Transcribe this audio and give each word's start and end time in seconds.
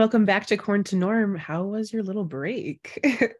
welcome 0.00 0.24
back 0.24 0.46
to 0.46 0.56
Corn 0.56 0.82
to 0.82 0.96
Norm. 0.96 1.36
How 1.36 1.64
was 1.64 1.92
your 1.92 2.02
little 2.02 2.24
break? 2.24 2.98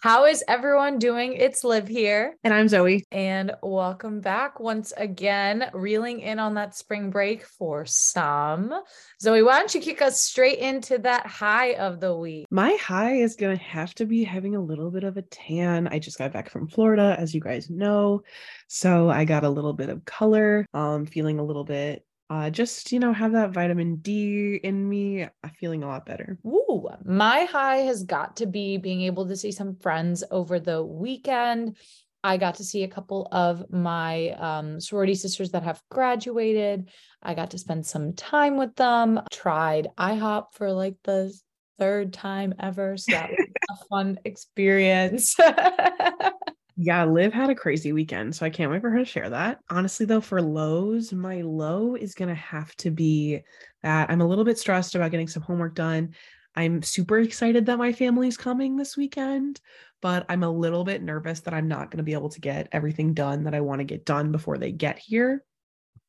How 0.00 0.24
is 0.24 0.42
everyone 0.48 0.98
doing? 0.98 1.34
It's 1.34 1.62
Liv 1.62 1.86
here. 1.86 2.34
And 2.42 2.52
I'm 2.52 2.66
Zoe. 2.66 3.04
And 3.12 3.52
welcome 3.62 4.20
back 4.20 4.58
once 4.58 4.92
again, 4.96 5.70
reeling 5.72 6.18
in 6.18 6.40
on 6.40 6.54
that 6.54 6.74
spring 6.74 7.10
break 7.10 7.46
for 7.46 7.86
some. 7.86 8.74
Zoe, 9.22 9.44
why 9.44 9.60
don't 9.60 9.72
you 9.72 9.80
kick 9.80 10.02
us 10.02 10.20
straight 10.20 10.58
into 10.58 10.98
that 10.98 11.28
high 11.28 11.74
of 11.74 12.00
the 12.00 12.16
week? 12.16 12.46
My 12.50 12.76
high 12.82 13.14
is 13.18 13.36
going 13.36 13.56
to 13.56 13.62
have 13.62 13.94
to 13.94 14.04
be 14.04 14.24
having 14.24 14.56
a 14.56 14.60
little 14.60 14.90
bit 14.90 15.04
of 15.04 15.16
a 15.16 15.22
tan. 15.22 15.86
I 15.86 16.00
just 16.00 16.18
got 16.18 16.32
back 16.32 16.50
from 16.50 16.66
Florida, 16.66 17.14
as 17.20 17.32
you 17.32 17.40
guys 17.40 17.70
know. 17.70 18.22
So 18.66 19.08
I 19.08 19.24
got 19.24 19.44
a 19.44 19.50
little 19.50 19.74
bit 19.74 19.90
of 19.90 20.04
color, 20.04 20.66
um, 20.74 21.06
feeling 21.06 21.38
a 21.38 21.44
little 21.44 21.64
bit 21.64 22.04
uh, 22.30 22.48
just 22.48 22.92
you 22.92 23.00
know 23.00 23.12
have 23.12 23.32
that 23.32 23.50
vitamin 23.50 23.96
d 23.96 24.54
in 24.62 24.88
me 24.88 25.24
i'm 25.24 25.50
feeling 25.58 25.82
a 25.82 25.86
lot 25.86 26.06
better. 26.06 26.38
Ooh, 26.46 26.88
my 27.04 27.44
high 27.44 27.78
has 27.78 28.04
got 28.04 28.36
to 28.36 28.46
be 28.46 28.78
being 28.78 29.02
able 29.02 29.26
to 29.26 29.36
see 29.36 29.52
some 29.52 29.74
friends 29.74 30.24
over 30.30 30.60
the 30.60 30.82
weekend. 30.82 31.76
I 32.22 32.36
got 32.36 32.56
to 32.56 32.64
see 32.64 32.84
a 32.84 32.88
couple 32.88 33.28
of 33.32 33.70
my 33.70 34.30
um, 34.30 34.80
sorority 34.80 35.14
sisters 35.14 35.50
that 35.52 35.62
have 35.62 35.82
graduated. 35.90 36.90
I 37.22 37.34
got 37.34 37.50
to 37.52 37.58
spend 37.58 37.86
some 37.86 38.12
time 38.12 38.56
with 38.56 38.76
them. 38.76 39.20
Tried 39.32 39.88
ihop 39.98 40.52
for 40.52 40.70
like 40.70 40.96
the 41.02 41.34
third 41.80 42.12
time 42.12 42.52
ever 42.60 42.96
so 42.98 43.12
that 43.12 43.30
was 43.30 43.48
a 43.70 43.84
fun 43.88 44.18
experience 44.26 45.34
Yeah, 46.82 47.04
Liv 47.04 47.34
had 47.34 47.50
a 47.50 47.54
crazy 47.54 47.92
weekend, 47.92 48.34
so 48.34 48.46
I 48.46 48.48
can't 48.48 48.70
wait 48.70 48.80
for 48.80 48.88
her 48.88 49.00
to 49.00 49.04
share 49.04 49.28
that. 49.28 49.58
Honestly, 49.68 50.06
though, 50.06 50.22
for 50.22 50.40
lows, 50.40 51.12
my 51.12 51.42
low 51.42 51.94
is 51.94 52.14
going 52.14 52.30
to 52.30 52.34
have 52.34 52.74
to 52.76 52.90
be 52.90 53.42
that 53.82 54.08
I'm 54.08 54.22
a 54.22 54.26
little 54.26 54.46
bit 54.46 54.58
stressed 54.58 54.94
about 54.94 55.10
getting 55.10 55.28
some 55.28 55.42
homework 55.42 55.74
done. 55.74 56.14
I'm 56.56 56.82
super 56.82 57.18
excited 57.18 57.66
that 57.66 57.76
my 57.76 57.92
family's 57.92 58.38
coming 58.38 58.76
this 58.76 58.96
weekend, 58.96 59.60
but 60.00 60.24
I'm 60.30 60.42
a 60.42 60.50
little 60.50 60.82
bit 60.82 61.02
nervous 61.02 61.40
that 61.40 61.52
I'm 61.52 61.68
not 61.68 61.90
going 61.90 61.98
to 61.98 62.02
be 62.02 62.14
able 62.14 62.30
to 62.30 62.40
get 62.40 62.68
everything 62.72 63.12
done 63.12 63.44
that 63.44 63.54
I 63.54 63.60
want 63.60 63.80
to 63.80 63.84
get 63.84 64.06
done 64.06 64.32
before 64.32 64.56
they 64.56 64.72
get 64.72 64.98
here. 64.98 65.44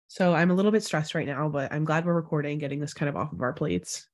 So 0.07 0.33
I'm 0.33 0.51
a 0.51 0.53
little 0.53 0.71
bit 0.71 0.85
stressed 0.85 1.15
right 1.15 1.27
now, 1.27 1.49
but 1.49 1.73
I'm 1.73 1.83
glad 1.83 2.05
we're 2.05 2.13
recording, 2.13 2.59
getting 2.59 2.79
this 2.79 2.93
kind 2.93 3.09
of 3.09 3.17
off 3.17 3.33
of 3.33 3.41
our 3.41 3.51
plates. 3.51 4.07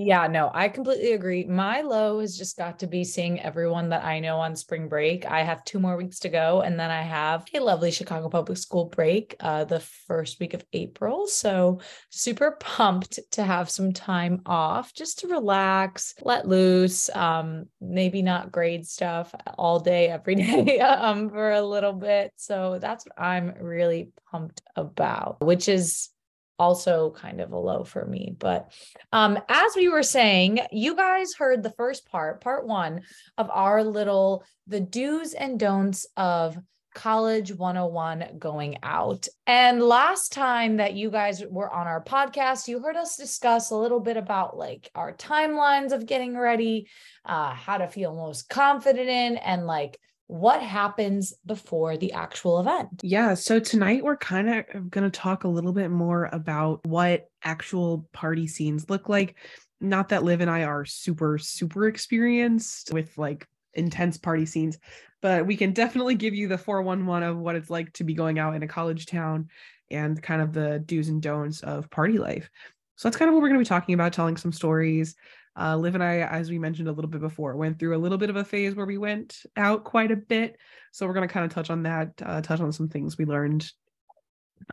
Yeah, 0.00 0.28
no, 0.28 0.48
I 0.54 0.68
completely 0.68 1.12
agree. 1.14 1.44
My 1.44 1.80
low 1.80 2.20
has 2.20 2.38
just 2.38 2.56
got 2.56 2.78
to 2.78 2.86
be 2.86 3.02
seeing 3.02 3.40
everyone 3.40 3.88
that 3.88 4.04
I 4.04 4.20
know 4.20 4.38
on 4.38 4.54
spring 4.54 4.88
break. 4.88 5.26
I 5.26 5.42
have 5.42 5.64
two 5.64 5.80
more 5.80 5.96
weeks 5.96 6.20
to 6.20 6.28
go, 6.28 6.60
and 6.60 6.78
then 6.78 6.88
I 6.92 7.02
have 7.02 7.44
a 7.52 7.58
lovely 7.58 7.90
Chicago 7.90 8.28
Public 8.28 8.58
School 8.58 8.84
break 8.84 9.34
uh, 9.40 9.64
the 9.64 9.80
first 9.80 10.38
week 10.38 10.54
of 10.54 10.64
April. 10.72 11.26
So, 11.26 11.80
super 12.10 12.52
pumped 12.60 13.18
to 13.32 13.42
have 13.42 13.70
some 13.70 13.92
time 13.92 14.42
off 14.46 14.94
just 14.94 15.18
to 15.20 15.26
relax, 15.28 16.14
let 16.22 16.46
loose, 16.46 17.10
um, 17.16 17.64
maybe 17.80 18.22
not 18.22 18.52
grade 18.52 18.86
stuff 18.86 19.34
all 19.56 19.80
day, 19.80 20.10
every 20.10 20.34
day 20.36 20.78
um, 20.78 21.28
for 21.28 21.50
a 21.50 21.62
little 21.62 21.94
bit. 21.94 22.32
So, 22.36 22.78
that's 22.78 23.04
what 23.04 23.20
I'm 23.20 23.52
really 23.60 24.10
pumped 24.30 24.62
about, 24.76 25.40
which 25.40 25.68
is 25.68 26.10
also 26.58 27.10
kind 27.10 27.40
of 27.40 27.52
a 27.52 27.58
low 27.58 27.84
for 27.84 28.04
me. 28.04 28.34
But 28.38 28.72
um, 29.12 29.38
as 29.48 29.76
we 29.76 29.88
were 29.88 30.02
saying, 30.02 30.60
you 30.72 30.96
guys 30.96 31.34
heard 31.34 31.62
the 31.62 31.70
first 31.70 32.06
part, 32.10 32.40
part 32.40 32.66
one 32.66 33.02
of 33.36 33.50
our 33.50 33.84
little 33.84 34.44
the 34.66 34.80
do's 34.80 35.32
and 35.32 35.58
don'ts 35.58 36.06
of 36.16 36.58
college 36.94 37.54
101 37.54 38.38
going 38.38 38.78
out. 38.82 39.28
And 39.46 39.80
last 39.80 40.32
time 40.32 40.78
that 40.78 40.94
you 40.94 41.10
guys 41.10 41.44
were 41.48 41.72
on 41.72 41.86
our 41.86 42.02
podcast, 42.02 42.66
you 42.66 42.80
heard 42.80 42.96
us 42.96 43.16
discuss 43.16 43.70
a 43.70 43.76
little 43.76 44.00
bit 44.00 44.16
about 44.16 44.56
like 44.56 44.90
our 44.96 45.12
timelines 45.12 45.92
of 45.92 46.06
getting 46.06 46.36
ready, 46.36 46.88
uh, 47.24 47.54
how 47.54 47.78
to 47.78 47.86
feel 47.86 48.14
most 48.14 48.48
confident 48.48 49.08
in, 49.08 49.36
and 49.36 49.64
like 49.66 49.98
what 50.28 50.62
happens 50.62 51.32
before 51.46 51.96
the 51.96 52.12
actual 52.12 52.60
event. 52.60 52.88
Yeah. 53.02 53.32
So 53.34 53.58
tonight 53.58 54.04
we're 54.04 54.18
kind 54.18 54.48
of 54.48 54.90
going 54.90 55.10
to 55.10 55.18
talk 55.18 55.44
a 55.44 55.48
little 55.48 55.72
bit 55.72 55.90
more 55.90 56.28
about 56.32 56.86
what 56.86 57.30
actual 57.42 58.06
party 58.12 58.46
scenes 58.46 58.88
look 58.90 59.08
like. 59.08 59.36
Not 59.80 60.10
that 60.10 60.24
Liv 60.24 60.42
and 60.42 60.50
I 60.50 60.64
are 60.64 60.84
super, 60.84 61.38
super 61.38 61.88
experienced 61.88 62.92
with 62.92 63.16
like 63.16 63.48
intense 63.72 64.18
party 64.18 64.44
scenes, 64.44 64.78
but 65.22 65.46
we 65.46 65.56
can 65.56 65.72
definitely 65.72 66.14
give 66.14 66.34
you 66.34 66.46
the 66.46 66.58
411 66.58 67.26
of 67.26 67.38
what 67.38 67.56
it's 67.56 67.70
like 67.70 67.92
to 67.94 68.04
be 68.04 68.12
going 68.12 68.38
out 68.38 68.54
in 68.54 68.62
a 68.62 68.68
college 68.68 69.06
town 69.06 69.48
and 69.90 70.22
kind 70.22 70.42
of 70.42 70.52
the 70.52 70.78
do's 70.84 71.08
and 71.08 71.22
don'ts 71.22 71.62
of 71.62 71.90
party 71.90 72.18
life. 72.18 72.50
So 72.96 73.08
that's 73.08 73.16
kind 73.16 73.30
of 73.30 73.34
what 73.34 73.40
we're 73.40 73.48
going 73.48 73.60
to 73.60 73.64
be 73.64 73.68
talking 73.68 73.94
about, 73.94 74.12
telling 74.12 74.36
some 74.36 74.52
stories, 74.52 75.14
uh, 75.58 75.76
Liv 75.76 75.94
and 75.94 76.04
I, 76.04 76.18
as 76.18 76.50
we 76.50 76.58
mentioned 76.58 76.88
a 76.88 76.92
little 76.92 77.10
bit 77.10 77.20
before, 77.20 77.56
went 77.56 77.78
through 77.78 77.96
a 77.96 77.98
little 77.98 78.18
bit 78.18 78.30
of 78.30 78.36
a 78.36 78.44
phase 78.44 78.74
where 78.74 78.86
we 78.86 78.98
went 78.98 79.42
out 79.56 79.84
quite 79.84 80.12
a 80.12 80.16
bit. 80.16 80.56
So 80.92 81.06
we're 81.06 81.14
going 81.14 81.26
to 81.26 81.32
kind 81.32 81.44
of 81.44 81.52
touch 81.52 81.70
on 81.70 81.82
that, 81.82 82.12
uh, 82.24 82.40
touch 82.40 82.60
on 82.60 82.72
some 82.72 82.88
things 82.88 83.18
we 83.18 83.24
learned, 83.24 83.70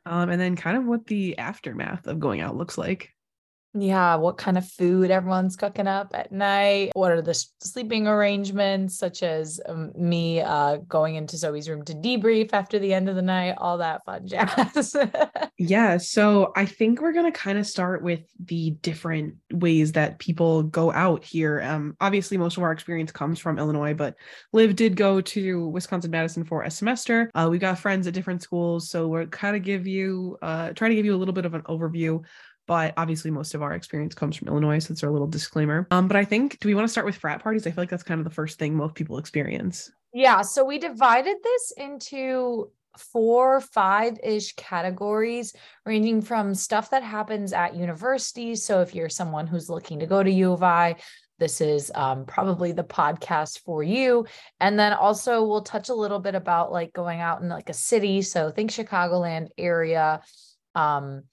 um, 0.06 0.30
and 0.30 0.40
then 0.40 0.56
kind 0.56 0.78
of 0.78 0.86
what 0.86 1.08
the 1.08 1.38
aftermath 1.38 2.08
of 2.08 2.20
going 2.20 2.42
out 2.42 2.56
looks 2.56 2.78
like 2.78 3.15
yeah, 3.78 4.16
what 4.16 4.38
kind 4.38 4.58
of 4.58 4.66
food 4.66 5.12
everyone's 5.12 5.58
cooking 5.58 5.88
up 5.88 6.12
at 6.14 6.32
night. 6.32 6.92
What 6.94 7.12
are 7.12 7.22
the 7.22 7.34
sleeping 7.60 8.08
arrangements, 8.08 8.98
such 8.98 9.22
as 9.22 9.60
um, 9.68 9.92
me 9.98 10.40
uh, 10.40 10.78
going 10.88 11.16
into 11.16 11.36
Zoe's 11.36 11.68
room 11.68 11.84
to 11.86 11.94
debrief 11.94 12.52
after 12.54 12.80
the 12.80 12.94
end 12.94 13.10
of 13.10 13.16
the 13.16 13.22
night, 13.22 13.56
all 13.58 13.78
that 13.80 14.06
fun 14.06 14.28
jazz. 14.28 14.96
yeah. 15.58 15.98
So 15.98 16.54
I 16.56 16.66
think 16.66 17.02
we're 17.02 17.12
going 17.12 17.32
to 17.32 17.38
kind 17.38 17.58
of 17.58 17.68
start 17.68 18.02
with 18.02 18.22
the 18.44 18.72
different 18.82 19.36
ways 19.52 19.92
that 19.92 20.20
people 20.20 20.64
go 20.64 20.92
out 20.94 21.26
here. 21.26 21.62
Um, 21.62 21.98
obviously, 22.00 22.38
most 22.38 22.56
of 22.56 22.64
our 22.64 22.72
experience 22.72 23.12
comes 23.12 23.40
from 23.40 23.60
Illinois, 23.60 23.94
but 23.94 24.16
Liv 24.54 24.76
did 24.78 24.96
go 24.96 25.20
to 25.20 25.68
Wisconsin 25.68 26.12
Madison 26.12 26.46
for 26.46 26.64
a 26.64 26.72
semester. 26.72 27.30
Uh, 27.36 27.50
we 27.52 27.58
got 27.58 27.78
friends 27.78 28.08
at 28.08 28.14
different 28.14 28.42
schools. 28.42 28.90
So 28.90 29.10
we're 29.10 29.26
kind 29.26 29.58
of 29.58 29.64
give 29.64 29.86
you, 29.86 30.38
uh, 30.42 30.72
try 30.72 30.88
to 30.88 30.96
give 30.96 31.06
you 31.06 31.14
a 31.14 31.18
little 31.18 31.34
bit 31.34 31.46
of 31.46 31.54
an 31.54 31.64
overview 31.64 32.24
but 32.68 32.94
obviously 32.98 33.32
most 33.32 33.54
of 33.54 33.62
our 33.62 33.74
experience 33.74 34.16
comes 34.16 34.36
from 34.36 34.48
Illinois, 34.48 34.80
so 34.80 34.92
it's 34.92 35.04
our 35.04 35.12
little 35.12 35.28
disclaimer. 35.28 35.88
Um, 35.92 36.08
but 36.08 36.18
I 36.18 36.26
think 36.26 36.60
do 36.60 36.68
we 36.68 36.76
want 36.76 36.86
to 36.86 36.92
start 36.92 37.06
with 37.06 37.16
frat 37.16 37.42
parties? 37.42 37.68
I 37.68 37.72
feel 37.72 37.82
like 37.82 37.90
that's 37.90 38.04
kind 38.04 38.20
of 38.20 38.24
the 38.24 38.34
first 38.34 38.60
thing 38.60 38.76
most 38.76 38.96
people 38.96 39.18
experience. 39.18 39.92
Yeah, 40.14 40.42
so 40.42 40.64
we 40.64 40.80
divided 40.80 41.38
this 41.44 41.74
into 41.78 42.72
four, 42.98 43.60
five 43.62 44.18
ish 44.24 44.54
categories, 44.56 45.54
ranging 45.86 46.22
from 46.22 46.56
stuff 46.56 46.90
that 46.92 47.04
happens 47.04 47.54
at 47.54 47.76
universities. 47.76 48.64
So 48.64 48.82
if 48.82 48.96
you're 48.96 49.10
someone 49.10 49.48
who's 49.48 49.70
looking 49.70 50.00
to 50.00 50.06
go 50.06 50.24
to 50.24 50.32
U 50.32 50.54
of 50.54 50.64
I, 50.64 50.96
this 51.38 51.60
is 51.60 51.92
um, 51.96 52.26
probably 52.26 52.72
the 52.72 52.84
podcast 52.84 53.60
for 53.60 53.84
you. 53.84 54.26
And 54.60 54.80
then 54.80 54.94
also 54.94 55.44
we'll 55.44 55.64
touch 55.64 55.90
a 55.90 55.94
little 55.94 56.20
bit 56.20 56.36
about 56.36 56.72
like 56.72 56.94
going 56.94 57.20
out 57.20 57.42
in 57.42 57.50
like 57.50 57.70
a 57.70 57.74
city. 57.74 58.22
So 58.22 58.52
think 58.52 58.72
Chicagoland 58.72 59.50
area. 59.58 60.22
Um, 60.76 61.24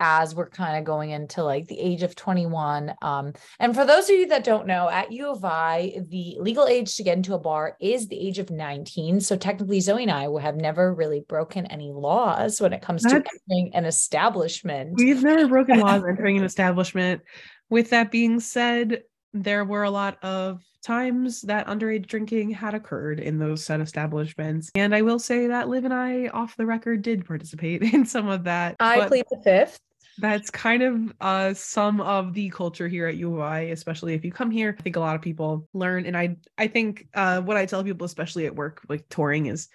as 0.00 0.34
we're 0.34 0.48
kind 0.48 0.78
of 0.78 0.84
going 0.84 1.10
into 1.10 1.42
like 1.42 1.66
the 1.66 1.78
age 1.78 2.02
of 2.02 2.14
21. 2.14 2.94
Um, 3.02 3.32
and 3.60 3.74
for 3.74 3.84
those 3.84 4.08
of 4.10 4.16
you 4.16 4.26
that 4.28 4.44
don't 4.44 4.66
know, 4.66 4.88
at 4.88 5.12
U 5.12 5.30
of 5.30 5.44
I, 5.44 6.00
the 6.08 6.36
legal 6.38 6.66
age 6.66 6.96
to 6.96 7.02
get 7.02 7.16
into 7.16 7.34
a 7.34 7.38
bar 7.38 7.76
is 7.80 8.08
the 8.08 8.18
age 8.18 8.38
of 8.38 8.50
19. 8.50 9.20
So 9.20 9.36
technically, 9.36 9.80
Zoe 9.80 10.02
and 10.02 10.10
I 10.10 10.28
have 10.40 10.56
never 10.56 10.94
really 10.94 11.24
broken 11.28 11.66
any 11.66 11.92
laws 11.92 12.60
when 12.60 12.72
it 12.72 12.82
comes 12.82 13.02
That's, 13.02 13.14
to 13.14 13.18
entering 13.18 13.74
an 13.74 13.84
establishment. 13.84 14.94
We've 14.96 15.22
never 15.22 15.48
broken 15.48 15.80
laws 15.80 16.02
entering 16.08 16.38
an 16.38 16.44
establishment. 16.44 17.22
With 17.70 17.90
that 17.90 18.10
being 18.10 18.40
said, 18.40 19.02
there 19.32 19.64
were 19.64 19.82
a 19.82 19.90
lot 19.90 20.22
of 20.22 20.62
times 20.84 21.40
that 21.42 21.66
underage 21.66 22.06
drinking 22.06 22.50
had 22.50 22.74
occurred 22.74 23.18
in 23.18 23.38
those 23.38 23.64
said 23.64 23.80
establishments. 23.80 24.70
And 24.74 24.94
I 24.94 25.02
will 25.02 25.18
say 25.18 25.48
that 25.48 25.68
Liv 25.68 25.84
and 25.84 25.94
I, 25.94 26.28
off 26.28 26.56
the 26.56 26.66
record, 26.66 27.02
did 27.02 27.26
participate 27.26 27.82
in 27.94 28.04
some 28.04 28.28
of 28.28 28.44
that. 28.44 28.76
I 28.78 29.06
plead 29.08 29.24
the 29.30 29.40
fifth. 29.42 29.80
That's 30.18 30.50
kind 30.50 30.82
of 30.82 31.12
uh, 31.20 31.54
some 31.54 32.00
of 32.00 32.34
the 32.34 32.48
culture 32.50 32.86
here 32.86 33.08
at 33.08 33.16
U 33.16 33.34
of 33.34 33.40
I, 33.40 33.60
especially 33.60 34.14
if 34.14 34.24
you 34.24 34.30
come 34.30 34.50
here. 34.50 34.74
I 34.78 34.82
think 34.82 34.96
a 34.96 35.00
lot 35.00 35.16
of 35.16 35.22
people 35.22 35.68
learn, 35.72 36.06
and 36.06 36.16
I 36.16 36.36
I 36.56 36.68
think 36.68 37.08
uh, 37.14 37.40
what 37.40 37.56
I 37.56 37.66
tell 37.66 37.82
people, 37.82 38.04
especially 38.04 38.46
at 38.46 38.54
work, 38.54 38.82
like 38.88 39.08
touring, 39.08 39.46
is 39.46 39.68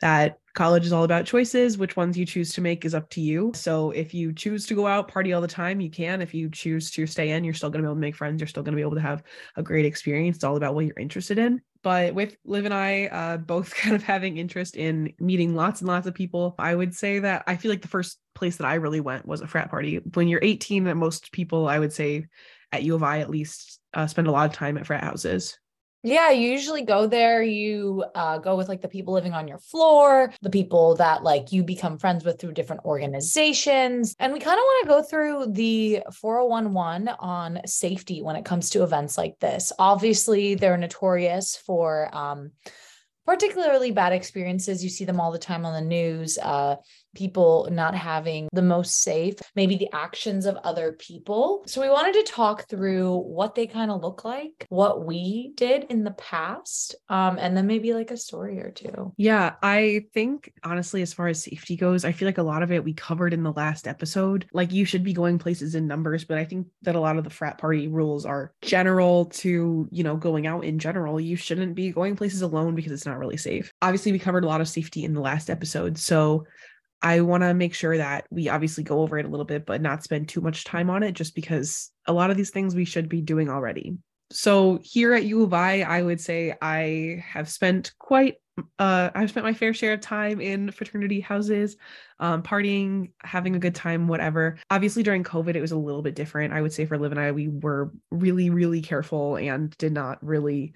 that 0.00 0.38
college 0.54 0.86
is 0.86 0.92
all 0.92 1.04
about 1.04 1.26
choices. 1.26 1.76
Which 1.76 1.96
ones 1.96 2.16
you 2.16 2.24
choose 2.24 2.52
to 2.54 2.60
make 2.60 2.84
is 2.84 2.94
up 2.94 3.10
to 3.10 3.20
you. 3.20 3.52
So 3.54 3.90
if 3.90 4.14
you 4.14 4.32
choose 4.32 4.66
to 4.66 4.74
go 4.74 4.86
out, 4.86 5.08
party 5.08 5.32
all 5.32 5.40
the 5.40 5.48
time, 5.48 5.80
you 5.80 5.90
can. 5.90 6.22
If 6.22 6.32
you 6.32 6.48
choose 6.48 6.90
to 6.92 7.06
stay 7.06 7.30
in, 7.30 7.44
you're 7.44 7.54
still 7.54 7.70
going 7.70 7.82
to 7.82 7.86
be 7.86 7.90
able 7.90 7.96
to 7.96 8.00
make 8.00 8.16
friends. 8.16 8.40
You're 8.40 8.48
still 8.48 8.62
going 8.62 8.72
to 8.72 8.76
be 8.76 8.82
able 8.82 8.94
to 8.94 9.00
have 9.00 9.22
a 9.56 9.62
great 9.62 9.84
experience. 9.84 10.36
It's 10.36 10.44
all 10.44 10.56
about 10.56 10.74
what 10.74 10.86
you're 10.86 10.98
interested 10.98 11.38
in. 11.38 11.60
But 11.82 12.14
with 12.14 12.36
Liv 12.46 12.64
and 12.64 12.74
I 12.74 13.06
uh, 13.06 13.36
both 13.36 13.74
kind 13.74 13.94
of 13.94 14.02
having 14.02 14.38
interest 14.38 14.76
in 14.76 15.12
meeting 15.20 15.54
lots 15.54 15.80
and 15.80 15.88
lots 15.88 16.06
of 16.06 16.14
people, 16.14 16.54
I 16.58 16.74
would 16.74 16.94
say 16.94 17.18
that 17.18 17.44
I 17.46 17.56
feel 17.56 17.70
like 17.70 17.82
the 17.82 17.88
first 17.88 18.18
place 18.34 18.56
that 18.56 18.66
I 18.66 18.74
really 18.74 19.00
went 19.00 19.26
was 19.26 19.40
a 19.40 19.46
frat 19.46 19.70
party. 19.70 19.96
When 20.14 20.28
you're 20.28 20.40
18, 20.42 20.84
that 20.84 20.96
most 20.96 21.32
people, 21.32 21.68
I 21.68 21.78
would 21.78 21.92
say, 21.92 22.26
at 22.72 22.82
U 22.82 22.94
of 22.94 23.02
I 23.02 23.20
at 23.20 23.30
least, 23.30 23.80
uh, 23.92 24.06
spend 24.06 24.26
a 24.26 24.32
lot 24.32 24.50
of 24.50 24.56
time 24.56 24.76
at 24.76 24.86
frat 24.86 25.04
houses. 25.04 25.58
Yeah, 26.06 26.30
you 26.32 26.50
usually 26.50 26.82
go 26.82 27.06
there. 27.06 27.42
You 27.42 28.04
uh, 28.14 28.36
go 28.36 28.56
with 28.56 28.68
like 28.68 28.82
the 28.82 28.88
people 28.88 29.14
living 29.14 29.32
on 29.32 29.48
your 29.48 29.56
floor, 29.56 30.30
the 30.42 30.50
people 30.50 30.96
that 30.96 31.22
like 31.22 31.50
you 31.50 31.64
become 31.64 31.96
friends 31.96 32.26
with 32.26 32.38
through 32.38 32.52
different 32.52 32.84
organizations. 32.84 34.14
And 34.18 34.34
we 34.34 34.38
kind 34.38 34.58
of 34.58 34.62
want 34.62 34.82
to 34.82 34.88
go 34.88 35.02
through 35.02 35.52
the 35.54 36.02
4011 36.12 37.08
on 37.08 37.60
safety 37.64 38.20
when 38.20 38.36
it 38.36 38.44
comes 38.44 38.68
to 38.70 38.82
events 38.82 39.16
like 39.16 39.38
this. 39.40 39.72
Obviously, 39.78 40.56
they're 40.56 40.76
notorious 40.76 41.56
for 41.56 42.14
um, 42.14 42.50
particularly 43.24 43.90
bad 43.90 44.12
experiences. 44.12 44.84
You 44.84 44.90
see 44.90 45.06
them 45.06 45.20
all 45.20 45.32
the 45.32 45.38
time 45.38 45.64
on 45.64 45.72
the 45.72 45.88
news. 45.88 46.36
Uh, 46.36 46.76
people 47.14 47.68
not 47.70 47.94
having 47.94 48.48
the 48.52 48.62
most 48.62 49.02
safe, 49.02 49.34
maybe 49.54 49.76
the 49.76 49.92
actions 49.92 50.46
of 50.46 50.56
other 50.56 50.92
people. 50.92 51.62
So 51.66 51.80
we 51.80 51.88
wanted 51.88 52.14
to 52.14 52.32
talk 52.32 52.68
through 52.68 53.16
what 53.18 53.54
they 53.54 53.66
kind 53.66 53.90
of 53.90 54.02
look 54.02 54.24
like, 54.24 54.66
what 54.68 55.04
we 55.04 55.52
did 55.54 55.84
in 55.84 56.04
the 56.04 56.12
past, 56.12 56.94
um, 57.08 57.38
and 57.38 57.56
then 57.56 57.66
maybe 57.66 57.94
like 57.94 58.10
a 58.10 58.16
story 58.16 58.60
or 58.60 58.70
two. 58.70 59.12
Yeah, 59.16 59.54
I 59.62 60.06
think 60.12 60.52
honestly, 60.62 61.02
as 61.02 61.12
far 61.12 61.28
as 61.28 61.42
safety 61.42 61.76
goes, 61.76 62.04
I 62.04 62.12
feel 62.12 62.26
like 62.26 62.38
a 62.38 62.42
lot 62.42 62.62
of 62.62 62.72
it 62.72 62.84
we 62.84 62.94
covered 62.94 63.32
in 63.32 63.42
the 63.42 63.52
last 63.52 63.86
episode. 63.86 64.46
Like 64.52 64.72
you 64.72 64.84
should 64.84 65.04
be 65.04 65.12
going 65.12 65.38
places 65.38 65.74
in 65.74 65.86
numbers, 65.86 66.24
but 66.24 66.38
I 66.38 66.44
think 66.44 66.66
that 66.82 66.96
a 66.96 67.00
lot 67.00 67.18
of 67.18 67.24
the 67.24 67.30
frat 67.30 67.58
party 67.58 67.88
rules 67.88 68.26
are 68.26 68.52
general 68.62 69.26
to, 69.26 69.88
you 69.90 70.04
know, 70.04 70.16
going 70.16 70.46
out 70.46 70.64
in 70.64 70.78
general. 70.78 71.20
You 71.20 71.36
shouldn't 71.36 71.74
be 71.74 71.90
going 71.90 72.16
places 72.16 72.42
alone 72.42 72.74
because 72.74 72.92
it's 72.92 73.06
not 73.06 73.18
really 73.18 73.36
safe. 73.36 73.72
Obviously, 73.82 74.12
we 74.12 74.18
covered 74.18 74.44
a 74.44 74.48
lot 74.48 74.60
of 74.60 74.68
safety 74.68 75.04
in 75.04 75.14
the 75.14 75.20
last 75.20 75.50
episode. 75.50 75.98
So 75.98 76.46
I 77.04 77.20
want 77.20 77.42
to 77.42 77.52
make 77.52 77.74
sure 77.74 77.98
that 77.98 78.26
we 78.30 78.48
obviously 78.48 78.82
go 78.82 79.02
over 79.02 79.18
it 79.18 79.26
a 79.26 79.28
little 79.28 79.44
bit, 79.44 79.66
but 79.66 79.82
not 79.82 80.02
spend 80.02 80.28
too 80.28 80.40
much 80.40 80.64
time 80.64 80.88
on 80.88 81.02
it 81.02 81.12
just 81.12 81.34
because 81.34 81.92
a 82.06 82.14
lot 82.14 82.30
of 82.30 82.36
these 82.38 82.50
things 82.50 82.74
we 82.74 82.86
should 82.86 83.10
be 83.10 83.20
doing 83.20 83.50
already. 83.50 83.98
So 84.32 84.80
here 84.82 85.12
at 85.12 85.24
U 85.24 85.42
of 85.42 85.52
I, 85.52 85.82
I 85.82 86.02
would 86.02 86.18
say 86.18 86.54
I 86.62 87.22
have 87.28 87.48
spent 87.48 87.92
quite 87.98 88.36
uh 88.78 89.10
I've 89.14 89.30
spent 89.30 89.44
my 89.44 89.52
fair 89.52 89.74
share 89.74 89.92
of 89.92 90.00
time 90.00 90.40
in 90.40 90.70
fraternity 90.70 91.20
houses, 91.20 91.76
um, 92.20 92.42
partying, 92.42 93.12
having 93.22 93.54
a 93.54 93.58
good 93.58 93.74
time, 93.74 94.08
whatever. 94.08 94.56
Obviously 94.70 95.02
during 95.02 95.24
COVID, 95.24 95.56
it 95.56 95.60
was 95.60 95.72
a 95.72 95.76
little 95.76 96.02
bit 96.02 96.14
different. 96.14 96.54
I 96.54 96.62
would 96.62 96.72
say 96.72 96.86
for 96.86 96.96
Liv 96.96 97.12
and 97.12 97.20
I, 97.20 97.32
we 97.32 97.48
were 97.48 97.92
really, 98.10 98.48
really 98.48 98.80
careful 98.80 99.36
and 99.36 99.76
did 99.76 99.92
not 99.92 100.24
really 100.24 100.72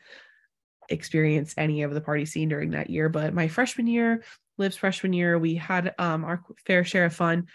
experience 0.90 1.54
any 1.56 1.82
of 1.82 1.94
the 1.94 2.00
party 2.00 2.26
scene 2.26 2.50
during 2.50 2.70
that 2.72 2.90
year. 2.90 3.08
But 3.08 3.32
my 3.32 3.48
freshman 3.48 3.86
year, 3.86 4.22
Liv's 4.58 4.76
freshman 4.76 5.12
year, 5.12 5.38
we 5.38 5.54
had 5.54 5.94
um, 5.98 6.24
our 6.24 6.42
fair 6.66 6.84
share 6.84 7.06
of 7.06 7.14
fun. 7.14 7.46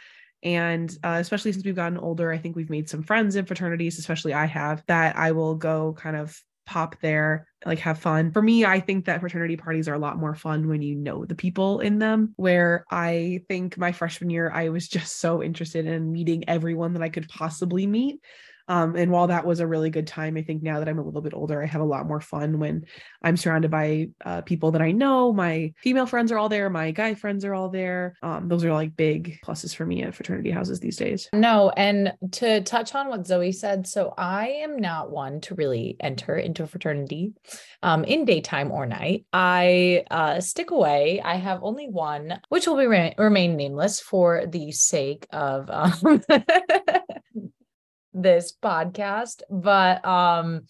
And 0.41 0.91
uh, 1.03 1.17
especially 1.19 1.53
since 1.53 1.63
we've 1.63 1.75
gotten 1.75 1.97
older, 1.97 2.31
I 2.31 2.37
think 2.37 2.55
we've 2.55 2.69
made 2.69 2.89
some 2.89 3.03
friends 3.03 3.35
in 3.35 3.45
fraternities, 3.45 3.97
especially 3.97 4.33
I 4.33 4.45
have, 4.45 4.83
that 4.87 5.15
I 5.15 5.31
will 5.31 5.55
go 5.55 5.95
kind 5.97 6.17
of 6.17 6.37
pop 6.65 6.99
there, 7.01 7.47
like 7.65 7.79
have 7.79 7.99
fun. 7.99 8.31
For 8.31 8.41
me, 8.41 8.65
I 8.65 8.79
think 8.79 9.05
that 9.05 9.19
fraternity 9.19 9.57
parties 9.57 9.87
are 9.87 9.93
a 9.93 9.99
lot 9.99 10.17
more 10.17 10.35
fun 10.35 10.67
when 10.67 10.81
you 10.81 10.95
know 10.95 11.25
the 11.25 11.35
people 11.35 11.79
in 11.79 11.99
them. 11.99 12.33
Where 12.35 12.85
I 12.91 13.41
think 13.47 13.77
my 13.77 13.91
freshman 13.91 14.29
year, 14.29 14.51
I 14.51 14.69
was 14.69 14.87
just 14.87 15.19
so 15.19 15.41
interested 15.41 15.85
in 15.85 16.11
meeting 16.11 16.43
everyone 16.47 16.93
that 16.93 17.03
I 17.03 17.09
could 17.09 17.29
possibly 17.29 17.87
meet. 17.87 18.19
Um, 18.67 18.95
and 18.95 19.11
while 19.11 19.27
that 19.27 19.45
was 19.45 19.59
a 19.59 19.67
really 19.67 19.89
good 19.89 20.07
time, 20.07 20.37
I 20.37 20.41
think 20.41 20.63
now 20.63 20.79
that 20.79 20.87
I'm 20.87 20.99
a 20.99 21.03
little 21.03 21.21
bit 21.21 21.33
older, 21.33 21.61
I 21.61 21.65
have 21.65 21.81
a 21.81 21.85
lot 21.85 22.07
more 22.07 22.21
fun 22.21 22.59
when 22.59 22.85
I'm 23.21 23.37
surrounded 23.37 23.71
by 23.71 24.09
uh, 24.23 24.41
people 24.41 24.71
that 24.71 24.81
I 24.81 24.91
know. 24.91 25.33
My 25.33 25.73
female 25.77 26.05
friends 26.05 26.31
are 26.31 26.37
all 26.37 26.49
there, 26.49 26.69
my 26.69 26.91
guy 26.91 27.13
friends 27.13 27.43
are 27.45 27.53
all 27.53 27.69
there. 27.69 28.15
Um, 28.23 28.47
those 28.47 28.63
are 28.63 28.73
like 28.73 28.95
big 28.95 29.39
pluses 29.45 29.75
for 29.75 29.85
me 29.85 30.03
at 30.03 30.15
fraternity 30.15 30.51
houses 30.51 30.79
these 30.79 30.97
days. 30.97 31.29
No, 31.33 31.71
and 31.71 32.13
to 32.31 32.61
touch 32.61 32.95
on 32.95 33.09
what 33.09 33.27
Zoe 33.27 33.51
said, 33.51 33.85
so 33.87 34.13
I 34.17 34.47
am 34.47 34.77
not 34.77 35.11
one 35.11 35.41
to 35.41 35.55
really 35.55 35.97
enter 35.99 36.35
into 36.35 36.63
a 36.63 36.67
fraternity 36.67 37.33
um, 37.81 38.03
in 38.05 38.25
daytime 38.25 38.71
or 38.71 38.85
night. 38.85 39.25
I 39.33 40.05
uh, 40.09 40.39
stick 40.39 40.71
away. 40.71 41.21
I 41.23 41.35
have 41.35 41.59
only 41.63 41.87
one, 41.89 42.39
which 42.49 42.67
will 42.67 42.77
be 42.77 42.87
re- 42.87 43.15
remain 43.17 43.57
nameless 43.57 43.99
for 43.99 44.45
the 44.47 44.71
sake 44.71 45.27
of. 45.31 45.69
This 48.23 48.53
podcast 48.61 49.41
but 49.49 50.03
um 50.05 50.61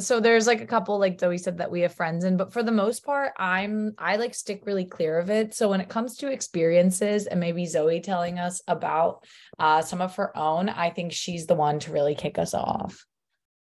so 0.00 0.18
there's 0.18 0.46
like 0.46 0.60
a 0.60 0.66
couple 0.66 0.98
like 0.98 1.20
Zoe 1.20 1.38
said 1.38 1.58
that 1.58 1.70
we 1.70 1.82
have 1.82 1.94
friends 1.94 2.24
in 2.24 2.36
but 2.36 2.52
for 2.52 2.62
the 2.62 2.72
most 2.72 3.04
part 3.04 3.32
I'm 3.38 3.94
I 3.98 4.16
like 4.16 4.34
stick 4.34 4.62
really 4.66 4.84
clear 4.84 5.18
of 5.18 5.30
it. 5.30 5.54
So 5.54 5.68
when 5.68 5.80
it 5.80 5.88
comes 5.88 6.16
to 6.16 6.32
experiences 6.32 7.26
and 7.26 7.38
maybe 7.38 7.66
Zoe 7.66 8.00
telling 8.00 8.38
us 8.38 8.62
about 8.66 9.24
uh 9.58 9.82
some 9.82 10.00
of 10.00 10.16
her 10.16 10.36
own 10.36 10.68
I 10.68 10.90
think 10.90 11.12
she's 11.12 11.46
the 11.46 11.54
one 11.54 11.78
to 11.80 11.92
really 11.92 12.14
kick 12.14 12.38
us 12.38 12.54
off 12.54 13.06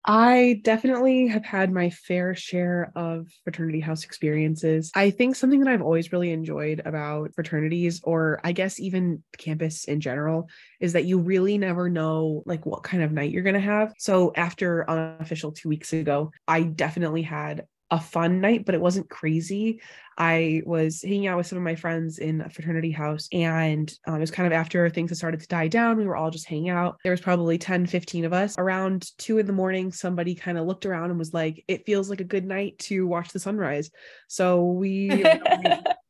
I 0.05 0.61
definitely 0.65 1.29
have 1.29 1.45
had 1.45 1.73
my 1.73 1.91
fair 1.91 2.35
share 2.35 2.91
of 2.97 3.29
fraternity 3.45 3.79
house 3.79 4.05
experiences. 4.05 4.91
I 4.97 5.11
think 5.11 5.37
something 5.37 5.61
that 5.61 5.71
I've 5.71 5.83
always 5.83 6.13
really 6.13 6.33
enjoyed 6.33 6.83
about 6.85 7.35
fraternities, 7.35 8.01
or 8.03 8.41
I 8.43 8.51
guess 8.51 8.81
even 8.81 9.23
campus 9.39 9.85
in 9.85 10.01
general, 10.01 10.49
is 10.81 10.95
that 10.95 11.05
you 11.05 11.19
really 11.19 11.57
never 11.57 11.89
know 11.89 12.43
like 12.47 12.67
what 12.67 12.83
kind 12.83 13.05
of 13.05 13.13
night 13.13 13.31
you're 13.31 13.45
going 13.45 13.55
to 13.55 13.61
have. 13.61 13.93
So 13.99 14.33
after 14.35 14.89
unofficial 14.91 15.53
two 15.53 15.69
weeks 15.69 15.93
ago, 15.93 16.33
I 16.49 16.65
definitely 16.65 17.23
had 17.23 17.67
a 17.93 18.01
fun 18.01 18.41
night, 18.41 18.65
but 18.65 18.75
it 18.75 18.81
wasn't 18.81 19.11
crazy. 19.11 19.83
I 20.17 20.63
was 20.65 21.03
hanging 21.03 21.27
out 21.27 21.37
with 21.37 21.47
some 21.47 21.59
of 21.59 21.65
my 21.65 21.75
friends 21.75 22.19
in 22.19 22.41
a 22.41 22.49
fraternity 22.49 22.91
house, 22.91 23.29
and 23.33 23.93
um, 24.07 24.17
it 24.17 24.21
was 24.21 24.31
kind 24.31 24.47
of 24.47 24.53
after 24.55 24.89
things 24.89 25.11
had 25.11 25.19
started 25.19 25.41
to 25.41 25.47
die 25.47 25.69
down. 25.69 25.99
We 25.99 26.07
were 26.07 26.17
all 26.17 26.31
just 26.31 26.49
hanging 26.49 26.71
out. 26.71 26.97
There 27.03 27.13
was 27.13 27.21
probably 27.21 27.59
10, 27.59 27.87
15 27.87 28.25
of 28.25 28.33
us. 28.33 28.59
Around 28.59 29.11
two 29.19 29.37
in 29.37 29.47
the 29.47 29.53
morning, 29.53 29.93
somebody 29.93 30.35
kind 30.35 30.57
of 30.57 30.67
looked 30.67 30.87
around 30.87 31.11
and 31.11 31.19
was 31.19 31.35
like, 31.35 31.65
It 31.69 31.85
feels 31.85 32.09
like 32.09 32.23
a 32.23 32.25
good 32.25 32.47
night 32.47 32.79
to 32.81 33.07
watch 33.07 33.29
the 33.29 33.39
sunrise. 33.39 33.91
So 34.27 34.65
we 34.65 35.23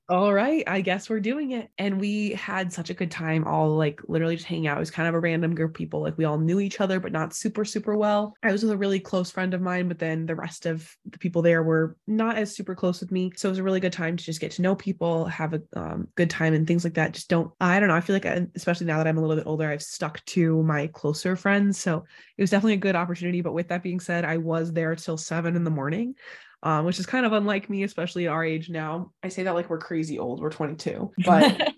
all 0.09 0.35
right, 0.35 0.65
I 0.67 0.81
guess 0.81 1.09
we're 1.09 1.21
doing 1.21 1.53
it. 1.53 1.71
And 1.79 2.01
we 2.01 2.33
had 2.33 2.73
such 2.73 2.91
a 2.91 2.95
good 2.95 3.11
time, 3.11 3.47
all 3.47 3.77
like 3.77 4.01
literally 4.09 4.37
just 4.37 4.49
hanging 4.49 4.67
out. 4.67 4.77
It 4.77 4.81
was 4.81 4.91
kind 4.91 5.09
of 5.09 5.15
a 5.15 5.21
random 5.21 5.55
group 5.55 5.71
of 5.71 5.75
people. 5.75 6.03
Like 6.03 6.19
we 6.19 6.25
all 6.25 6.39
knew 6.39 6.61
each 6.61 6.81
other, 6.81 6.99
but 6.99 7.13
not 7.13 7.35
super, 7.35 7.65
super 7.65 7.97
well. 7.97 8.35
I 8.43 8.51
was 8.51 8.63
with 8.63 8.73
a 8.73 8.77
really 8.77 8.99
close 8.99 9.31
friend 9.31 9.55
of 9.55 9.63
mine, 9.63 9.89
but 9.89 10.01
then 10.01 10.27
the 10.27 10.35
rest 10.35 10.67
of 10.67 10.91
the 11.09 11.19
people 11.19 11.41
there 11.41 11.63
were 11.63 11.97
not 12.07 12.37
as 12.37 12.55
super 12.55 12.75
close 12.75 13.01
with 13.01 13.13
me. 13.13 13.33
So 13.37 13.49
it 13.49 13.53
was 13.53 13.59
a 13.59 13.63
really 13.63 13.81
good 13.81 13.93
time 13.93 14.17
to 14.17 14.25
just 14.25 14.41
get 14.41 14.51
to 14.53 14.63
know 14.63 14.75
people, 14.75 15.25
have 15.27 15.55
a 15.55 15.63
um, 15.75 16.09
good 16.17 16.31
time, 16.31 16.53
and 16.53 16.67
things 16.67 16.85
like 16.85 16.95
that. 16.95 17.13
Just 17.13 17.31
don't, 17.31 17.53
I 17.61 17.79
don't 17.79 17.89
know. 17.89 17.97
I 17.97 18.01
feel 18.01 18.17
like, 18.17 18.27
I, 18.27 18.47
especially 18.57 18.87
now 18.87 18.99
that 18.99 19.07
I'm 19.07 19.19
a 19.19 19.21
little 19.21 19.37
bit 19.37 19.47
older, 19.47 19.71
I've 19.71 19.83
stuck 19.83 20.23
to 20.27 20.63
my 20.65 20.89
closer 20.89 21.37
friends. 21.37 21.79
So 21.79 22.05
it 22.37 22.43
was 22.43 22.51
definitely 22.51 22.75
a 22.75 22.79
good 22.79 22.97
opportunity. 22.97 23.41
But 23.41 23.55
with 23.55 23.69
that 23.69 23.85
being 23.85 24.01
said, 24.01 24.25
I 24.25 24.39
was 24.39 24.73
there 24.73 24.97
till 24.97 25.17
seven 25.17 25.55
in 25.55 25.65
the 25.65 25.71
morning 25.71 26.17
um, 26.63 26.85
which 26.85 26.99
is 26.99 27.07
kind 27.07 27.27
of 27.27 27.33
unlike 27.33 27.69
me, 27.69 27.83
especially 27.83 28.27
at 28.27 28.33
our 28.33 28.45
age 28.45 28.71
now. 28.71 29.13
I 29.23 29.29
say 29.29 29.43
that 29.43 29.55
like 29.55 29.69
we're 29.69 29.79
crazy 29.79 30.19
old. 30.19 30.41
We're 30.41 30.51
22, 30.51 31.13
but 31.25 31.75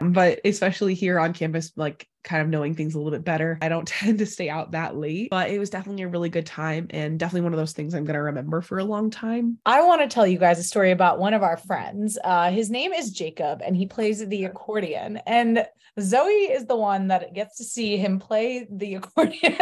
but 0.00 0.40
especially 0.44 0.94
here 0.94 1.18
on 1.18 1.32
campus, 1.32 1.72
like 1.76 2.08
kind 2.24 2.42
of 2.42 2.48
knowing 2.48 2.74
things 2.74 2.94
a 2.94 2.98
little 2.98 3.12
bit 3.12 3.24
better. 3.24 3.58
I 3.62 3.68
don't 3.68 3.86
tend 3.88 4.18
to 4.18 4.26
stay 4.26 4.48
out 4.48 4.72
that 4.72 4.96
late, 4.96 5.30
but 5.30 5.50
it 5.50 5.58
was 5.58 5.70
definitely 5.70 6.02
a 6.02 6.08
really 6.08 6.28
good 6.28 6.46
time 6.46 6.88
and 6.90 7.18
definitely 7.18 7.42
one 7.42 7.52
of 7.52 7.58
those 7.58 7.72
things 7.72 7.94
I'm 7.94 8.04
going 8.04 8.14
to 8.14 8.22
remember 8.22 8.60
for 8.60 8.78
a 8.78 8.84
long 8.84 9.10
time. 9.10 9.58
I 9.66 9.82
want 9.82 10.02
to 10.02 10.08
tell 10.08 10.26
you 10.26 10.38
guys 10.38 10.58
a 10.58 10.64
story 10.64 10.90
about 10.90 11.18
one 11.18 11.34
of 11.34 11.42
our 11.42 11.56
friends. 11.56 12.18
Uh, 12.24 12.50
his 12.50 12.70
name 12.70 12.92
is 12.92 13.10
Jacob 13.10 13.62
and 13.64 13.76
he 13.76 13.86
plays 13.86 14.26
the 14.26 14.44
accordion. 14.44 15.18
And 15.26 15.66
Zoe 16.00 16.32
is 16.32 16.66
the 16.66 16.76
one 16.76 17.08
that 17.08 17.34
gets 17.34 17.56
to 17.58 17.64
see 17.64 17.96
him 17.96 18.18
play 18.18 18.66
the 18.70 18.94
accordion 18.96 19.54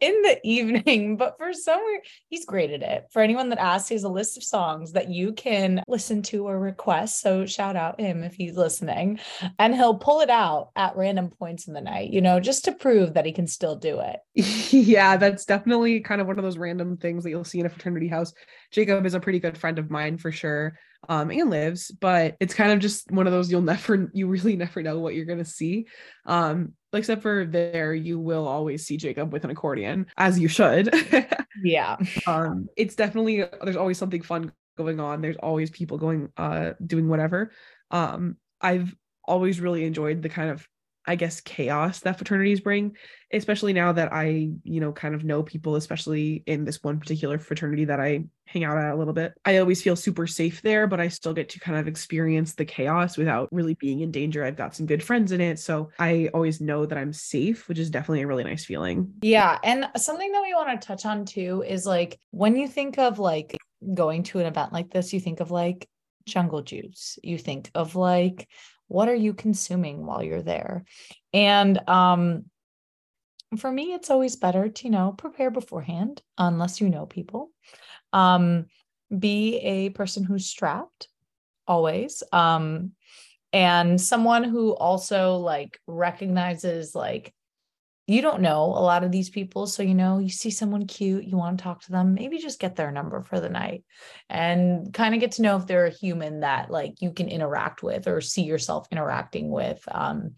in 0.00 0.22
the 0.22 0.38
evening. 0.42 1.16
But 1.16 1.36
for 1.38 1.52
some 1.52 1.84
reason, 1.84 2.02
he's 2.28 2.44
great 2.44 2.70
at 2.70 2.82
it. 2.82 3.06
For 3.12 3.22
anyone 3.22 3.50
that 3.50 3.58
asks, 3.58 3.88
he 3.88 3.94
has 3.94 4.04
a 4.04 4.08
list 4.08 4.36
of 4.36 4.42
songs 4.42 4.92
that 4.92 5.08
you 5.08 5.32
can 5.32 5.82
listen 5.86 6.22
to 6.22 6.48
or 6.48 6.58
request. 6.58 7.20
So 7.20 7.46
shout 7.46 7.76
out 7.76 8.00
him 8.00 8.24
if 8.24 8.34
he's 8.34 8.56
listening. 8.56 9.20
And 9.58 9.74
he'll 9.74 9.98
pull 9.98 10.20
it 10.20 10.30
out 10.30 10.70
at 10.74 10.96
random 10.96 11.30
points 11.38 11.68
in 11.68 11.74
the 11.74 11.80
night, 11.80 12.10
you 12.10 12.20
know, 12.20 12.40
just 12.40 12.64
to 12.64 12.72
prove 12.72 13.14
that 13.14 13.26
he 13.26 13.32
can 13.32 13.46
still 13.46 13.76
do 13.76 14.00
it. 14.00 14.20
yeah, 14.72 15.16
that's 15.16 15.44
definitely 15.44 16.00
kind 16.00 16.20
of 16.20 16.26
one 16.26 16.38
of 16.38 16.44
those 16.44 16.58
random 16.58 16.96
things 16.96 17.24
that 17.24 17.30
you'll 17.30 17.44
see 17.44 17.60
in 17.60 17.66
a 17.66 17.70
fraternity 17.70 18.08
house. 18.08 18.32
Jacob 18.70 19.04
is 19.06 19.14
a 19.14 19.20
pretty 19.20 19.40
good 19.40 19.58
friend 19.58 19.78
of 19.78 19.90
mine 19.90 20.18
for 20.18 20.32
sure. 20.32 20.78
Um, 21.06 21.30
and 21.30 21.50
lives, 21.50 21.90
but 21.90 22.34
it's 22.40 22.54
kind 22.54 22.72
of 22.72 22.78
just 22.78 23.10
one 23.10 23.26
of 23.26 23.32
those 23.32 23.50
you'll 23.50 23.60
never, 23.60 24.10
you 24.14 24.26
really 24.26 24.56
never 24.56 24.82
know 24.82 24.98
what 25.00 25.14
you're 25.14 25.26
gonna 25.26 25.44
see. 25.44 25.86
Um, 26.24 26.72
except 26.94 27.20
for 27.20 27.44
there, 27.44 27.92
you 27.92 28.18
will 28.18 28.48
always 28.48 28.86
see 28.86 28.96
Jacob 28.96 29.30
with 29.30 29.44
an 29.44 29.50
accordion, 29.50 30.06
as 30.16 30.38
you 30.38 30.48
should. 30.48 30.94
yeah. 31.62 31.96
Um, 32.26 32.68
it's 32.76 32.94
definitely 32.94 33.44
there's 33.62 33.76
always 33.76 33.98
something 33.98 34.22
fun 34.22 34.52
going 34.78 34.98
on. 34.98 35.20
There's 35.20 35.36
always 35.36 35.70
people 35.70 35.98
going 35.98 36.30
uh 36.38 36.72
doing 36.84 37.08
whatever. 37.08 37.52
Um, 37.90 38.36
I've 38.60 38.94
always 39.26 39.60
really 39.60 39.84
enjoyed 39.84 40.22
the 40.22 40.28
kind 40.28 40.50
of 40.50 40.66
I 41.06 41.16
guess, 41.16 41.40
chaos 41.40 42.00
that 42.00 42.18
fraternities 42.18 42.60
bring, 42.60 42.96
especially 43.32 43.72
now 43.72 43.92
that 43.92 44.12
I, 44.12 44.50
you 44.62 44.80
know, 44.80 44.92
kind 44.92 45.14
of 45.14 45.24
know 45.24 45.42
people, 45.42 45.76
especially 45.76 46.42
in 46.46 46.64
this 46.64 46.82
one 46.82 46.98
particular 46.98 47.38
fraternity 47.38 47.84
that 47.86 48.00
I 48.00 48.24
hang 48.46 48.64
out 48.64 48.78
at 48.78 48.92
a 48.92 48.96
little 48.96 49.12
bit. 49.12 49.34
I 49.44 49.58
always 49.58 49.82
feel 49.82 49.96
super 49.96 50.26
safe 50.26 50.62
there, 50.62 50.86
but 50.86 51.00
I 51.00 51.08
still 51.08 51.34
get 51.34 51.48
to 51.50 51.60
kind 51.60 51.78
of 51.78 51.88
experience 51.88 52.54
the 52.54 52.64
chaos 52.64 53.16
without 53.16 53.48
really 53.52 53.74
being 53.74 54.00
in 54.00 54.10
danger. 54.10 54.44
I've 54.44 54.56
got 54.56 54.74
some 54.74 54.86
good 54.86 55.02
friends 55.02 55.32
in 55.32 55.40
it. 55.40 55.58
So 55.58 55.90
I 55.98 56.30
always 56.32 56.60
know 56.60 56.86
that 56.86 56.98
I'm 56.98 57.12
safe, 57.12 57.68
which 57.68 57.78
is 57.78 57.90
definitely 57.90 58.22
a 58.22 58.26
really 58.26 58.44
nice 58.44 58.64
feeling. 58.64 59.12
Yeah. 59.22 59.58
And 59.62 59.88
something 59.96 60.30
that 60.32 60.42
we 60.42 60.54
want 60.54 60.80
to 60.80 60.86
touch 60.86 61.06
on 61.06 61.24
too 61.24 61.64
is 61.66 61.86
like 61.86 62.18
when 62.30 62.56
you 62.56 62.68
think 62.68 62.98
of 62.98 63.18
like 63.18 63.56
going 63.92 64.22
to 64.24 64.38
an 64.38 64.46
event 64.46 64.72
like 64.72 64.90
this, 64.90 65.12
you 65.12 65.20
think 65.20 65.40
of 65.40 65.50
like 65.50 65.88
jungle 66.26 66.62
juice, 66.62 67.18
you 67.22 67.38
think 67.38 67.70
of 67.74 67.96
like 67.96 68.48
what 68.88 69.08
are 69.08 69.14
you 69.14 69.34
consuming 69.34 70.04
while 70.04 70.22
you're 70.22 70.42
there? 70.42 70.84
And 71.32 71.88
um 71.88 72.44
for 73.58 73.70
me 73.70 73.92
it's 73.94 74.10
always 74.10 74.36
better 74.36 74.68
to 74.68 74.84
you 74.84 74.90
know 74.90 75.12
prepare 75.16 75.50
beforehand 75.50 76.22
unless 76.38 76.80
you 76.80 76.88
know 76.88 77.06
people. 77.06 77.50
Um 78.12 78.66
be 79.16 79.58
a 79.58 79.90
person 79.90 80.24
who's 80.24 80.46
strapped 80.46 81.08
always 81.66 82.22
um 82.32 82.92
and 83.52 84.00
someone 84.00 84.44
who 84.44 84.74
also 84.74 85.36
like 85.36 85.78
recognizes 85.86 86.94
like 86.94 87.33
you 88.06 88.20
don't 88.20 88.42
know 88.42 88.64
a 88.64 88.84
lot 88.84 89.02
of 89.02 89.10
these 89.10 89.30
people. 89.30 89.66
So, 89.66 89.82
you 89.82 89.94
know, 89.94 90.18
you 90.18 90.28
see 90.28 90.50
someone 90.50 90.86
cute, 90.86 91.24
you 91.24 91.36
want 91.36 91.58
to 91.58 91.62
talk 91.62 91.82
to 91.82 91.92
them, 91.92 92.14
maybe 92.14 92.38
just 92.38 92.60
get 92.60 92.76
their 92.76 92.90
number 92.90 93.22
for 93.22 93.40
the 93.40 93.48
night 93.48 93.84
and 94.28 94.92
kind 94.92 95.14
of 95.14 95.20
get 95.20 95.32
to 95.32 95.42
know 95.42 95.56
if 95.56 95.66
they're 95.66 95.86
a 95.86 95.90
human 95.90 96.40
that 96.40 96.70
like 96.70 97.00
you 97.00 97.12
can 97.12 97.28
interact 97.28 97.82
with 97.82 98.06
or 98.06 98.20
see 98.20 98.42
yourself 98.42 98.86
interacting 98.90 99.50
with. 99.50 99.82
Um, 99.90 100.32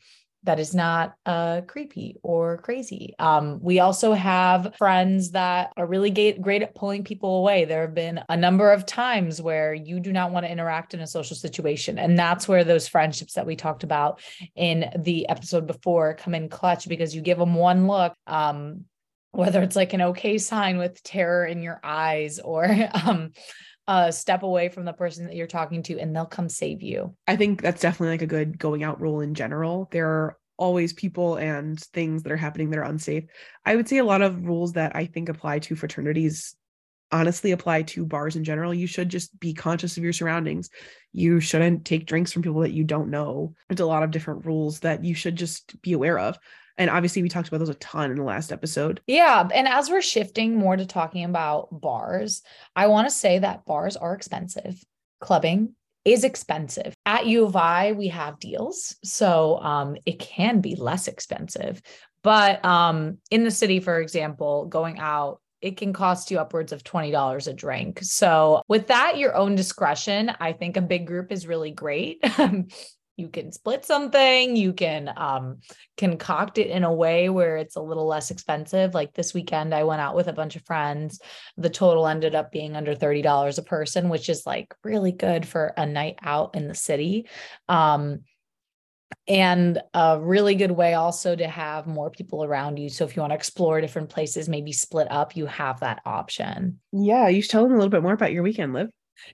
that 0.46 0.58
is 0.58 0.74
not 0.74 1.14
uh, 1.26 1.60
creepy 1.66 2.16
or 2.22 2.58
crazy. 2.58 3.14
Um, 3.18 3.58
we 3.60 3.80
also 3.80 4.12
have 4.12 4.74
friends 4.78 5.32
that 5.32 5.72
are 5.76 5.86
really 5.86 6.10
great, 6.10 6.62
at 6.62 6.74
pulling 6.74 7.04
people 7.04 7.38
away. 7.38 7.64
There 7.64 7.82
have 7.82 7.94
been 7.94 8.20
a 8.28 8.36
number 8.36 8.72
of 8.72 8.86
times 8.86 9.42
where 9.42 9.74
you 9.74 10.00
do 10.00 10.12
not 10.12 10.32
want 10.32 10.46
to 10.46 10.50
interact 10.50 10.94
in 10.94 11.00
a 11.00 11.06
social 11.06 11.36
situation. 11.36 11.98
And 11.98 12.18
that's 12.18 12.48
where 12.48 12.64
those 12.64 12.88
friendships 12.88 13.34
that 13.34 13.46
we 13.46 13.56
talked 13.56 13.82
about 13.82 14.20
in 14.54 14.90
the 14.96 15.28
episode 15.28 15.66
before 15.66 16.14
come 16.14 16.34
in 16.34 16.48
clutch 16.48 16.88
because 16.88 17.14
you 17.14 17.20
give 17.20 17.38
them 17.38 17.54
one 17.54 17.86
look. 17.86 18.14
Um, 18.26 18.84
whether 19.32 19.62
it's 19.62 19.76
like 19.76 19.92
an 19.92 20.00
okay 20.00 20.38
sign 20.38 20.78
with 20.78 21.02
terror 21.02 21.44
in 21.44 21.62
your 21.62 21.78
eyes 21.84 22.38
or 22.38 22.74
um, 23.04 23.32
step 24.10 24.42
away 24.42 24.68
from 24.68 24.84
the 24.84 24.92
person 24.92 25.26
that 25.26 25.36
you're 25.36 25.46
talking 25.46 25.82
to 25.84 25.98
and 25.98 26.14
they'll 26.14 26.26
come 26.26 26.48
save 26.48 26.82
you. 26.82 27.14
I 27.26 27.36
think 27.36 27.62
that's 27.62 27.80
definitely 27.80 28.14
like 28.14 28.22
a 28.22 28.26
good 28.26 28.58
going 28.58 28.82
out 28.82 29.00
rule 29.00 29.20
in 29.20 29.34
general. 29.34 29.88
There 29.92 30.08
are 30.08 30.36
always 30.58 30.92
people 30.92 31.36
and 31.36 31.78
things 31.78 32.22
that 32.22 32.32
are 32.32 32.36
happening 32.36 32.70
that 32.70 32.78
are 32.78 32.84
unsafe. 32.84 33.24
I 33.64 33.76
would 33.76 33.88
say 33.88 33.98
a 33.98 34.04
lot 34.04 34.22
of 34.22 34.46
rules 34.46 34.72
that 34.72 34.96
I 34.96 35.06
think 35.06 35.28
apply 35.28 35.60
to 35.60 35.76
fraternities 35.76 36.56
honestly 37.12 37.52
apply 37.52 37.82
to 37.82 38.04
bars 38.04 38.34
in 38.34 38.42
general. 38.42 38.74
You 38.74 38.86
should 38.86 39.08
just 39.08 39.38
be 39.38 39.54
conscious 39.54 39.96
of 39.96 40.02
your 40.02 40.12
surroundings. 40.12 40.70
You 41.12 41.38
shouldn't 41.40 41.84
take 41.84 42.06
drinks 42.06 42.32
from 42.32 42.42
people 42.42 42.62
that 42.62 42.72
you 42.72 42.84
don't 42.84 43.10
know. 43.10 43.54
There's 43.68 43.80
a 43.80 43.86
lot 43.86 44.02
of 44.02 44.10
different 44.10 44.44
rules 44.44 44.80
that 44.80 45.04
you 45.04 45.14
should 45.14 45.36
just 45.36 45.80
be 45.82 45.92
aware 45.92 46.18
of. 46.18 46.38
And 46.78 46.90
obviously, 46.90 47.22
we 47.22 47.28
talked 47.28 47.48
about 47.48 47.58
those 47.58 47.68
a 47.68 47.74
ton 47.74 48.10
in 48.10 48.16
the 48.16 48.22
last 48.22 48.52
episode. 48.52 49.00
Yeah. 49.06 49.48
And 49.54 49.66
as 49.66 49.90
we're 49.90 50.02
shifting 50.02 50.56
more 50.56 50.76
to 50.76 50.86
talking 50.86 51.24
about 51.24 51.68
bars, 51.80 52.42
I 52.74 52.88
want 52.88 53.08
to 53.08 53.14
say 53.14 53.38
that 53.38 53.64
bars 53.64 53.96
are 53.96 54.14
expensive. 54.14 54.82
Clubbing 55.20 55.74
is 56.04 56.22
expensive. 56.22 56.94
At 57.04 57.26
U 57.26 57.46
of 57.46 57.56
I, 57.56 57.92
we 57.92 58.08
have 58.08 58.38
deals. 58.38 58.96
So 59.02 59.58
um, 59.58 59.96
it 60.06 60.18
can 60.18 60.60
be 60.60 60.76
less 60.76 61.08
expensive. 61.08 61.82
But 62.22 62.64
um, 62.64 63.18
in 63.30 63.44
the 63.44 63.50
city, 63.50 63.80
for 63.80 64.00
example, 64.00 64.66
going 64.66 64.98
out, 64.98 65.40
it 65.60 65.76
can 65.76 65.92
cost 65.92 66.30
you 66.30 66.38
upwards 66.38 66.72
of 66.72 66.84
$20 66.84 67.48
a 67.48 67.52
drink. 67.52 68.00
So, 68.02 68.62
with 68.68 68.88
that, 68.88 69.16
your 69.16 69.34
own 69.34 69.54
discretion, 69.54 70.30
I 70.38 70.52
think 70.52 70.76
a 70.76 70.82
big 70.82 71.06
group 71.06 71.32
is 71.32 71.46
really 71.46 71.70
great. 71.70 72.22
you 73.16 73.28
can 73.28 73.50
split 73.50 73.84
something 73.84 74.56
you 74.56 74.72
can 74.72 75.10
um, 75.16 75.58
concoct 75.96 76.58
it 76.58 76.68
in 76.68 76.84
a 76.84 76.92
way 76.92 77.28
where 77.28 77.56
it's 77.56 77.76
a 77.76 77.80
little 77.80 78.06
less 78.06 78.30
expensive. 78.30 78.94
Like 78.94 79.14
this 79.14 79.34
weekend 79.34 79.74
i 79.74 79.84
went 79.84 80.00
out 80.00 80.14
with 80.14 80.28
a 80.28 80.32
bunch 80.32 80.56
of 80.56 80.64
friends. 80.64 81.20
The 81.56 81.70
total 81.70 82.06
ended 82.06 82.34
up 82.34 82.52
being 82.52 82.76
under 82.76 82.94
$30 82.94 83.58
a 83.58 83.62
person 83.62 84.08
which 84.08 84.28
is 84.28 84.46
like 84.46 84.74
really 84.84 85.12
good 85.12 85.46
for 85.46 85.72
a 85.76 85.86
night 85.86 86.18
out 86.22 86.54
in 86.54 86.68
the 86.68 86.74
city. 86.74 87.28
Um, 87.68 88.20
and 89.28 89.80
a 89.94 90.18
really 90.20 90.54
good 90.56 90.72
way 90.72 90.94
also 90.94 91.34
to 91.34 91.46
have 91.46 91.86
more 91.86 92.10
people 92.10 92.44
around 92.44 92.78
you. 92.78 92.88
So 92.88 93.04
if 93.04 93.16
you 93.16 93.22
want 93.22 93.30
to 93.30 93.36
explore 93.36 93.80
different 93.80 94.08
places 94.08 94.48
maybe 94.48 94.72
split 94.72 95.10
up 95.10 95.36
you 95.36 95.46
have 95.46 95.80
that 95.80 96.02
option. 96.04 96.80
Yeah 96.92 97.28
you 97.28 97.40
should 97.40 97.50
tell 97.50 97.62
them 97.62 97.72
a 97.72 97.76
little 97.76 97.90
bit 97.90 98.02
more 98.02 98.12
about 98.12 98.32
your 98.32 98.42
weekend 98.42 98.74
liv 98.74 98.88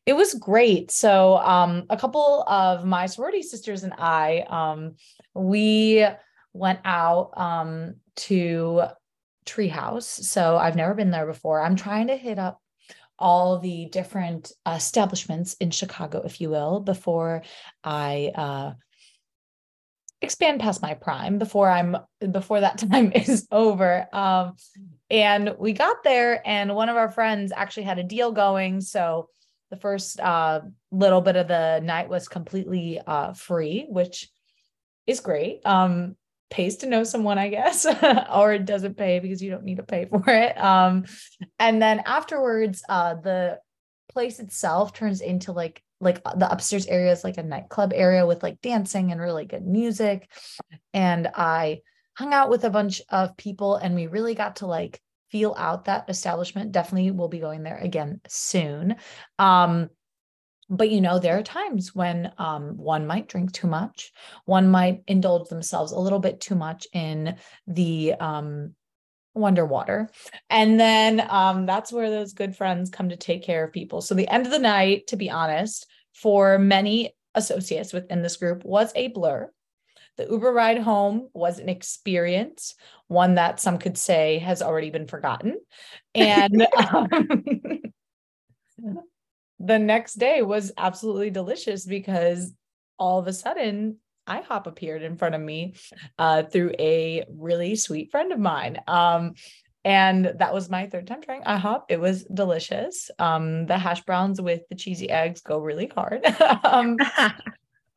it 0.07 0.15
was 0.15 0.35
great. 0.35 0.91
So, 0.91 1.39
um, 1.39 1.85
a 1.91 1.97
couple 1.97 2.45
of 2.47 2.85
my 2.85 3.07
sorority 3.07 3.43
sisters 3.43 3.83
and 3.83 3.95
I, 3.99 4.45
um, 4.49 4.95
we 5.35 6.07
went 6.53 6.81
out 6.85 7.31
um, 7.37 7.95
to 8.17 8.83
Treehouse. 9.47 10.05
So, 10.05 10.57
I've 10.57 10.77
never 10.77 10.95
been 10.95 11.11
there 11.11 11.27
before. 11.27 11.61
I'm 11.61 11.77
trying 11.77 12.09
to 12.09 12.17
hit 12.17 12.39
up 12.39 12.61
all 13.19 13.59
the 13.59 13.87
different 13.87 14.53
establishments 14.67 15.55
in 15.55 15.71
Chicago, 15.71 16.23
if 16.25 16.41
you 16.41 16.51
will, 16.51 16.81
before 16.81 17.43
I 17.85 18.33
uh, 18.35 18.73
expand 20.23 20.61
past 20.61 20.81
my 20.81 20.95
prime 20.95 21.39
before 21.39 21.69
I'm 21.69 21.97
before 22.31 22.61
that 22.61 22.79
time 22.91 23.13
is 23.13 23.47
over. 23.51 24.07
Um, 24.13 24.55
and 25.11 25.55
we 25.59 25.73
got 25.73 26.03
there, 26.05 26.47
and 26.47 26.75
one 26.75 26.89
of 26.89 26.97
our 26.97 27.11
friends 27.11 27.53
actually 27.55 27.83
had 27.83 27.99
a 27.99 28.05
deal 28.05 28.33
going. 28.33 28.81
So 28.81 29.29
the 29.73 29.79
first 29.79 30.21
uh, 30.21 30.61
little 30.91 31.23
bit 31.23 31.35
of 31.35 31.49
the 31.49 31.81
night 31.83 32.11
was 32.11 32.29
completely 32.29 33.01
uh, 33.07 33.33
free, 33.33 33.87
which 33.89 34.29
is 35.07 35.21
great. 35.21 35.65
Um, 35.65 36.15
pays 36.51 36.77
to 36.77 36.87
know 36.87 37.05
someone, 37.05 37.39
I 37.39 37.49
guess, 37.49 37.87
or 38.35 38.53
it 38.53 38.67
doesn't 38.67 38.99
pay 38.99 39.19
because 39.19 39.43
you 39.43 39.51
don't 39.51 39.65
need 39.65 39.79
to 39.79 39.83
pay 39.83 40.05
for 40.11 40.23
it. 40.29 40.63
Um, 40.63 41.07
and 41.59 41.81
then 41.81 42.03
afterwards, 42.05 42.85
uh, 42.87 43.15
the 43.15 43.61
place 44.11 44.41
itself 44.41 44.93
turns 44.93 45.23
into 45.23 45.53
like 45.53 45.83
like 46.03 46.21
uh, 46.27 46.35
the 46.35 46.53
upstairs 46.53 46.87
area 46.87 47.11
is 47.11 47.25
like 47.25 47.39
a 47.39 47.43
nightclub 47.43 47.93
area 47.95 48.27
with 48.27 48.43
like 48.43 48.61
dancing 48.61 49.11
and 49.11 49.23
really 49.23 49.47
good 49.47 49.67
music. 49.67 50.29
And 50.93 51.31
I 51.35 51.81
hung 52.15 52.35
out 52.35 52.51
with 52.51 52.65
a 52.65 52.71
bunch 52.71 53.01
of 53.09 53.39
people 53.39 53.77
and 53.77 53.95
we 53.95 54.07
really 54.07 54.35
got 54.35 54.57
to 54.57 54.67
like 54.67 55.01
feel 55.33 55.55
out 55.59 55.87
that 55.87 56.09
establishment. 56.09 56.71
Definitely 56.71 57.11
will 57.11 57.29
be 57.29 57.41
going 57.41 57.63
there 57.63 57.79
again 57.79 58.21
soon. 58.29 58.97
Um, 59.39 59.89
but 60.73 60.91
you 60.91 61.01
know 61.01 61.19
there 61.19 61.39
are 61.39 61.43
times 61.43 61.95
when 61.95 62.33
um, 62.39 62.77
one 62.77 63.07
might 63.07 63.29
drink 63.29 63.53
too 63.53 63.67
much 63.67 64.11
one 64.47 64.71
might 64.71 65.03
indulge 65.07 65.49
themselves 65.49 65.93
a 65.93 65.99
little 65.99 66.19
bit 66.19 66.41
too 66.41 66.55
much 66.55 66.87
in 66.95 67.37
the 67.67 68.15
um, 68.15 68.75
wonder 69.35 69.67
water 69.67 70.09
and 70.49 70.81
then 70.81 71.27
um, 71.29 71.67
that's 71.67 71.93
where 71.93 72.09
those 72.09 72.33
good 72.33 72.57
friends 72.57 72.91
come 72.91 73.11
to 73.11 73.17
take 73.17 73.43
care 73.43 73.65
of 73.65 73.73
people 73.73 74.01
so 74.01 74.15
the 74.15 74.29
end 74.29 74.47
of 74.47 74.53
the 74.53 74.59
night 74.59 75.07
to 75.09 75.17
be 75.17 75.29
honest 75.29 75.87
for 76.15 76.59
many 76.59 77.15
associates 77.35 77.93
within 77.93 78.23
this 78.23 78.37
group 78.37 78.65
was 78.65 78.93
a 78.95 79.09
blur 79.09 79.51
the 80.17 80.27
Uber 80.29 80.53
ride 80.53 80.79
home 80.79 81.29
was 81.33 81.59
an 81.59 81.69
experience, 81.69 82.75
one 83.09 83.37
that 83.37 83.61
some 83.61 83.79
could 83.79 83.97
say 83.97 84.39
has 84.39 84.63
already 84.63 84.91
been 84.91 85.07
forgotten. 85.07 85.59
And 86.15 86.67
um, 86.93 87.09
the 89.61 89.79
next 89.79 90.15
day 90.15 90.43
was 90.43 90.73
absolutely 90.77 91.31
delicious 91.31 91.87
because 91.87 92.53
all 92.99 93.19
of 93.19 93.27
a 93.27 93.33
sudden 93.33 93.99
IHOP 94.29 94.67
appeared 94.67 95.03
in 95.03 95.17
front 95.17 95.35
of 95.35 95.41
me 95.41 95.75
uh, 96.19 96.45
through 96.45 96.73
a 96.79 97.25
really 97.29 97.77
sweet 97.77 98.11
friend 98.11 98.33
of 98.33 98.39
mine. 98.39 98.79
Um, 98.87 99.35
and 99.85 100.33
that 100.39 100.55
was 100.55 100.71
my 100.71 100.87
third 100.87 101.09
time 101.09 101.23
trying 101.23 101.43
IHOP. 101.43 101.83
It 101.89 101.99
was 101.99 102.25
delicious. 102.25 103.11
Um, 103.19 103.67
the 103.67 103.79
hash 103.79 104.03
browns 104.03 104.41
with 104.41 104.63
the 104.69 104.77
cheesy 104.77 105.11
eggs 105.11 105.41
go 105.41 105.59
really 105.59 105.89
hard. 105.89 106.25
um, 106.65 106.97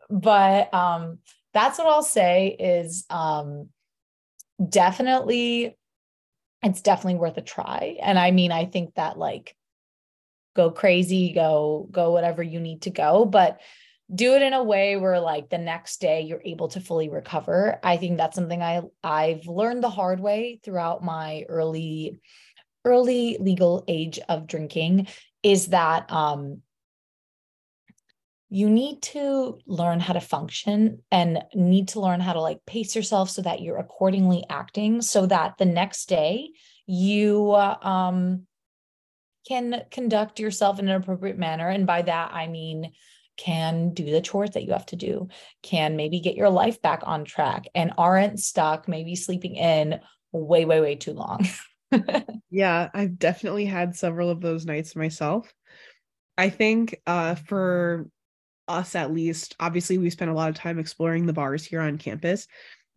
but 0.10 0.74
um, 0.74 1.19
that's 1.55 1.79
what 1.79 1.88
I'll 1.88 2.03
say 2.03 2.50
is 2.59 3.05
um, 3.09 3.69
definitely, 4.67 5.75
it's 6.62 6.81
definitely 6.81 7.19
worth 7.19 7.38
a 7.38 7.41
try. 7.41 7.97
And 8.01 8.19
I 8.19 8.31
mean, 8.31 8.51
I 8.51 8.65
think 8.65 8.93
that 8.95 9.17
like 9.17 9.55
go 10.55 10.69
crazy, 10.69 11.31
go, 11.33 11.88
go 11.89 12.12
whatever 12.12 12.43
you 12.43 12.59
need 12.59 12.83
to 12.83 12.89
go, 12.91 13.25
but 13.25 13.62
do 14.13 14.35
it 14.35 14.41
in 14.41 14.53
a 14.53 14.63
way 14.63 14.97
where 14.97 15.19
like 15.19 15.50
the 15.50 15.57
next 15.57 16.01
day 16.01 16.21
you're 16.21 16.41
able 16.45 16.67
to 16.67 16.81
fully 16.81 17.09
recover. 17.09 17.79
I 17.81 17.97
think 17.97 18.17
that's 18.17 18.35
something 18.35 18.62
I 18.62 18.81
I've 19.03 19.47
learned 19.47 19.81
the 19.81 19.89
hard 19.89 20.19
way 20.19 20.59
throughout 20.63 21.03
my 21.03 21.45
early 21.50 22.19
early 22.83 23.38
legal 23.39 23.83
age 23.88 24.19
of 24.29 24.45
drinking 24.45 25.07
is 25.41 25.67
that 25.67 26.12
um 26.12 26.62
you 28.55 28.69
need 28.69 29.01
to 29.01 29.59
learn 29.67 30.00
how 30.00 30.13
to 30.13 30.21
function 30.21 31.03
and 31.12 31.43
need 31.53 31.89
to 31.89 32.00
learn 32.00 32.21
how 32.21 32.31
to 32.31 32.39
like 32.39 32.65
pace 32.65 32.95
yourself 32.95 33.29
so 33.29 33.41
that 33.41 33.59
you're 33.59 33.79
accordingly 33.79 34.45
acting 34.50 35.01
so 35.01 35.25
that 35.25 35.57
the 35.57 35.65
next 35.65 36.07
day 36.07 36.51
you 36.88 37.53
um, 37.53 38.47
can 39.45 39.83
conduct 39.91 40.39
yourself 40.39 40.79
in 40.79 40.88
an 40.88 40.95
appropriate 40.95 41.38
manner. 41.38 41.67
And 41.67 41.85
by 41.85 42.03
that, 42.03 42.31
I 42.33 42.47
mean, 42.47 42.93
can 43.35 43.93
do 43.93 44.09
the 44.09 44.21
chores 44.21 44.51
that 44.51 44.63
you 44.63 44.71
have 44.71 44.85
to 44.85 44.95
do, 44.95 45.27
can 45.62 45.97
maybe 45.97 46.21
get 46.21 46.38
your 46.38 46.50
life 46.50 46.81
back 46.81 47.01
on 47.05 47.25
track 47.25 47.65
and 47.75 47.91
aren't 47.97 48.39
stuck 48.39 48.88
maybe 48.88 49.17
sleeping 49.17 49.57
in 49.57 50.00
way, 50.31 50.63
way, 50.63 50.79
way 50.79 50.95
too 50.95 51.12
long. 51.12 51.45
yeah, 52.50 52.89
I've 52.93 53.19
definitely 53.19 53.65
had 53.65 53.97
several 53.97 54.29
of 54.29 54.39
those 54.39 54.65
nights 54.65 54.95
myself. 54.95 55.53
I 56.38 56.50
think 56.50 57.01
uh, 57.05 57.35
for 57.35 58.07
us 58.67 58.95
at 58.95 59.13
least, 59.13 59.55
obviously 59.60 59.98
we 59.98 60.10
spent 60.10 60.31
a 60.31 60.34
lot 60.34 60.50
of 60.50 60.55
time 60.55 60.79
exploring 60.79 61.25
the 61.25 61.34
bars 61.34 61.63
here 61.65 61.81
on 61.81 61.98
campus. 61.98 62.48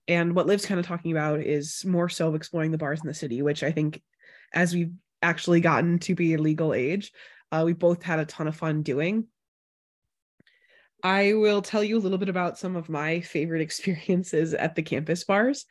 And 0.06 0.34
what 0.34 0.46
Liv's 0.46 0.66
kind 0.66 0.80
of 0.80 0.86
talking 0.86 1.12
about 1.12 1.40
is 1.40 1.84
more 1.84 2.08
so 2.08 2.28
of 2.28 2.34
exploring 2.34 2.70
the 2.70 2.78
bars 2.78 3.00
in 3.00 3.06
the 3.06 3.14
city, 3.14 3.42
which 3.42 3.62
I 3.62 3.72
think 3.72 4.02
as 4.54 4.74
we've 4.74 4.92
actually 5.22 5.60
gotten 5.60 5.98
to 6.00 6.14
be 6.14 6.36
legal 6.36 6.72
age, 6.72 7.12
uh, 7.52 7.62
we 7.64 7.74
both 7.74 8.02
had 8.02 8.18
a 8.18 8.24
ton 8.24 8.48
of 8.48 8.56
fun 8.56 8.82
doing. 8.82 9.26
I 11.02 11.34
will 11.34 11.62
tell 11.62 11.84
you 11.84 11.96
a 11.96 12.00
little 12.00 12.18
bit 12.18 12.28
about 12.28 12.58
some 12.58 12.74
of 12.74 12.88
my 12.88 13.20
favorite 13.20 13.60
experiences 13.68 14.54
at 14.54 14.74
the 14.74 14.82
campus 14.82 15.24
bars. 15.24 15.64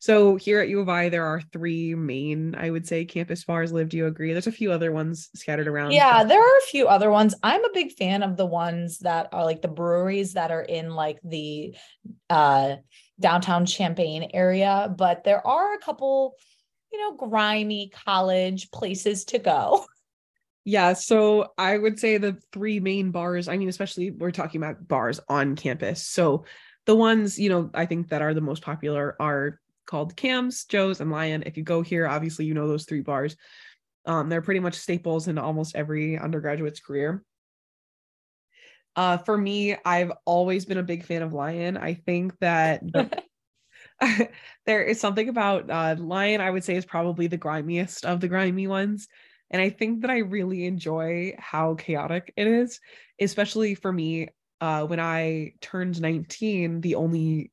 So 0.00 0.36
here 0.36 0.60
at 0.60 0.68
U 0.68 0.80
of 0.80 0.88
I, 0.88 1.08
there 1.08 1.24
are 1.24 1.40
three 1.40 1.94
main, 1.94 2.54
I 2.56 2.70
would 2.70 2.86
say, 2.86 3.04
campus 3.04 3.44
bars. 3.44 3.72
Liv, 3.72 3.88
do 3.88 3.96
you 3.96 4.06
agree? 4.06 4.32
There's 4.32 4.46
a 4.46 4.52
few 4.52 4.72
other 4.72 4.92
ones 4.92 5.30
scattered 5.34 5.68
around. 5.68 5.92
Yeah, 5.92 6.24
there 6.24 6.40
are 6.40 6.58
a 6.58 6.66
few 6.70 6.88
other 6.88 7.10
ones. 7.10 7.34
I'm 7.42 7.64
a 7.64 7.72
big 7.72 7.92
fan 7.92 8.22
of 8.22 8.36
the 8.36 8.46
ones 8.46 8.98
that 9.00 9.28
are 9.32 9.44
like 9.44 9.62
the 9.62 9.68
breweries 9.68 10.32
that 10.34 10.50
are 10.50 10.62
in 10.62 10.90
like 10.90 11.20
the 11.22 11.76
uh, 12.28 12.76
downtown 13.20 13.66
Champaign 13.66 14.30
area, 14.34 14.92
but 14.96 15.22
there 15.24 15.46
are 15.46 15.74
a 15.74 15.78
couple, 15.78 16.34
you 16.92 16.98
know, 16.98 17.16
grimy 17.16 17.90
college 18.04 18.70
places 18.70 19.24
to 19.26 19.38
go. 19.38 19.86
Yeah, 20.64 20.92
so 20.92 21.52
I 21.58 21.76
would 21.76 21.98
say 21.98 22.18
the 22.18 22.36
three 22.52 22.78
main 22.78 23.10
bars, 23.10 23.48
I 23.48 23.56
mean, 23.56 23.68
especially 23.68 24.12
we're 24.12 24.30
talking 24.30 24.62
about 24.62 24.86
bars 24.86 25.18
on 25.28 25.56
campus. 25.56 26.06
So 26.06 26.44
the 26.86 26.94
ones, 26.94 27.38
you 27.38 27.48
know, 27.48 27.70
I 27.74 27.86
think 27.86 28.08
that 28.08 28.22
are 28.22 28.34
the 28.34 28.40
most 28.40 28.62
popular 28.62 29.16
are 29.20 29.58
called 29.86 30.14
Kams, 30.16 30.64
Joe's, 30.64 31.00
and 31.00 31.10
Lion. 31.10 31.42
If 31.46 31.56
you 31.56 31.64
go 31.64 31.82
here, 31.82 32.06
obviously 32.06 32.44
you 32.44 32.54
know 32.54 32.68
those 32.68 32.84
three 32.84 33.00
bars. 33.00 33.36
Um, 34.06 34.28
they're 34.28 34.42
pretty 34.42 34.60
much 34.60 34.74
staples 34.74 35.26
in 35.28 35.38
almost 35.38 35.74
every 35.74 36.18
undergraduate's 36.18 36.80
career. 36.80 37.24
Uh, 38.94 39.16
for 39.18 39.36
me, 39.38 39.76
I've 39.84 40.12
always 40.26 40.64
been 40.64 40.78
a 40.78 40.82
big 40.82 41.04
fan 41.04 41.22
of 41.22 41.32
Lion. 41.32 41.76
I 41.76 41.94
think 41.94 42.38
that 42.40 42.82
the, 42.82 43.22
there 44.66 44.82
is 44.82 45.00
something 45.00 45.28
about 45.28 45.70
uh, 45.70 45.96
Lion, 45.98 46.40
I 46.40 46.50
would 46.50 46.64
say, 46.64 46.76
is 46.76 46.84
probably 46.84 47.26
the 47.26 47.38
grimiest 47.38 48.04
of 48.04 48.20
the 48.20 48.28
grimy 48.28 48.66
ones. 48.66 49.08
And 49.52 49.60
I 49.60 49.68
think 49.68 50.00
that 50.00 50.10
I 50.10 50.18
really 50.18 50.64
enjoy 50.64 51.34
how 51.38 51.74
chaotic 51.74 52.32
it 52.36 52.46
is, 52.46 52.80
especially 53.20 53.74
for 53.74 53.92
me. 53.92 54.28
Uh, 54.60 54.86
when 54.86 55.00
I 55.00 55.54
turned 55.60 56.00
19, 56.00 56.80
the 56.80 56.94
only 56.94 57.50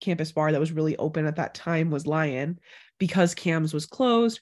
campus 0.00 0.30
bar 0.30 0.52
that 0.52 0.60
was 0.60 0.72
really 0.72 0.96
open 0.96 1.26
at 1.26 1.36
that 1.36 1.54
time 1.54 1.90
was 1.90 2.06
Lion 2.06 2.58
because 2.98 3.34
Kam's 3.34 3.74
was 3.74 3.86
closed. 3.86 4.40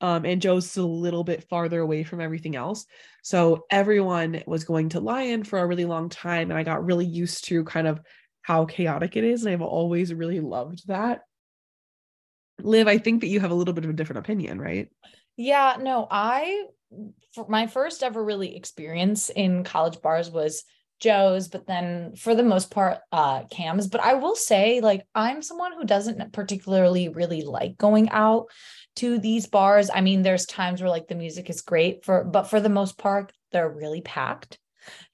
Um, 0.00 0.24
and 0.24 0.40
Joe's 0.40 0.76
a 0.76 0.82
little 0.82 1.24
bit 1.24 1.48
farther 1.48 1.80
away 1.80 2.04
from 2.04 2.20
everything 2.20 2.54
else. 2.54 2.86
So 3.22 3.66
everyone 3.70 4.42
was 4.46 4.64
going 4.64 4.90
to 4.90 5.00
Lion 5.00 5.44
for 5.44 5.58
a 5.58 5.66
really 5.66 5.84
long 5.84 6.08
time. 6.08 6.50
And 6.50 6.58
I 6.58 6.62
got 6.62 6.84
really 6.84 7.06
used 7.06 7.44
to 7.46 7.64
kind 7.64 7.86
of 7.86 8.00
how 8.42 8.64
chaotic 8.64 9.16
it 9.16 9.24
is. 9.24 9.44
And 9.44 9.52
I've 9.52 9.62
always 9.62 10.14
really 10.14 10.40
loved 10.40 10.86
that. 10.88 11.22
Liv, 12.60 12.86
I 12.88 12.98
think 12.98 13.20
that 13.20 13.28
you 13.28 13.40
have 13.40 13.50
a 13.50 13.54
little 13.54 13.74
bit 13.74 13.84
of 13.84 13.90
a 13.90 13.94
different 13.94 14.20
opinion, 14.20 14.60
right? 14.60 14.88
Yeah, 15.38 15.76
no, 15.80 16.06
I 16.10 16.64
my 17.46 17.68
first 17.68 18.02
ever 18.02 18.22
really 18.22 18.56
experience 18.56 19.30
in 19.30 19.62
college 19.62 20.02
bars 20.02 20.30
was 20.30 20.64
Joe's, 21.00 21.46
but 21.46 21.64
then 21.66 22.16
for 22.16 22.34
the 22.34 22.42
most 22.42 22.72
part, 22.72 22.98
uh, 23.12 23.44
Kam's. 23.44 23.86
But 23.86 24.00
I 24.00 24.14
will 24.14 24.34
say, 24.34 24.80
like, 24.80 25.06
I'm 25.14 25.40
someone 25.42 25.72
who 25.74 25.84
doesn't 25.84 26.32
particularly 26.32 27.08
really 27.08 27.42
like 27.42 27.78
going 27.78 28.10
out 28.10 28.46
to 28.96 29.20
these 29.20 29.46
bars. 29.46 29.90
I 29.94 30.00
mean, 30.00 30.22
there's 30.22 30.44
times 30.44 30.80
where 30.80 30.90
like 30.90 31.06
the 31.06 31.14
music 31.14 31.48
is 31.50 31.60
great 31.60 32.04
for, 32.04 32.24
but 32.24 32.44
for 32.48 32.58
the 32.58 32.68
most 32.68 32.98
part, 32.98 33.32
they're 33.52 33.70
really 33.70 34.00
packed. 34.00 34.58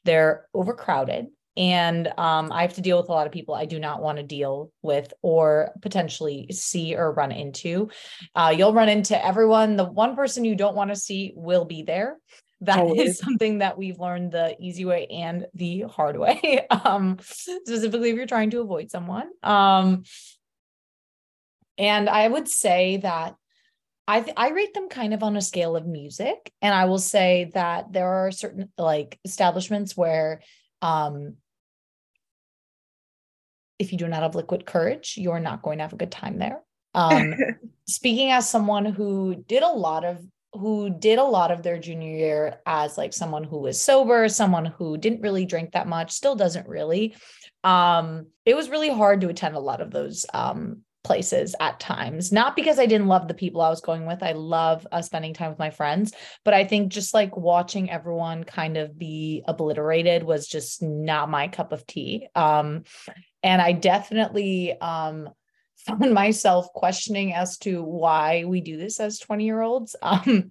They're 0.05 0.47
overcrowded 0.55 1.27
and 1.57 2.09
um, 2.19 2.51
I 2.51 2.63
have 2.63 2.75
to 2.75 2.81
deal 2.81 2.97
with 2.97 3.09
a 3.09 3.13
lot 3.13 3.27
of 3.27 3.33
people 3.33 3.55
I 3.55 3.65
do 3.65 3.79
not 3.79 4.03
want 4.03 4.19
to 4.19 4.25
deal 4.25 4.73
with 4.83 5.13
or 5.23 5.71
potentially 5.83 6.49
see 6.51 6.97
or 6.97 7.13
run 7.13 7.31
into. 7.31 7.91
Uh, 8.35 8.53
you'll 8.57 8.73
run 8.73 8.89
into 8.89 9.25
everyone. 9.25 9.77
The 9.77 9.85
one 9.85 10.17
person 10.17 10.45
you 10.45 10.57
don't 10.57 10.75
want 10.75 10.91
to 10.91 10.97
see 10.97 11.33
will 11.37 11.65
be 11.65 11.83
there. 11.83 12.19
That 12.61 12.81
oh, 12.81 12.95
is 12.95 13.19
something 13.19 13.59
that 13.59 13.77
we've 13.79 13.99
learned 13.99 14.33
the 14.33 14.57
easy 14.59 14.85
way 14.85 15.07
and 15.07 15.47
the 15.55 15.83
hard 15.83 16.19
way, 16.19 16.67
um, 16.85 17.19
specifically 17.21 18.11
if 18.11 18.17
you're 18.17 18.27
trying 18.27 18.51
to 18.51 18.61
avoid 18.61 18.91
someone. 18.91 19.29
Um, 19.43 20.05
and 21.77 22.09
I 22.09 22.27
would 22.27 22.49
say 22.49 22.99
that 22.99 23.35
I 24.07 24.21
th- 24.21 24.35
I 24.37 24.51
rate 24.51 24.75
them 24.75 24.89
kind 24.89 25.15
of 25.15 25.23
on 25.23 25.37
a 25.37 25.43
scale 25.43 25.77
of 25.77 25.87
music, 25.87 26.53
and 26.63 26.75
I 26.75 26.85
will 26.87 26.99
say 26.99 27.51
that 27.55 27.93
there 27.93 28.09
are 28.09 28.31
certain 28.31 28.71
like 28.79 29.19
establishments 29.25 29.97
where 29.97 30.41
um 30.83 31.37
if 33.79 33.93
you 33.93 33.99
do 33.99 34.09
not 34.09 34.23
have 34.23 34.35
liquid 34.35 34.67
courage, 34.67 35.15
you're 35.17 35.41
not 35.41 35.63
going 35.63 35.79
to 35.79 35.85
have 35.85 35.93
a 35.93 35.97
good 35.97 36.11
time 36.11 36.39
there. 36.39 36.63
Um, 36.95 37.35
speaking 37.87 38.31
as 38.31 38.49
someone 38.49 38.87
who 38.87 39.45
did 39.47 39.63
a 39.63 39.69
lot 39.69 40.05
of 40.05 40.25
who 40.53 40.89
did 40.89 41.19
a 41.19 41.25
lot 41.25 41.51
of 41.51 41.65
their 41.65 41.79
junior 41.79 42.17
year 42.17 42.61
as 42.65 42.97
like 42.97 43.13
someone 43.13 43.43
who 43.43 43.59
was 43.59 43.81
sober, 43.81 44.29
someone 44.29 44.67
who 44.67 44.97
didn't 44.97 45.21
really 45.21 45.45
drink 45.45 45.73
that 45.73 45.89
much, 45.89 46.13
still 46.13 46.37
doesn't 46.37 46.69
really. 46.69 47.17
Um, 47.65 48.29
it 48.45 48.55
was 48.55 48.69
really 48.69 48.89
hard 48.89 49.21
to 49.23 49.29
attend 49.29 49.57
a 49.57 49.61
lot 49.61 49.81
of 49.81 49.91
those 49.91 50.27
um, 50.33 50.83
places 51.05 51.55
at 51.61 51.79
times. 51.79 52.33
Not 52.33 52.57
because 52.57 52.79
i 52.79 52.87
didn't 52.87 53.09
love 53.09 53.29
the 53.29 53.35
people 53.35 53.61
i 53.61 53.71
was 53.71 53.81
going 53.81 54.07
with. 54.07 54.23
I 54.23 54.33
love 54.33 54.87
uh, 54.91 55.03
spending 55.03 55.35
time 55.35 55.51
with 55.51 55.59
my 55.59 55.71
friends 55.71 56.13
but 56.45 56.55
i 56.55 56.65
think 56.65 56.93
just 56.93 57.15
like 57.15 57.37
watching 57.37 57.91
everyone 57.91 58.45
kind 58.45 58.77
of 58.77 58.99
be 58.99 59.45
obliterated 59.47 60.23
was 60.23 60.47
just 60.47 60.83
not 60.83 61.31
my 61.31 61.49
cup 61.49 61.73
of 61.73 61.87
tea. 61.87 62.29
Um 62.35 62.85
and 63.45 63.61
I 63.61 63.73
definitely 63.73 64.73
um, 64.81 65.29
found 65.87 66.13
myself 66.13 66.67
questioning 66.75 67.35
as 67.35 67.59
to 67.59 67.83
why 67.83 68.45
we 68.45 68.61
do 68.61 68.77
this 68.77 68.99
as 68.99 69.21
20 69.21 69.45
year 69.45 69.61
olds 69.61 69.95
um, 70.03 70.51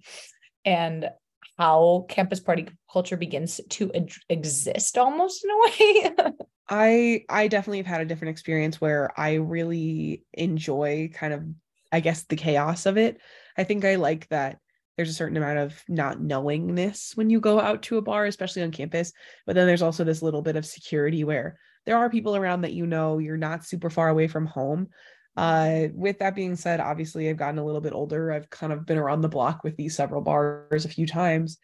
and 0.64 1.10
how 1.58 2.06
campus 2.08 2.40
party 2.40 2.68
culture 2.90 3.16
begins 3.16 3.60
to 3.68 3.92
ad- 3.92 4.10
exist 4.28 4.96
almost 4.96 5.44
in 5.44 5.50
a 5.50 5.58
way. 5.58 6.32
I 6.68 7.24
I 7.28 7.48
definitely 7.48 7.78
have 7.78 7.86
had 7.86 8.00
a 8.00 8.06
different 8.06 8.32
experience 8.32 8.80
where 8.80 9.18
I 9.18 9.34
really 9.34 10.24
enjoy 10.32 11.10
kind 11.12 11.32
of 11.32 11.44
I 11.92 12.00
guess 12.00 12.24
the 12.24 12.36
chaos 12.36 12.86
of 12.86 12.96
it. 12.96 13.20
I 13.56 13.64
think 13.64 13.84
I 13.84 13.96
like 13.96 14.28
that 14.28 14.58
there's 14.96 15.10
a 15.10 15.14
certain 15.14 15.36
amount 15.36 15.58
of 15.58 15.82
not 15.88 16.20
knowingness 16.20 17.12
when 17.16 17.30
you 17.30 17.40
go 17.40 17.60
out 17.60 17.82
to 17.82 17.98
a 17.98 18.02
bar, 18.02 18.26
especially 18.26 18.62
on 18.62 18.70
campus. 18.70 19.12
But 19.46 19.54
then 19.54 19.66
there's 19.66 19.82
also 19.82 20.04
this 20.04 20.22
little 20.22 20.42
bit 20.42 20.56
of 20.56 20.64
security 20.64 21.24
where 21.24 21.58
there 21.86 21.98
are 21.98 22.10
people 22.10 22.36
around 22.36 22.62
that 22.62 22.72
you 22.72 22.86
know 22.86 23.18
you're 23.18 23.36
not 23.36 23.64
super 23.64 23.90
far 23.90 24.08
away 24.08 24.28
from 24.28 24.46
home 24.46 24.88
uh, 25.36 25.88
with 25.94 26.18
that 26.20 26.34
being 26.34 26.56
said 26.56 26.80
obviously 26.80 27.28
i've 27.28 27.36
gotten 27.36 27.58
a 27.58 27.64
little 27.64 27.80
bit 27.80 27.92
older 27.92 28.32
i've 28.32 28.50
kind 28.50 28.72
of 28.72 28.86
been 28.86 28.98
around 28.98 29.20
the 29.20 29.28
block 29.28 29.64
with 29.64 29.76
these 29.76 29.96
several 29.96 30.20
bars 30.20 30.84
a 30.84 30.88
few 30.88 31.06
times 31.06 31.58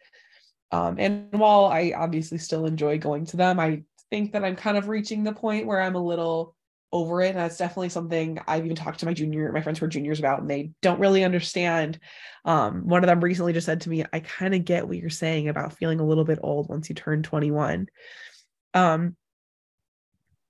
um, 0.71 0.95
and 0.99 1.27
while 1.31 1.65
i 1.65 1.93
obviously 1.95 2.37
still 2.37 2.65
enjoy 2.65 2.97
going 2.97 3.25
to 3.25 3.37
them 3.37 3.59
i 3.59 3.81
think 4.11 4.33
that 4.33 4.45
i'm 4.45 4.55
kind 4.55 4.77
of 4.77 4.87
reaching 4.87 5.23
the 5.23 5.33
point 5.33 5.65
where 5.65 5.81
i'm 5.81 5.95
a 5.95 6.03
little 6.03 6.55
over 6.93 7.21
it. 7.21 7.29
And 7.29 7.37
that's 7.37 7.57
definitely 7.57 7.89
something 7.89 8.39
i've 8.47 8.65
even 8.65 8.75
talked 8.75 8.99
to 8.99 9.05
my 9.05 9.13
junior 9.13 9.51
my 9.51 9.61
friends 9.61 9.79
who 9.79 9.85
are 9.85 9.89
juniors 9.89 10.19
about 10.19 10.41
and 10.41 10.49
they 10.49 10.71
don't 10.81 10.99
really 10.99 11.23
understand. 11.23 11.99
Um, 12.43 12.87
one 12.87 13.03
of 13.03 13.07
them 13.07 13.23
recently 13.23 13.53
just 13.53 13.65
said 13.65 13.81
to 13.81 13.89
me 13.89 14.03
i 14.11 14.19
kind 14.19 14.53
of 14.53 14.65
get 14.65 14.87
what 14.87 14.97
you're 14.97 15.09
saying 15.09 15.47
about 15.47 15.77
feeling 15.77 15.99
a 15.99 16.05
little 16.05 16.25
bit 16.25 16.39
old 16.43 16.69
once 16.69 16.89
you 16.89 16.95
turn 16.95 17.23
21 17.23 17.87
um, 18.73 19.15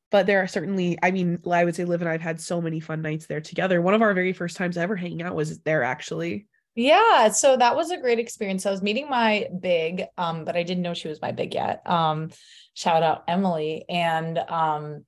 but 0.10 0.26
there 0.26 0.41
are 0.41 0.47
certainly 0.47 0.97
i 1.04 1.12
mean 1.12 1.39
i 1.52 1.63
would 1.63 1.76
say 1.76 1.86
liv 1.86 2.02
and 2.02 2.10
i've 2.10 2.21
had 2.21 2.39
so 2.39 2.62
many 2.62 2.80
fun 2.80 3.02
nights 3.02 3.26
there 3.26 3.41
together. 3.41 3.82
One 3.82 3.93
of 3.93 4.02
our 4.02 4.13
very 4.13 4.34
first 4.34 4.58
times 4.58 4.78
ever 4.78 4.95
hanging 4.95 5.21
out 5.21 5.36
was 5.36 5.60
there 5.60 5.84
actually 5.84 6.47
yeah 6.75 7.29
so 7.29 7.57
that 7.57 7.75
was 7.75 7.91
a 7.91 7.97
great 7.97 8.19
experience. 8.19 8.65
I 8.65 8.71
was 8.71 8.81
meeting 8.81 9.10
my 9.10 9.47
big 9.60 10.05
um 10.17 10.45
but 10.45 10.55
i 10.55 10.63
didn't 10.63 10.84
know 10.84 10.93
she 10.93 11.07
was 11.07 11.21
my 11.21 11.31
big 11.31 11.53
yet 11.53 11.81
um 11.89 12.29
shout 12.73 13.03
out 13.03 13.23
emily 13.27 13.86
and 13.89 14.38
um 14.38 15.05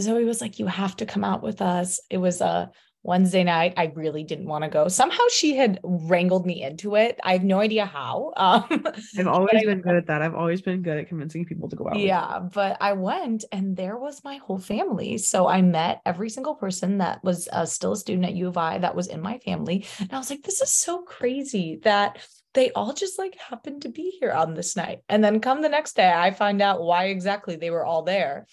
zoe 0.00 0.24
was 0.24 0.40
like 0.40 0.58
you 0.58 0.66
have 0.66 0.96
to 0.96 1.06
come 1.06 1.24
out 1.24 1.42
with 1.42 1.62
us. 1.62 2.00
It 2.10 2.18
was 2.18 2.40
a 2.40 2.70
Wednesday 3.02 3.44
night, 3.44 3.74
I 3.76 3.92
really 3.94 4.24
didn't 4.24 4.46
want 4.46 4.64
to 4.64 4.70
go. 4.70 4.88
Somehow 4.88 5.22
she 5.30 5.56
had 5.56 5.80
wrangled 5.82 6.46
me 6.46 6.62
into 6.62 6.96
it. 6.96 7.18
I 7.24 7.32
have 7.32 7.44
no 7.44 7.60
idea 7.60 7.86
how. 7.86 8.32
Um, 8.50 8.84
I've 9.18 9.26
always 9.26 9.64
been 9.64 9.80
good 9.80 9.94
at 9.94 10.06
that. 10.06 10.22
I've 10.22 10.34
always 10.34 10.60
been 10.60 10.82
good 10.82 10.96
at 10.96 11.08
convincing 11.08 11.44
people 11.44 11.68
to 11.68 11.76
go 11.76 11.88
out. 11.88 11.98
Yeah, 11.98 12.40
but 12.40 12.76
I 12.80 12.94
went 12.94 13.44
and 13.52 13.76
there 13.76 13.96
was 13.96 14.24
my 14.24 14.36
whole 14.38 14.58
family. 14.58 15.18
So 15.18 15.46
I 15.46 15.62
met 15.62 16.00
every 16.04 16.30
single 16.30 16.54
person 16.54 16.98
that 16.98 17.22
was 17.22 17.48
uh, 17.52 17.66
still 17.66 17.92
a 17.92 17.96
student 17.96 18.24
at 18.24 18.34
U 18.34 18.48
of 18.48 18.56
I 18.56 18.78
that 18.78 18.96
was 18.96 19.06
in 19.06 19.20
my 19.20 19.38
family. 19.38 19.86
And 20.00 20.12
I 20.12 20.18
was 20.18 20.30
like, 20.30 20.42
this 20.42 20.60
is 20.60 20.72
so 20.72 21.02
crazy 21.02 21.80
that 21.84 22.18
they 22.54 22.70
all 22.72 22.92
just 22.92 23.18
like 23.18 23.36
happened 23.38 23.82
to 23.82 23.88
be 23.88 24.16
here 24.20 24.32
on 24.32 24.54
this 24.54 24.76
night. 24.76 25.00
And 25.08 25.22
then 25.22 25.40
come 25.40 25.62
the 25.62 25.68
next 25.68 25.96
day, 25.96 26.10
I 26.10 26.32
find 26.32 26.60
out 26.60 26.82
why 26.82 27.06
exactly 27.06 27.56
they 27.56 27.70
were 27.70 27.84
all 27.84 28.02
there. 28.02 28.46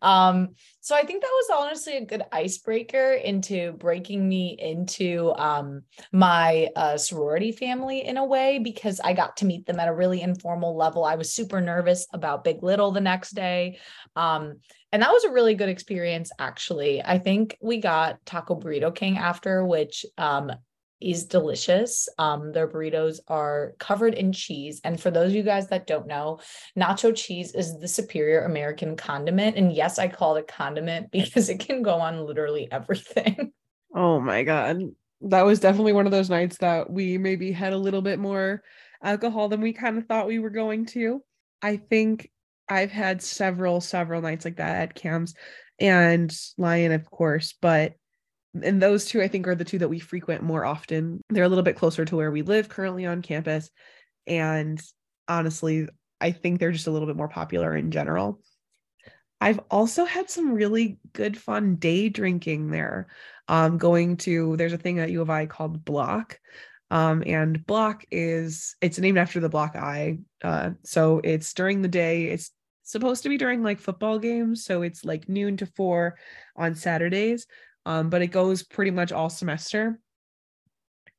Um, 0.00 0.50
so 0.80 0.94
I 0.96 1.04
think 1.04 1.22
that 1.22 1.30
was 1.32 1.62
honestly 1.62 1.96
a 1.96 2.04
good 2.04 2.22
icebreaker 2.32 3.12
into 3.12 3.72
breaking 3.72 4.28
me 4.28 4.56
into 4.58 5.32
um, 5.36 5.82
my 6.12 6.68
uh, 6.76 6.96
sorority 6.96 7.52
family 7.52 8.04
in 8.04 8.16
a 8.16 8.24
way 8.24 8.58
because 8.58 9.00
I 9.00 9.12
got 9.12 9.36
to 9.38 9.44
meet 9.44 9.66
them 9.66 9.80
at 9.80 9.88
a 9.88 9.94
really 9.94 10.20
informal 10.20 10.76
level. 10.76 11.04
I 11.04 11.16
was 11.16 11.32
super 11.32 11.60
nervous 11.60 12.06
about 12.12 12.44
Big 12.44 12.62
Little 12.62 12.92
the 12.92 13.00
next 13.00 13.32
day. 13.32 13.78
Um, 14.16 14.60
and 14.92 15.02
that 15.02 15.10
was 15.10 15.24
a 15.24 15.32
really 15.32 15.54
good 15.54 15.70
experience, 15.70 16.30
actually. 16.38 17.02
I 17.02 17.18
think 17.18 17.56
we 17.62 17.78
got 17.78 18.24
Taco 18.26 18.58
Burrito 18.58 18.94
King 18.94 19.16
after, 19.16 19.64
which 19.64 20.04
um, 20.18 20.52
is 21.02 21.24
delicious. 21.24 22.08
Um, 22.18 22.52
their 22.52 22.68
burritos 22.68 23.18
are 23.28 23.74
covered 23.78 24.14
in 24.14 24.32
cheese. 24.32 24.80
And 24.84 25.00
for 25.00 25.10
those 25.10 25.30
of 25.30 25.36
you 25.36 25.42
guys 25.42 25.68
that 25.68 25.86
don't 25.86 26.06
know, 26.06 26.40
nacho 26.78 27.14
cheese 27.14 27.54
is 27.54 27.78
the 27.78 27.88
superior 27.88 28.44
American 28.44 28.96
condiment. 28.96 29.56
And 29.56 29.72
yes, 29.72 29.98
I 29.98 30.08
call 30.08 30.36
it 30.36 30.40
a 30.48 30.52
condiment 30.52 31.10
because 31.12 31.48
it 31.48 31.60
can 31.60 31.82
go 31.82 31.94
on 31.94 32.24
literally 32.26 32.70
everything. 32.70 33.52
Oh 33.94 34.18
my 34.20 34.42
God. 34.42 34.80
That 35.20 35.44
was 35.44 35.60
definitely 35.60 35.92
one 35.92 36.06
of 36.06 36.12
those 36.12 36.30
nights 36.30 36.56
that 36.58 36.88
we 36.88 37.18
maybe 37.18 37.52
had 37.52 37.74
a 37.74 37.78
little 37.78 38.00
bit 38.00 38.18
more 38.18 38.62
alcohol 39.02 39.50
than 39.50 39.60
we 39.60 39.74
kind 39.74 39.98
of 39.98 40.06
thought 40.06 40.26
we 40.26 40.38
were 40.38 40.48
going 40.48 40.86
to. 40.86 41.22
I 41.60 41.76
think 41.76 42.30
I've 42.70 42.90
had 42.90 43.20
several, 43.20 43.82
several 43.82 44.22
nights 44.22 44.46
like 44.46 44.56
that 44.56 44.76
at 44.76 44.94
Kam's 44.94 45.34
and 45.78 46.34
Lion, 46.56 46.92
of 46.92 47.10
course, 47.10 47.54
but 47.60 47.96
and 48.60 48.82
those 48.82 49.06
two 49.06 49.22
I 49.22 49.28
think 49.28 49.46
are 49.46 49.54
the 49.54 49.64
two 49.64 49.78
that 49.78 49.88
we 49.88 49.98
frequent 49.98 50.42
more 50.42 50.64
often. 50.64 51.20
They're 51.30 51.44
a 51.44 51.48
little 51.48 51.64
bit 51.64 51.76
closer 51.76 52.04
to 52.04 52.16
where 52.16 52.30
we 52.30 52.42
live 52.42 52.68
currently 52.68 53.06
on 53.06 53.22
campus. 53.22 53.70
And 54.26 54.80
honestly, 55.26 55.88
I 56.20 56.32
think 56.32 56.58
they're 56.58 56.72
just 56.72 56.86
a 56.86 56.90
little 56.90 57.06
bit 57.06 57.16
more 57.16 57.28
popular 57.28 57.74
in 57.74 57.90
general. 57.90 58.40
I've 59.40 59.60
also 59.70 60.04
had 60.04 60.30
some 60.30 60.52
really 60.52 60.98
good 61.12 61.36
fun 61.36 61.76
day 61.76 62.08
drinking 62.08 62.70
there. 62.70 63.08
Um, 63.48 63.76
going 63.76 64.18
to 64.18 64.56
there's 64.56 64.72
a 64.72 64.78
thing 64.78 65.00
at 65.00 65.10
U 65.10 65.22
of 65.22 65.30
I 65.30 65.46
called 65.46 65.84
Block. 65.84 66.38
Um, 66.90 67.24
and 67.26 67.64
Block 67.66 68.04
is 68.10 68.76
it's 68.80 68.98
named 68.98 69.18
after 69.18 69.40
the 69.40 69.48
Block 69.48 69.74
I. 69.74 70.18
Uh, 70.44 70.70
so 70.84 71.20
it's 71.24 71.52
during 71.54 71.82
the 71.82 71.88
day, 71.88 72.26
it's 72.26 72.52
supposed 72.84 73.22
to 73.22 73.28
be 73.28 73.38
during 73.38 73.62
like 73.62 73.80
football 73.80 74.18
games. 74.18 74.64
So 74.64 74.82
it's 74.82 75.04
like 75.04 75.28
noon 75.28 75.56
to 75.56 75.66
four 75.66 76.16
on 76.54 76.74
Saturdays 76.74 77.46
um, 77.86 78.10
but 78.10 78.22
it 78.22 78.28
goes 78.28 78.62
pretty 78.62 78.90
much 78.90 79.12
all 79.12 79.30
semester. 79.30 79.98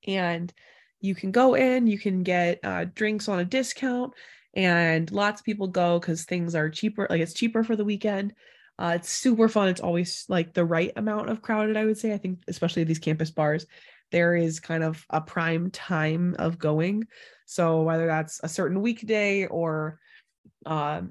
And 0.06 0.54
you 1.02 1.16
can 1.16 1.32
go 1.32 1.56
in, 1.56 1.88
you 1.88 2.00
can 2.00 2.24
get 2.24 2.60
uh, 2.64 2.86
drinks 2.94 3.28
on 3.28 3.40
a 3.40 3.46
discount, 3.46 4.14
and 4.54 5.12
lots 5.12 5.42
of 5.42 5.46
people 5.46 5.68
go 5.68 6.00
because 6.00 6.24
things 6.24 6.56
are 6.56 6.70
cheaper. 6.70 7.08
Like 7.10 7.22
it's 7.22 7.34
cheaper 7.34 7.64
for 7.64 7.76
the 7.76 7.86
weekend. 7.86 8.34
Uh, 8.80 8.94
it's 8.96 9.10
super 9.10 9.48
fun. 9.48 9.68
It's 9.68 9.82
always 9.82 10.26
like 10.30 10.54
the 10.54 10.66
right 10.66 10.92
amount 10.96 11.30
of 11.30 11.42
crowded, 11.42 11.78
I 11.78 11.86
would 11.86 11.98
say. 11.98 12.14
I 12.14 12.18
think, 12.18 12.40
especially 12.48 12.84
these 12.84 13.00
campus 13.00 13.32
bars, 13.32 13.66
there 14.12 14.36
is 14.36 14.60
kind 14.60 14.84
of 14.84 15.06
a 15.10 15.22
prime 15.22 15.72
time 15.72 16.36
of 16.40 16.58
going. 16.58 17.08
So 17.46 17.82
whether 17.84 18.08
that's 18.08 18.40
a 18.44 18.50
certain 18.50 18.82
weekday 18.82 19.46
or 19.46 20.00
uh, 20.66 21.02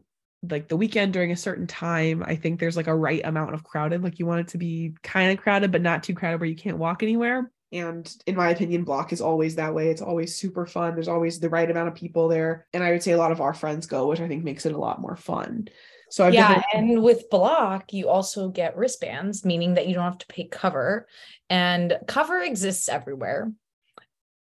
like 0.50 0.68
the 0.68 0.76
weekend 0.76 1.12
during 1.12 1.30
a 1.30 1.36
certain 1.36 1.66
time 1.66 2.22
i 2.26 2.34
think 2.34 2.58
there's 2.58 2.76
like 2.76 2.88
a 2.88 2.94
right 2.94 3.24
amount 3.24 3.54
of 3.54 3.62
crowded 3.62 4.02
like 4.02 4.18
you 4.18 4.26
want 4.26 4.40
it 4.40 4.48
to 4.48 4.58
be 4.58 4.92
kind 5.02 5.30
of 5.30 5.42
crowded 5.42 5.70
but 5.70 5.82
not 5.82 6.02
too 6.02 6.14
crowded 6.14 6.40
where 6.40 6.48
you 6.48 6.56
can't 6.56 6.78
walk 6.78 7.02
anywhere. 7.02 7.50
And 7.72 8.14
in 8.26 8.36
my 8.36 8.50
opinion 8.50 8.84
block 8.84 9.14
is 9.14 9.22
always 9.22 9.54
that 9.54 9.74
way. 9.74 9.88
It's 9.88 10.02
always 10.02 10.36
super 10.36 10.66
fun. 10.66 10.92
There's 10.94 11.08
always 11.08 11.40
the 11.40 11.48
right 11.48 11.70
amount 11.70 11.88
of 11.88 11.94
people 11.94 12.28
there. 12.28 12.66
And 12.74 12.84
i 12.84 12.90
would 12.90 13.02
say 13.02 13.12
a 13.12 13.18
lot 13.18 13.32
of 13.32 13.40
our 13.40 13.54
friends 13.54 13.86
go 13.86 14.08
which 14.08 14.20
i 14.20 14.28
think 14.28 14.44
makes 14.44 14.66
it 14.66 14.74
a 14.74 14.78
lot 14.78 15.00
more 15.00 15.16
fun. 15.16 15.68
So 16.10 16.26
I've 16.26 16.34
yeah 16.34 16.62
and 16.74 17.02
with 17.02 17.30
block 17.30 17.92
you 17.92 18.08
also 18.08 18.48
get 18.48 18.76
wristbands 18.76 19.44
meaning 19.44 19.74
that 19.74 19.86
you 19.86 19.94
don't 19.94 20.04
have 20.04 20.18
to 20.18 20.26
pay 20.26 20.44
cover. 20.44 21.06
And 21.48 21.96
cover 22.06 22.40
exists 22.40 22.88
everywhere. 22.88 23.50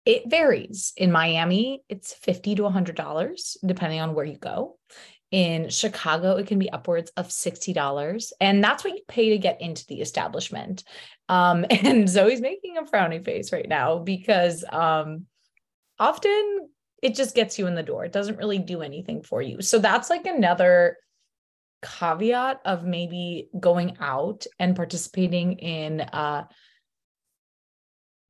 It 0.05 0.29
varies. 0.29 0.93
In 0.97 1.11
miami 1.11 1.83
it's 1.87 2.13
50 2.13 2.55
to 2.55 2.63
100 2.63 2.95
dollars 2.95 3.55
depending 3.65 4.01
on 4.01 4.13
where 4.13 4.25
you 4.25 4.37
go 4.37 4.77
in 5.31 5.69
Chicago, 5.69 6.35
it 6.35 6.47
can 6.47 6.59
be 6.59 6.69
upwards 6.69 7.11
of 7.17 7.29
$60. 7.29 8.31
And 8.41 8.63
that's 8.63 8.83
what 8.83 8.93
you 8.93 9.01
pay 9.07 9.29
to 9.29 9.37
get 9.37 9.61
into 9.61 9.85
the 9.87 10.01
establishment. 10.01 10.83
Um, 11.29 11.65
and 11.69 12.07
Zoe's 12.07 12.41
making 12.41 12.77
a 12.77 12.83
frowny 12.83 13.23
face 13.23 13.51
right 13.51 13.67
now 13.67 13.99
because 13.99 14.63
um, 14.69 15.25
often 15.97 16.69
it 17.01 17.15
just 17.15 17.33
gets 17.33 17.57
you 17.57 17.67
in 17.67 17.75
the 17.75 17.83
door. 17.83 18.05
It 18.05 18.11
doesn't 18.11 18.37
really 18.37 18.59
do 18.59 18.81
anything 18.81 19.23
for 19.23 19.41
you. 19.41 19.61
So 19.61 19.79
that's 19.79 20.09
like 20.09 20.25
another 20.25 20.97
caveat 21.81 22.61
of 22.63 22.83
maybe 22.83 23.49
going 23.59 23.97
out 23.99 24.45
and 24.59 24.75
participating 24.75 25.53
in 25.53 26.01
uh 26.01 26.43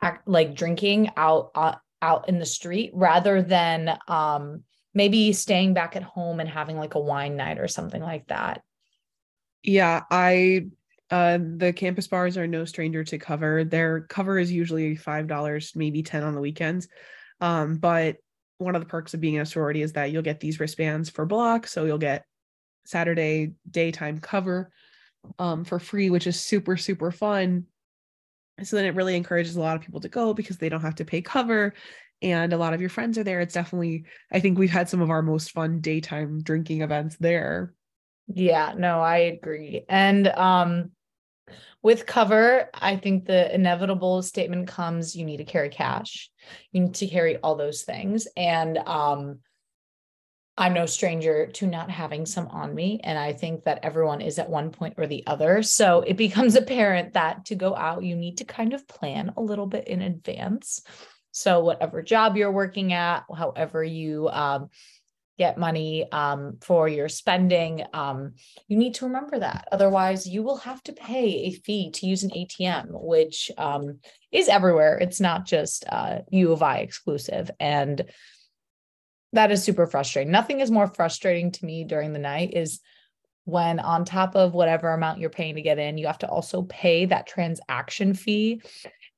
act, 0.02 0.28
like 0.28 0.56
drinking 0.56 1.12
out 1.18 1.52
uh, 1.56 1.76
out 2.02 2.30
in 2.30 2.40
the 2.40 2.46
street 2.46 2.92
rather 2.94 3.42
than 3.42 3.98
um 4.08 4.64
maybe 4.94 5.34
staying 5.34 5.74
back 5.74 5.96
at 5.96 6.04
home 6.04 6.40
and 6.40 6.50
having 6.50 6.78
like 6.78 6.96
a 6.96 7.00
wine 7.00 7.36
night 7.38 7.60
or 7.60 7.68
something 7.68 8.02
like 8.02 8.28
that. 8.28 8.62
Yeah, 9.64 10.04
I 10.10 10.68
uh 11.10 11.38
the 11.38 11.74
campus 11.74 12.08
bars 12.08 12.38
are 12.38 12.48
no 12.48 12.66
stranger 12.66 13.04
to 13.04 13.18
cover. 13.18 13.64
Their 13.64 14.02
cover 14.02 14.40
is 14.40 14.52
usually 14.52 14.96
$5, 14.96 15.76
maybe 15.76 16.04
10 16.04 16.24
on 16.24 16.36
the 16.36 16.42
weekends. 16.42 16.88
Um 17.40 17.76
but 17.78 18.18
one 18.58 18.76
of 18.76 18.82
the 18.82 18.88
perks 18.88 19.14
of 19.14 19.22
being 19.22 19.36
in 19.36 19.42
a 19.42 19.46
sorority 19.46 19.82
is 19.82 19.94
that 19.94 20.12
you'll 20.12 20.22
get 20.22 20.40
these 20.40 20.60
wristbands 20.60 21.10
for 21.10 21.26
block, 21.26 21.68
so 21.68 21.86
you'll 21.86 21.98
get 21.98 22.26
Saturday 22.86 23.54
daytime 23.70 24.20
cover 24.20 24.72
um 25.40 25.64
for 25.64 25.80
free, 25.80 26.10
which 26.10 26.28
is 26.28 26.40
super 26.40 26.78
super 26.78 27.12
fun. 27.12 27.66
So 28.64 28.76
then 28.76 28.86
it 28.86 28.96
really 28.96 29.16
encourages 29.16 29.56
a 29.56 29.62
lot 29.62 29.76
of 29.76 29.82
people 29.82 30.02
to 30.02 30.10
go 30.10 30.34
because 30.34 30.58
they 30.58 30.70
don't 30.70 30.82
have 30.82 30.96
to 30.96 31.06
pay 31.06 31.22
cover 31.22 31.74
and 32.22 32.54
a 32.54 32.58
lot 32.58 32.74
of 32.74 32.82
your 32.82 32.90
friends 32.90 33.18
are 33.18 33.24
there. 33.24 33.40
It's 33.42 33.54
definitely, 33.54 34.06
I 34.32 34.40
think 34.40 34.58
we've 34.58 34.70
had 34.70 34.90
some 34.90 35.02
of 35.02 35.10
our 35.10 35.22
most 35.22 35.52
fun 35.52 35.82
daytime 35.82 36.42
drinking 36.42 36.82
events 36.82 37.18
there. 37.20 37.74
Yeah, 38.28 38.74
no, 38.78 39.02
I 39.02 39.18
agree. 39.18 39.86
And 39.90 40.28
um 40.28 40.92
with 41.84 42.06
cover, 42.06 42.70
I 42.76 42.96
think 42.96 43.26
the 43.26 43.54
inevitable 43.54 44.22
statement 44.22 44.68
comes 44.68 45.16
you 45.16 45.26
need 45.26 45.38
to 45.38 45.46
carry 45.46 45.70
cash. 45.70 46.30
You 46.72 46.82
need 46.82 46.96
to 46.96 47.08
carry 47.08 47.38
all 47.38 47.56
those 47.56 47.82
things. 47.84 48.28
And 48.38 48.78
um 48.78 49.40
I'm 50.58 50.74
no 50.74 50.86
stranger 50.86 51.48
to 51.48 51.66
not 51.66 51.90
having 51.90 52.26
some 52.26 52.48
on 52.50 52.76
me. 52.76 53.00
And 53.04 53.18
I 53.18 53.34
think 53.34 53.64
that 53.64 53.80
everyone 53.84 54.22
is 54.22 54.38
at 54.38 54.50
one 54.50 54.70
point 54.70 54.96
or 54.98 55.08
the 55.08 55.24
other. 55.26 55.64
So 55.64 56.02
it 56.02 56.18
becomes 56.18 56.56
apparent 56.56 57.14
that 57.14 57.46
to 57.46 57.56
go 57.56 57.76
out, 57.76 58.04
you 58.04 58.16
need 58.16 58.38
to 58.38 58.44
kind 58.44 58.74
of 58.74 58.88
plan 58.88 59.34
a 59.38 59.42
little 59.42 59.66
bit 59.66 59.88
in 59.88 60.02
advance. 60.02 60.84
So, 61.32 61.64
whatever 61.64 62.02
job 62.02 62.38
you're 62.38 62.52
working 62.52 62.94
at, 62.94 63.24
however 63.36 63.84
you 63.84 64.30
um, 64.30 64.70
get 65.38 65.58
money 65.58 66.06
um, 66.12 66.58
for 66.62 66.88
your 66.88 67.10
spending, 67.10 67.84
um, 67.94 68.34
you 68.68 68.78
need 68.78 68.94
to 68.96 69.06
remember 69.06 69.40
that. 69.40 69.68
Otherwise, 69.72 70.28
you 70.28 70.44
will 70.44 70.58
have 70.58 70.84
to 70.84 70.94
pay 70.94 71.46
a 71.46 71.52
fee 71.52 71.90
to 71.92 72.06
use 72.06 72.24
an 72.24 72.30
ATM, 72.30 72.88
which 72.92 73.50
um, 73.58 74.00
is 74.32 74.50
everywhere. 74.50 74.98
It's 75.00 75.20
not 75.20 75.46
just 75.46 75.86
uh, 75.90 76.20
U 76.30 76.52
of 76.52 76.62
I 76.62 76.78
exclusive. 76.80 77.50
And 77.60 78.06
that 79.34 79.52
is 79.52 79.64
super 79.64 79.88
frustrating. 79.88 80.32
Nothing 80.32 80.60
is 80.60 80.70
more 80.70 80.88
frustrating 80.88 81.52
to 81.54 81.66
me 81.66 81.86
during 81.86 82.14
the 82.14 82.20
night 82.20 82.54
is 82.54 82.82
when 83.46 83.80
on 83.80 84.06
top 84.06 84.36
of 84.36 84.54
whatever 84.54 84.90
amount 84.90 85.20
you're 85.20 85.30
paying 85.30 85.56
to 85.56 85.62
get 85.62 85.80
in, 85.80 85.98
you 85.98 86.06
have 86.08 86.20
to 86.20 86.30
also 86.30 86.64
pay 86.64 87.06
that 87.06 87.28
transaction 87.28 88.14
fee. 88.14 88.62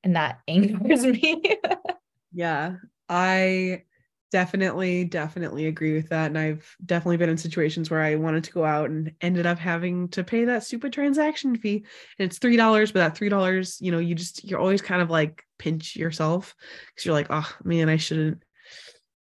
And 0.02 0.16
that 0.16 0.38
angers 0.48 1.04
me. 1.04 1.42
Yeah, 2.34 2.76
I 3.08 3.84
definitely, 4.32 5.04
definitely 5.04 5.68
agree 5.68 5.94
with 5.94 6.08
that. 6.08 6.26
And 6.26 6.36
I've 6.36 6.76
definitely 6.84 7.18
been 7.18 7.30
in 7.30 7.38
situations 7.38 7.88
where 7.88 8.02
I 8.02 8.16
wanted 8.16 8.42
to 8.44 8.52
go 8.52 8.64
out 8.64 8.90
and 8.90 9.12
ended 9.20 9.46
up 9.46 9.58
having 9.58 10.08
to 10.08 10.24
pay 10.24 10.44
that 10.46 10.64
stupid 10.64 10.92
transaction 10.92 11.56
fee. 11.56 11.84
And 12.18 12.26
it's 12.26 12.40
$3, 12.40 12.92
but 12.92 12.98
that 12.98 13.14
$3, 13.14 13.80
you 13.80 13.92
know, 13.92 14.00
you 14.00 14.16
just, 14.16 14.42
you're 14.42 14.58
always 14.58 14.82
kind 14.82 15.00
of 15.00 15.08
like 15.08 15.44
pinch 15.58 15.94
yourself 15.94 16.56
because 16.88 17.06
you're 17.06 17.14
like, 17.14 17.28
oh 17.30 17.48
man, 17.62 17.88
I 17.88 17.96
shouldn't, 17.96 18.42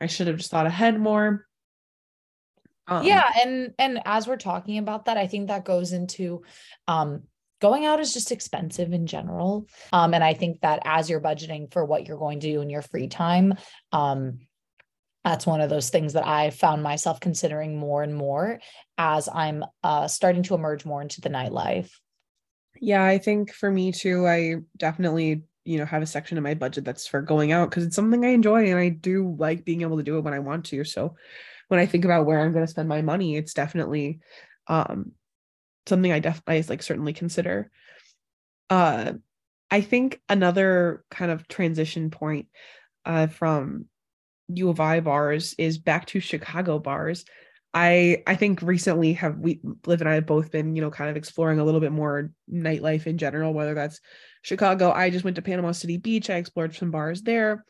I 0.00 0.06
should 0.06 0.28
have 0.28 0.38
just 0.38 0.50
thought 0.50 0.66
ahead 0.66 0.98
more. 0.98 1.46
Um, 2.88 3.04
yeah. 3.04 3.30
And, 3.44 3.74
and 3.78 4.00
as 4.06 4.26
we're 4.26 4.36
talking 4.38 4.78
about 4.78 5.04
that, 5.04 5.18
I 5.18 5.26
think 5.26 5.48
that 5.48 5.66
goes 5.66 5.92
into, 5.92 6.42
um, 6.88 7.24
going 7.62 7.86
out 7.86 8.00
is 8.00 8.12
just 8.12 8.32
expensive 8.32 8.92
in 8.92 9.06
general. 9.06 9.66
Um, 9.92 10.12
and 10.12 10.24
I 10.24 10.34
think 10.34 10.60
that 10.62 10.82
as 10.84 11.08
you're 11.08 11.20
budgeting 11.20 11.72
for 11.72 11.84
what 11.84 12.06
you're 12.06 12.18
going 12.18 12.40
to 12.40 12.52
do 12.52 12.60
in 12.60 12.68
your 12.68 12.82
free 12.82 13.06
time, 13.06 13.54
um, 13.92 14.40
that's 15.24 15.46
one 15.46 15.60
of 15.60 15.70
those 15.70 15.88
things 15.88 16.14
that 16.14 16.26
I 16.26 16.50
found 16.50 16.82
myself 16.82 17.20
considering 17.20 17.78
more 17.78 18.02
and 18.02 18.14
more 18.14 18.58
as 18.98 19.28
I'm 19.32 19.64
uh, 19.84 20.08
starting 20.08 20.42
to 20.44 20.54
emerge 20.56 20.84
more 20.84 21.00
into 21.00 21.20
the 21.20 21.30
nightlife. 21.30 21.90
Yeah, 22.80 23.04
I 23.04 23.18
think 23.18 23.52
for 23.52 23.70
me 23.70 23.92
too, 23.92 24.26
I 24.26 24.56
definitely, 24.76 25.44
you 25.64 25.78
know, 25.78 25.84
have 25.84 26.02
a 26.02 26.06
section 26.06 26.36
in 26.36 26.42
my 26.42 26.54
budget 26.54 26.84
that's 26.84 27.06
for 27.06 27.22
going 27.22 27.52
out 27.52 27.70
because 27.70 27.84
it's 27.84 27.94
something 27.94 28.24
I 28.24 28.30
enjoy 28.30 28.68
and 28.68 28.78
I 28.78 28.88
do 28.88 29.36
like 29.38 29.64
being 29.64 29.82
able 29.82 29.98
to 29.98 30.02
do 30.02 30.18
it 30.18 30.22
when 30.22 30.34
I 30.34 30.40
want 30.40 30.64
to. 30.66 30.82
So 30.82 31.14
when 31.68 31.78
I 31.78 31.86
think 31.86 32.04
about 32.04 32.26
where 32.26 32.40
I'm 32.40 32.52
going 32.52 32.66
to 32.66 32.70
spend 32.70 32.88
my 32.88 33.02
money, 33.02 33.36
it's 33.36 33.54
definitely 33.54 34.18
um 34.66 35.12
something 35.86 36.12
I 36.12 36.20
definitely 36.20 36.62
like 36.68 36.82
certainly 36.82 37.12
consider. 37.12 37.70
Uh 38.70 39.14
I 39.70 39.80
think 39.80 40.20
another 40.28 41.04
kind 41.10 41.30
of 41.30 41.48
transition 41.48 42.10
point 42.10 42.46
uh 43.04 43.26
from 43.26 43.86
U 44.48 44.68
of 44.68 44.80
I 44.80 45.00
bars 45.00 45.54
is 45.58 45.78
back 45.78 46.06
to 46.06 46.20
Chicago 46.20 46.78
bars. 46.78 47.24
I 47.74 48.22
I 48.26 48.34
think 48.36 48.62
recently 48.62 49.14
have 49.14 49.38
we 49.38 49.60
Liv 49.86 50.00
and 50.00 50.08
I 50.08 50.14
have 50.14 50.26
both 50.26 50.50
been, 50.50 50.76
you 50.76 50.82
know, 50.82 50.90
kind 50.90 51.10
of 51.10 51.16
exploring 51.16 51.58
a 51.58 51.64
little 51.64 51.80
bit 51.80 51.92
more 51.92 52.30
nightlife 52.52 53.06
in 53.06 53.18
general, 53.18 53.54
whether 53.54 53.74
that's 53.74 54.00
Chicago. 54.42 54.92
I 54.92 55.10
just 55.10 55.24
went 55.24 55.36
to 55.36 55.42
Panama 55.42 55.72
City 55.72 55.96
Beach. 55.96 56.28
I 56.28 56.36
explored 56.36 56.74
some 56.74 56.90
bars 56.90 57.22
there. 57.22 57.64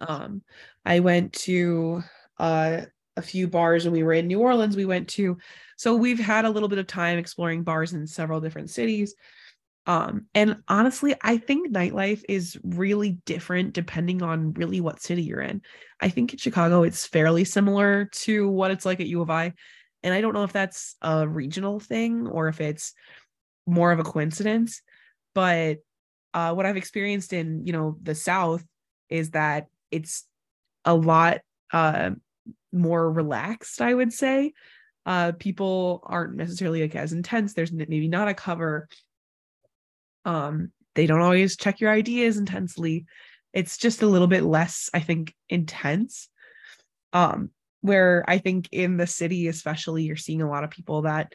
Um, 0.00 0.42
I 0.84 1.00
went 1.00 1.32
to 1.32 2.02
uh 2.38 2.82
a 3.16 3.22
few 3.22 3.48
bars 3.48 3.84
when 3.84 3.92
we 3.92 4.02
were 4.02 4.12
in 4.12 4.28
New 4.28 4.40
Orleans. 4.40 4.76
We 4.76 4.84
went 4.84 5.08
to, 5.10 5.36
so 5.80 5.94
we've 5.94 6.20
had 6.20 6.44
a 6.44 6.50
little 6.50 6.68
bit 6.68 6.78
of 6.78 6.86
time 6.86 7.16
exploring 7.16 7.62
bars 7.62 7.94
in 7.94 8.06
several 8.06 8.38
different 8.38 8.68
cities. 8.68 9.14
Um, 9.86 10.26
and 10.34 10.58
honestly, 10.68 11.14
I 11.22 11.38
think 11.38 11.72
nightlife 11.72 12.22
is 12.28 12.58
really 12.62 13.12
different 13.24 13.72
depending 13.72 14.22
on 14.22 14.52
really 14.52 14.82
what 14.82 15.00
city 15.00 15.22
you're 15.22 15.40
in. 15.40 15.62
I 15.98 16.10
think 16.10 16.34
in 16.34 16.38
Chicago, 16.38 16.82
it's 16.82 17.06
fairly 17.06 17.44
similar 17.44 18.10
to 18.12 18.46
what 18.46 18.70
it's 18.70 18.84
like 18.84 19.00
at 19.00 19.06
U 19.06 19.22
of 19.22 19.30
I. 19.30 19.54
And 20.02 20.12
I 20.12 20.20
don't 20.20 20.34
know 20.34 20.44
if 20.44 20.52
that's 20.52 20.96
a 21.00 21.26
regional 21.26 21.80
thing 21.80 22.26
or 22.26 22.48
if 22.48 22.60
it's 22.60 22.92
more 23.66 23.90
of 23.90 24.00
a 24.00 24.04
coincidence, 24.04 24.82
but 25.34 25.78
uh, 26.34 26.52
what 26.52 26.66
I've 26.66 26.76
experienced 26.76 27.32
in, 27.32 27.66
you 27.66 27.72
know, 27.72 27.96
the 28.02 28.14
South 28.14 28.62
is 29.08 29.30
that 29.30 29.68
it's 29.90 30.26
a 30.84 30.94
lot 30.94 31.38
uh, 31.72 32.10
more 32.70 33.10
relaxed, 33.10 33.80
I 33.80 33.94
would 33.94 34.12
say. 34.12 34.52
Uh, 35.06 35.32
people 35.32 36.02
aren't 36.04 36.36
necessarily 36.36 36.82
like 36.82 36.94
as 36.94 37.12
intense. 37.12 37.54
There's 37.54 37.72
maybe 37.72 38.08
not 38.08 38.28
a 38.28 38.34
cover 38.34 38.88
um, 40.24 40.72
they 40.94 41.06
don't 41.06 41.20
always 41.20 41.56
check 41.56 41.80
your 41.80 41.90
ID 41.90 42.24
as 42.24 42.36
intensely. 42.36 43.06
It's 43.52 43.78
just 43.78 44.02
a 44.02 44.06
little 44.06 44.26
bit 44.26 44.42
less, 44.42 44.90
I 44.92 45.00
think, 45.00 45.34
intense. 45.48 46.28
Um, 47.12 47.50
where 47.80 48.24
I 48.28 48.38
think 48.38 48.68
in 48.72 48.96
the 48.96 49.06
city, 49.06 49.48
especially, 49.48 50.04
you're 50.04 50.16
seeing 50.16 50.42
a 50.42 50.48
lot 50.48 50.64
of 50.64 50.70
people 50.70 51.02
that 51.02 51.32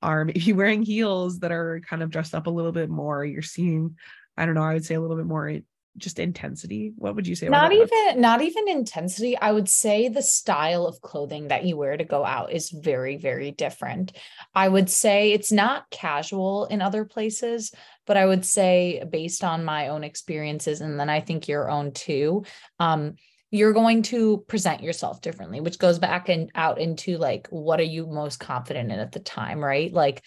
are 0.00 0.24
maybe 0.24 0.52
wearing 0.52 0.82
heels 0.82 1.40
that 1.40 1.52
are 1.52 1.80
kind 1.88 2.02
of 2.02 2.10
dressed 2.10 2.34
up 2.34 2.46
a 2.46 2.50
little 2.50 2.72
bit 2.72 2.88
more. 2.88 3.24
You're 3.24 3.42
seeing, 3.42 3.96
I 4.36 4.46
don't 4.46 4.54
know, 4.54 4.62
I 4.62 4.74
would 4.74 4.84
say 4.84 4.94
a 4.94 5.00
little 5.00 5.16
bit 5.16 5.26
more 5.26 5.60
just 5.98 6.18
intensity? 6.18 6.92
What 6.96 7.14
would 7.16 7.26
you 7.26 7.34
say 7.34 7.48
not 7.48 7.72
even 7.72 8.20
not 8.20 8.42
even 8.42 8.68
intensity. 8.68 9.36
I 9.36 9.52
would 9.52 9.68
say 9.68 10.08
the 10.08 10.22
style 10.22 10.86
of 10.86 11.00
clothing 11.00 11.48
that 11.48 11.64
you 11.64 11.76
wear 11.76 11.96
to 11.96 12.04
go 12.04 12.24
out 12.24 12.52
is 12.52 12.70
very 12.70 13.16
very 13.16 13.50
different. 13.50 14.12
I 14.54 14.68
would 14.68 14.90
say 14.90 15.32
it's 15.32 15.52
not 15.52 15.90
casual 15.90 16.66
in 16.66 16.82
other 16.82 17.04
places 17.04 17.72
but 18.04 18.16
i 18.16 18.26
would 18.26 18.44
say 18.44 19.02
based 19.10 19.44
on 19.44 19.64
my 19.64 19.88
own 19.88 20.02
experiences 20.02 20.80
and 20.80 20.98
then 20.98 21.08
i 21.08 21.20
think 21.20 21.46
your 21.46 21.70
own 21.70 21.92
too 21.92 22.44
um 22.80 23.14
you're 23.52 23.74
going 23.74 24.02
to 24.02 24.38
present 24.48 24.82
yourself 24.82 25.20
differently 25.20 25.60
which 25.60 25.78
goes 25.78 25.98
back 25.98 26.28
and 26.28 26.50
out 26.54 26.80
into 26.80 27.18
like 27.18 27.46
what 27.50 27.78
are 27.78 27.84
you 27.84 28.06
most 28.06 28.40
confident 28.40 28.90
in 28.90 28.98
at 28.98 29.12
the 29.12 29.20
time 29.20 29.62
right? 29.62 29.92
Like 29.92 30.22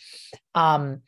um 0.54 1.02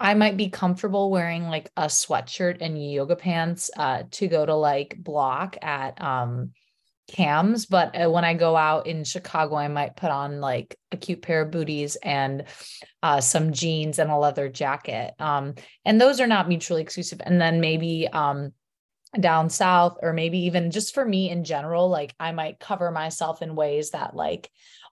I 0.00 0.14
might 0.14 0.38
be 0.38 0.48
comfortable 0.48 1.10
wearing 1.10 1.48
like 1.48 1.70
a 1.76 1.84
sweatshirt 1.84 2.58
and 2.62 2.82
yoga 2.82 3.16
pants 3.16 3.70
uh, 3.76 4.04
to 4.12 4.28
go 4.28 4.46
to 4.46 4.54
like 4.54 4.96
block 4.98 5.58
at 5.60 6.00
um, 6.00 6.52
Kams. 7.06 7.66
But 7.66 7.94
uh, 8.00 8.10
when 8.10 8.24
I 8.24 8.32
go 8.32 8.56
out 8.56 8.86
in 8.86 9.04
Chicago, 9.04 9.56
I 9.56 9.68
might 9.68 9.96
put 9.96 10.10
on 10.10 10.40
like 10.40 10.76
a 10.90 10.96
cute 10.96 11.20
pair 11.20 11.42
of 11.42 11.50
booties 11.50 11.96
and 11.96 12.44
uh, 13.02 13.20
some 13.20 13.52
jeans 13.52 13.98
and 13.98 14.10
a 14.10 14.16
leather 14.16 14.48
jacket. 14.48 15.12
Um, 15.18 15.54
and 15.84 16.00
those 16.00 16.18
are 16.18 16.26
not 16.26 16.48
mutually 16.48 16.80
exclusive. 16.80 17.20
And 17.22 17.38
then 17.38 17.60
maybe 17.60 18.08
um, 18.08 18.52
down 19.18 19.50
south, 19.50 19.98
or 20.00 20.12
maybe 20.12 20.38
even 20.46 20.70
just 20.70 20.94
for 20.94 21.04
me 21.04 21.28
in 21.30 21.44
general, 21.44 21.90
like 21.90 22.14
I 22.18 22.32
might 22.32 22.60
cover 22.60 22.90
myself 22.90 23.42
in 23.42 23.54
ways 23.54 23.90
that 23.90 24.16
like 24.16 24.50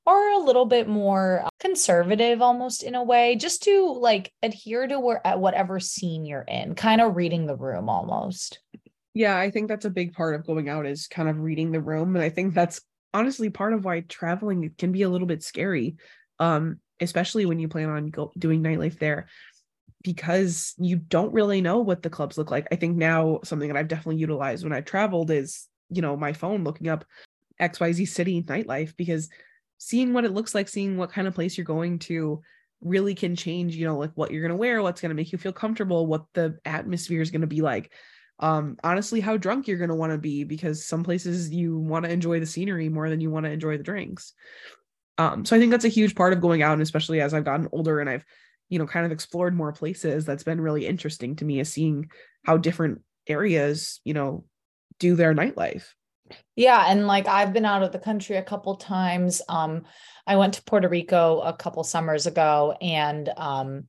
are 0.09 0.31
a 0.31 0.39
little 0.39 0.65
bit 0.65 0.89
more 0.89 1.43
uh, 1.45 1.49
conservative 1.61 2.41
almost 2.41 2.83
in 2.83 2.95
a 2.95 3.05
way 3.05 3.37
just 3.37 3.63
to 3.65 3.93
like 4.01 4.33
adhere 4.43 4.87
to 4.87 4.99
where 4.99 5.25
at 5.27 5.39
whatever 5.39 5.79
scene 5.79 6.25
you're 6.25 6.43
in 6.43 6.75
kind 6.75 7.01
of 7.01 7.15
reading 7.15 7.47
the 7.47 7.57
room 7.57 7.89
almost. 7.89 8.61
Yeah 9.15 9.37
i 9.37 9.51
think 9.51 9.69
that's 9.69 9.85
a 9.85 9.91
big 9.91 10.15
part 10.15 10.35
of 10.35 10.47
going 10.47 10.69
out 10.69 10.87
is 10.87 11.07
kind 11.09 11.29
of 11.29 11.41
reading 11.41 11.73
the 11.73 11.81
room 11.81 12.17
and 12.17 12.25
i 12.25 12.31
think 12.31 12.55
that's 12.55 12.81
honestly 13.13 13.51
part 13.51 13.73
of 13.73 13.85
why 13.85 14.01
traveling 14.01 14.73
can 14.79 14.93
be 14.93 15.03
a 15.03 15.09
little 15.09 15.27
bit 15.27 15.43
scary 15.43 15.97
um 16.39 16.79
especially 17.01 17.47
when 17.47 17.59
you 17.59 17.69
plan 17.69 17.89
on 17.89 18.09
go- 18.09 18.33
doing 18.39 18.63
nightlife 18.63 18.99
there 18.99 19.27
because 20.03 20.75
you 20.79 20.97
don't 20.97 21.33
really 21.33 21.61
know 21.61 21.79
what 21.79 22.03
the 22.03 22.11
clubs 22.11 22.39
look 22.39 22.51
like. 22.51 22.69
I 22.71 22.77
think 22.77 22.97
now 22.97 23.41
something 23.45 23.69
that 23.69 23.77
i've 23.77 23.89
definitely 23.89 24.21
utilized 24.21 24.65
when 24.65 24.73
i've 24.73 24.85
traveled 24.85 25.31
is 25.31 25.67
you 25.91 26.03
know 26.03 26.17
my 26.17 26.33
phone 26.33 26.65
looking 26.65 26.89
up 26.89 27.05
xyz 27.61 28.09
city 28.09 28.43
nightlife 28.43 28.97
because 28.97 29.29
seeing 29.79 30.13
what 30.13 30.25
it 30.25 30.33
looks 30.33 30.55
like, 30.55 30.69
seeing 30.69 30.97
what 30.97 31.13
kind 31.13 31.27
of 31.27 31.35
place 31.35 31.57
you're 31.57 31.65
going 31.65 31.99
to 32.01 32.43
really 32.81 33.15
can 33.15 33.35
change, 33.35 33.75
you 33.75 33.87
know, 33.87 33.97
like 33.97 34.13
what 34.15 34.31
you're 34.31 34.43
going 34.43 34.51
to 34.51 34.57
wear, 34.57 34.83
what's 34.83 35.01
going 35.01 35.11
to 35.11 35.15
make 35.15 35.33
you 35.33 35.39
feel 35.39 35.53
comfortable, 35.53 36.07
what 36.07 36.25
the 36.35 36.59
atmosphere 36.65 37.23
is 37.23 37.31
going 37.31 37.41
to 37.41 37.47
be 37.47 37.61
like. 37.61 37.93
Um, 38.41 38.77
honestly, 38.85 39.21
how 39.21 39.37
drunk 39.37 39.67
you're 39.67 39.79
going 39.79 39.89
to 39.89 39.97
want 39.97 40.13
to 40.13 40.19
be 40.19 40.45
because 40.45 40.87
some 40.87 41.03
places 41.03 41.51
you 41.51 41.79
want 41.79 42.05
to 42.05 42.13
enjoy 42.13 42.39
the 42.39 42.47
scenery 42.47 42.89
more 42.89 43.09
than 43.09 43.21
you 43.21 43.31
want 43.31 43.47
to 43.47 43.53
enjoy 43.53 43.77
the 43.77 43.83
drinks. 43.83 44.33
Um, 45.17 45.45
so 45.45 45.57
I 45.57 45.59
think 45.59 45.73
that's 45.73 45.85
a 45.85 45.89
huge 45.89 46.15
part 46.15 46.33
of 46.33 46.41
going 46.41 46.63
out, 46.63 46.75
and 46.75 46.83
especially 46.83 47.21
as 47.21 47.35
I've 47.35 47.45
gotten 47.45 47.69
older 47.73 47.99
and 47.99 48.09
I've, 48.09 48.25
you 48.69 48.79
know, 48.79 48.87
kind 48.87 49.05
of 49.05 49.11
explored 49.11 49.57
more 49.57 49.73
places, 49.73 50.25
that's 50.25 50.45
been 50.45 50.61
really 50.61 50.87
interesting 50.87 51.35
to 51.37 51.45
me 51.45 51.59
is 51.59 51.73
seeing 51.73 52.11
how 52.45 52.59
different 52.59 53.01
areas, 53.27 54.01
you 54.05 54.15
know, 54.15 54.45
do 55.01 55.17
their 55.17 55.35
nightlife. 55.35 55.87
Yeah, 56.57 56.85
and 56.89 57.07
like 57.07 57.27
I've 57.27 57.53
been 57.53 57.65
out 57.65 57.83
of 57.83 57.93
the 57.93 57.99
country 57.99 58.37
a 58.37 58.43
couple 58.43 58.77
times. 58.77 59.43
Um, 59.49 59.85
I 60.27 60.37
went 60.37 60.55
to 60.55 60.63
Puerto 60.63 60.89
Rico 60.89 61.41
a 61.41 61.53
couple 61.53 61.83
summers 61.85 62.27
ago, 62.27 62.77
and 62.81 63.31
um, 63.37 63.85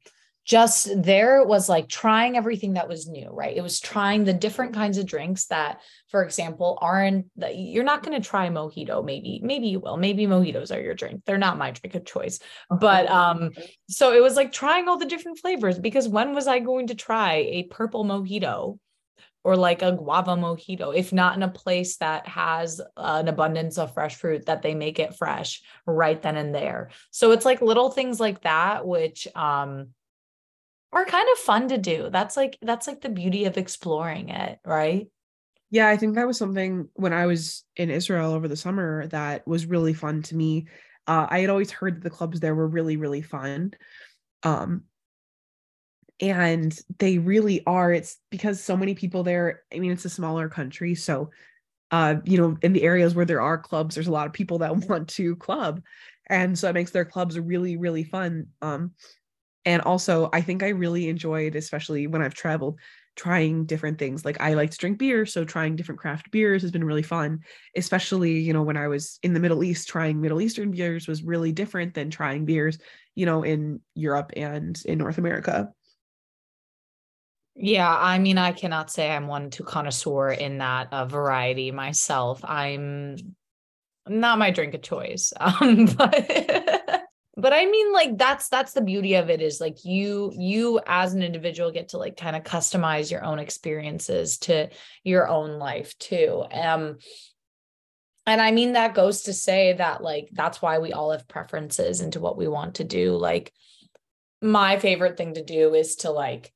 just 0.49 0.89
there 1.04 1.45
was 1.45 1.69
like 1.69 1.88
trying 1.88 2.36
everything 2.36 2.73
that 2.73 2.89
was 2.89 3.08
new, 3.08 3.30
right? 3.32 3.56
It 3.56 3.62
was 3.62 3.80
trying 3.80 4.23
the 4.23 4.34
different 4.34 4.73
kinds 4.73 4.97
of 4.97 5.06
drinks 5.06 5.45
that, 5.45 5.80
for 6.08 6.23
example, 6.23 6.80
aren't 6.82 7.28
that 7.38 7.56
you're 7.56 7.84
not 7.84 8.02
going 8.02 8.19
to 8.19 8.28
try 8.28 8.49
mojito. 8.49 9.06
Maybe, 9.06 9.41
maybe 9.43 9.67
you 9.67 9.80
will. 9.80 9.95
Maybe 9.95 10.25
mojitos 10.25 10.75
are 10.75 10.82
your 10.82 10.95
drink. 10.95 11.21
They're 11.25 11.38
not 11.38 11.60
my 11.60 11.69
drink 11.69 11.93
of 11.93 12.04
choice. 12.04 12.39
But 12.67 13.08
um, 13.12 13.52
so 13.89 14.12
it 14.12 14.23
was 14.23 14.36
like 14.36 14.52
trying 14.52 14.88
all 14.88 14.97
the 14.97 15.06
different 15.06 15.38
flavors 15.38 15.78
because 15.78 16.08
when 16.08 16.34
was 16.34 16.47
I 16.47 16.58
going 16.58 16.88
to 16.88 16.95
try 16.95 17.36
a 17.36 17.63
purple 17.69 18.04
mojito? 18.04 18.80
Or 19.43 19.56
like 19.56 19.82
a 19.82 19.91
guava 19.91 20.36
mojito, 20.36 20.95
if 20.95 21.13
not 21.13 21.36
in 21.36 21.43
a 21.43 21.49
place 21.49 21.97
that 21.97 22.28
has 22.28 22.82
an 22.97 23.28
abundance 23.28 23.78
of 23.78 23.93
fresh 23.93 24.15
fruit 24.15 24.45
that 24.45 24.62
they 24.62 24.75
make 24.75 24.99
it 24.99 25.15
fresh 25.15 25.62
right 25.86 26.21
then 26.21 26.36
and 26.36 26.54
there. 26.54 26.89
So 27.12 27.32
it's 27.32 27.45
like 27.45 27.62
little 27.62 27.89
things 27.89 28.19
like 28.19 28.41
that, 28.41 28.86
which 28.86 29.28
um 29.36 29.89
are 30.91 31.06
kind 31.06 31.28
of 31.32 31.38
fun 31.38 31.69
to 31.69 31.78
do. 31.78 32.10
That's 32.12 32.36
like 32.36 32.58
that's 32.62 32.88
like 32.88 33.02
the 33.02 33.10
beauty 33.10 33.45
of 33.45 33.58
exploring 33.58 34.30
it, 34.30 34.60
right? 34.65 35.08
Yeah, 35.71 35.88
I 35.88 35.97
think 35.97 36.15
that 36.15 36.28
was 36.28 36.38
something 36.38 36.89
when 36.95 37.13
I 37.13 37.28
was 37.28 37.63
in 37.75 37.91
Israel 37.91 38.34
over 38.34 38.47
the 38.47 38.56
summer 38.56 39.06
that 39.08 39.47
was 39.47 39.67
really 39.67 39.93
fun 39.93 40.23
to 40.23 40.36
me. 40.36 40.65
Uh, 41.06 41.28
I 41.30 41.39
had 41.39 41.49
always 41.49 41.71
heard 41.71 41.95
that 41.95 42.04
the 42.04 42.10
clubs 42.10 42.39
there 42.39 42.56
were 42.56 42.67
really, 42.67 42.97
really 42.97 43.21
fun. 43.21 43.71
Um, 44.43 44.84
and 46.21 46.79
they 46.97 47.17
really 47.17 47.63
are 47.65 47.93
it's 47.93 48.17
because 48.29 48.62
so 48.62 48.75
many 48.75 48.93
people 48.93 49.23
there 49.23 49.62
i 49.73 49.79
mean 49.79 49.91
it's 49.91 50.05
a 50.05 50.10
smaller 50.10 50.49
country 50.49 50.93
so 50.95 51.29
uh 51.91 52.15
you 52.25 52.38
know 52.38 52.58
in 52.62 52.73
the 52.73 52.84
areas 52.84 53.15
where 53.15 53.25
there 53.25 53.41
are 53.41 53.58
clubs 53.58 53.95
there's 53.95 54.08
a 54.08 54.12
lot 54.12 54.27
of 54.27 54.34
people 54.34 54.60
that 54.60 54.75
want 54.89 55.08
to 55.08 55.36
club 55.38 55.82
and 56.27 56.58
so 56.58 56.69
it 56.69 56.73
makes 56.73 56.91
their 56.91 57.05
clubs 57.05 57.39
really 57.39 57.77
really 57.77 58.03
fun 58.03 58.47
um 58.62 58.91
and 59.65 59.82
also 59.84 60.29
i 60.34 60.41
think 60.41 60.63
i 60.63 60.69
really 60.69 61.10
enjoyed 61.10 61.55
especially 61.55 62.08
when 62.08 62.21
i've 62.21 62.34
traveled 62.34 62.77
trying 63.19 63.65
different 63.65 63.99
things. 63.99 64.23
Like 64.23 64.39
I 64.39 64.53
like 64.53 64.71
to 64.71 64.77
drink 64.77 64.97
beer, 64.97 65.25
so 65.25 65.43
trying 65.43 65.75
different 65.75 65.99
craft 65.99 66.32
beers 66.32 66.62
has 66.62 66.71
been 66.71 66.86
really 66.86 67.03
fun, 67.03 67.41
especially, 67.75 68.39
you 68.39 68.53
know, 68.53 68.63
when 68.63 68.77
I 68.77 68.88
was 68.88 69.19
in 69.23 69.34
the 69.34 69.41
Middle 69.41 69.62
East, 69.62 69.89
trying 69.89 70.21
Middle 70.21 70.39
Eastern 70.39 70.71
beers 70.71 71.05
was 71.05 71.21
really 71.21 71.51
different 71.51 71.93
than 71.93 72.10
trying 72.10 72.45
beers, 72.45 72.77
you 73.15 73.25
know, 73.25 73.43
in 73.43 73.82
Europe 73.93 74.32
and 74.38 74.82
in 74.86 74.97
North 74.97 75.17
America. 75.17 75.69
Yeah, 77.62 77.93
I 77.93 78.19
mean, 78.19 78.38
I 78.38 78.54
cannot 78.54 78.89
say 78.89 79.12
I'm 79.12 79.28
one 79.28 79.50
to 79.52 79.63
connoisseur 79.63 80.32
in 80.32 80.60
that 80.60 80.88
uh, 80.93 81.06
variety 81.06 81.72
myself. 81.72 82.39
I'm 82.45 83.17
not 84.08 84.39
my 84.39 84.50
drink 84.50 84.74
of 84.76 84.82
choice. 84.82 85.34
Um, 85.39 85.86
but 85.86 87.06
but 87.36 87.52
I 87.52 87.65
mean, 87.65 87.91
like 87.91 88.17
that's 88.17 88.48
that's 88.48 88.72
the 88.72 88.82
beauty 88.82 89.15
of 89.15 89.30
it 89.30 89.41
is 89.41 89.60
like 89.60 89.84
you 89.84 90.32
you 90.38 90.80
as 90.88 91.13
an 91.13 91.22
individual 91.22 91.69
get 91.69 91.89
to 91.89 91.98
like 91.98 92.15
kind 92.15 92.38
of 92.38 92.43
customize 92.43 93.12
your 93.12 93.26
own 93.26 93.39
experiences 93.39 94.38
to 94.39 94.69
your 95.04 95.28
own 95.28 95.60
life 95.60 95.98
too. 95.98 96.45
Um, 96.50 97.00
and 98.26 98.39
I 98.39 98.52
mean 98.52 98.74
that 98.74 98.93
goes 98.93 99.24
to 99.24 99.34
say 99.34 99.74
that 99.74 100.02
like 100.02 100.30
that's 100.32 100.62
why 100.62 100.80
we 100.80 100.93
all 100.93 101.12
have 101.12 101.28
preferences 101.28 102.00
into 102.00 102.22
what 102.22 102.38
we 102.38 102.48
want 102.48 102.76
to 102.76 102.86
do. 102.86 103.17
Like 103.17 103.52
my 104.41 104.80
favorite 104.80 105.17
thing 105.17 105.34
to 105.34 105.43
do 105.43 105.74
is 105.74 105.98
to 105.98 106.12
like 106.12 106.54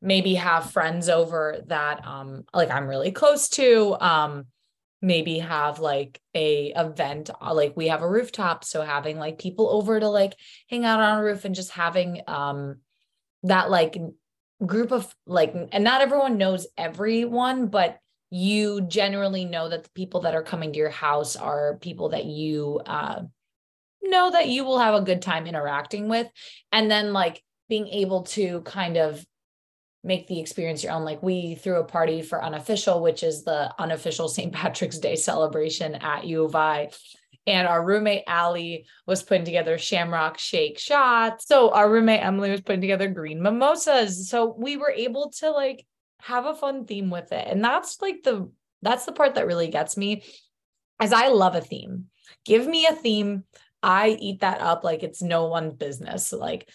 maybe 0.00 0.34
have 0.34 0.70
friends 0.70 1.08
over 1.08 1.62
that 1.66 2.06
um 2.06 2.44
like 2.54 2.70
I'm 2.70 2.86
really 2.86 3.10
close 3.10 3.48
to 3.50 3.96
um 4.00 4.46
maybe 5.00 5.38
have 5.38 5.78
like 5.78 6.20
a 6.34 6.72
event 6.76 7.30
uh, 7.40 7.54
like 7.54 7.76
we 7.76 7.88
have 7.88 8.02
a 8.02 8.08
rooftop 8.08 8.64
so 8.64 8.82
having 8.82 9.18
like 9.18 9.38
people 9.38 9.68
over 9.68 9.98
to 9.98 10.08
like 10.08 10.34
hang 10.68 10.84
out 10.84 11.00
on 11.00 11.18
a 11.18 11.22
roof 11.22 11.44
and 11.44 11.54
just 11.54 11.70
having 11.70 12.22
um 12.26 12.76
that 13.44 13.70
like 13.70 13.96
group 14.66 14.90
of 14.90 15.14
like 15.26 15.54
and 15.72 15.84
not 15.84 16.00
everyone 16.00 16.36
knows 16.36 16.66
everyone 16.76 17.68
but 17.68 17.98
you 18.30 18.80
generally 18.82 19.44
know 19.44 19.68
that 19.68 19.84
the 19.84 19.90
people 19.90 20.20
that 20.22 20.34
are 20.34 20.42
coming 20.42 20.72
to 20.72 20.78
your 20.78 20.90
house 20.90 21.36
are 21.36 21.78
people 21.80 22.10
that 22.10 22.24
you 22.24 22.80
uh 22.86 23.20
know 24.02 24.30
that 24.30 24.48
you 24.48 24.64
will 24.64 24.78
have 24.78 24.94
a 24.94 25.02
good 25.02 25.22
time 25.22 25.46
interacting 25.46 26.08
with. 26.08 26.28
And 26.72 26.90
then 26.90 27.12
like 27.12 27.42
being 27.68 27.88
able 27.88 28.22
to 28.22 28.60
kind 28.62 28.96
of 28.96 29.24
make 30.04 30.26
the 30.26 30.40
experience 30.40 30.82
your 30.82 30.92
own. 30.92 31.04
Like 31.04 31.22
we 31.22 31.54
threw 31.56 31.80
a 31.80 31.84
party 31.84 32.22
for 32.22 32.42
unofficial, 32.42 33.00
which 33.00 33.22
is 33.22 33.44
the 33.44 33.72
unofficial 33.78 34.28
St. 34.28 34.52
Patrick's 34.52 34.98
Day 34.98 35.16
celebration 35.16 35.94
at 35.96 36.24
U 36.24 36.44
of 36.44 36.54
I. 36.54 36.90
And 37.46 37.66
our 37.66 37.82
roommate 37.82 38.24
Allie 38.26 38.84
was 39.06 39.22
putting 39.22 39.46
together 39.46 39.78
shamrock 39.78 40.38
shake 40.38 40.78
shots. 40.78 41.46
So 41.46 41.70
our 41.72 41.90
roommate 41.90 42.22
Emily 42.22 42.50
was 42.50 42.60
putting 42.60 42.82
together 42.82 43.08
green 43.08 43.42
mimosas. 43.42 44.28
So 44.28 44.54
we 44.58 44.76
were 44.76 44.90
able 44.90 45.30
to 45.38 45.50
like 45.50 45.86
have 46.20 46.44
a 46.44 46.54
fun 46.54 46.84
theme 46.84 47.08
with 47.08 47.32
it. 47.32 47.46
And 47.48 47.64
that's 47.64 48.02
like 48.02 48.22
the 48.22 48.50
that's 48.82 49.06
the 49.06 49.12
part 49.12 49.34
that 49.34 49.46
really 49.46 49.68
gets 49.68 49.96
me. 49.96 50.24
As 51.00 51.12
I 51.12 51.28
love 51.28 51.54
a 51.54 51.60
theme. 51.60 52.06
Give 52.44 52.66
me 52.66 52.86
a 52.86 52.94
theme. 52.94 53.44
I 53.82 54.10
eat 54.20 54.40
that 54.40 54.60
up 54.60 54.84
like 54.84 55.02
it's 55.02 55.22
no 55.22 55.46
one's 55.46 55.74
business. 55.74 56.32
Like 56.32 56.68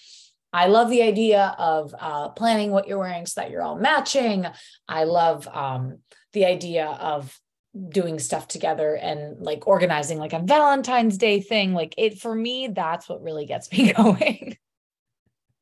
I 0.54 0.68
love 0.68 0.90
the 0.90 1.02
idea 1.02 1.56
of 1.58 1.96
uh, 2.00 2.30
planning 2.30 2.72
what 2.72 2.88
you're 2.88 3.00
wearing 3.00 3.26
so 3.26 3.42
that 3.42 3.50
you're 3.50 3.64
all 3.64 3.78
matching. 3.78 4.46
I 4.88 5.06
love 5.06 5.48
um, 5.48 5.98
the 6.34 6.46
idea 6.46 6.86
of 6.86 7.38
doing 7.90 8.20
stuff 8.20 8.48
together 8.48 8.96
and 8.96 9.40
like 9.40 9.68
organizing 9.68 10.20
like 10.20 10.34
a 10.34 10.40
Valentine's 10.40 11.18
Day 11.18 11.42
thing. 11.42 11.74
Like 11.74 11.96
it 11.98 12.20
for 12.20 12.34
me, 12.34 12.68
that's 12.68 13.10
what 13.10 13.24
really 13.24 13.48
gets 13.48 13.72
me 13.72 13.94
going. 13.98 14.58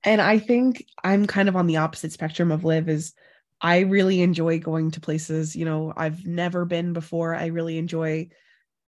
And 0.04 0.22
I 0.22 0.40
think 0.40 0.86
I'm 1.04 1.26
kind 1.26 1.48
of 1.48 1.56
on 1.56 1.68
the 1.68 1.78
opposite 1.78 2.12
spectrum 2.12 2.52
of 2.52 2.66
Liv 2.66 2.90
is 2.90 3.14
I 3.62 3.82
really 3.82 4.22
enjoy 4.22 4.60
going 4.60 4.92
to 4.92 5.00
places, 5.00 5.56
you 5.56 5.64
know, 5.64 5.94
I've 5.96 6.26
never 6.26 6.66
been 6.66 6.94
before. 6.94 7.36
I 7.36 7.48
really 7.48 7.78
enjoy 7.78 8.30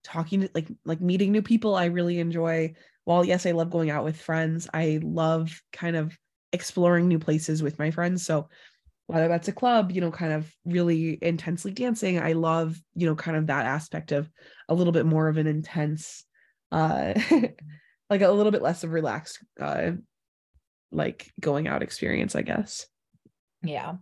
talking 0.04 0.42
to 0.42 0.50
like 0.54 0.68
like 0.86 1.02
meeting 1.02 1.32
new 1.32 1.42
people. 1.42 1.76
I 1.76 1.86
really 1.86 2.20
enjoy 2.20 2.76
while 3.08 3.24
yes, 3.24 3.46
I 3.46 3.52
love 3.52 3.70
going 3.70 3.90
out 3.90 4.04
with 4.04 4.20
friends, 4.20 4.68
I 4.74 5.00
love 5.02 5.62
kind 5.72 5.96
of 5.96 6.18
exploring 6.52 7.08
new 7.08 7.20
places 7.20 7.64
with 7.64 7.80
my 7.80 7.90
friends. 7.90 8.26
So 8.26 8.50
whether 9.06 9.30
that's 9.30 9.48
a 9.48 9.54
club, 9.54 9.94
you 9.94 10.02
know, 10.02 10.12
kind 10.12 10.34
of 10.34 10.54
really 10.66 11.18
intensely 11.22 11.72
dancing, 11.72 12.20
I 12.20 12.34
love, 12.34 12.78
you 12.96 13.08
know, 13.08 13.16
kind 13.16 13.38
of 13.38 13.48
that 13.48 13.66
aspect 13.66 14.12
of 14.12 14.30
a 14.68 14.74
little 14.74 14.92
bit 14.92 15.06
more 15.06 15.30
of 15.30 15.38
an 15.38 15.48
intense, 15.48 16.26
uh, 16.74 17.14
like 18.10 18.22
a 18.22 18.30
little 18.30 18.52
bit 18.52 18.62
less 18.62 18.84
of 18.84 18.92
relaxed, 18.92 19.40
uh, 19.58 19.92
like 20.92 21.32
going 21.40 21.66
out 21.66 21.84
experience, 21.84 22.36
I 22.36 22.42
guess. 22.42 22.88
Yeah. 23.64 23.94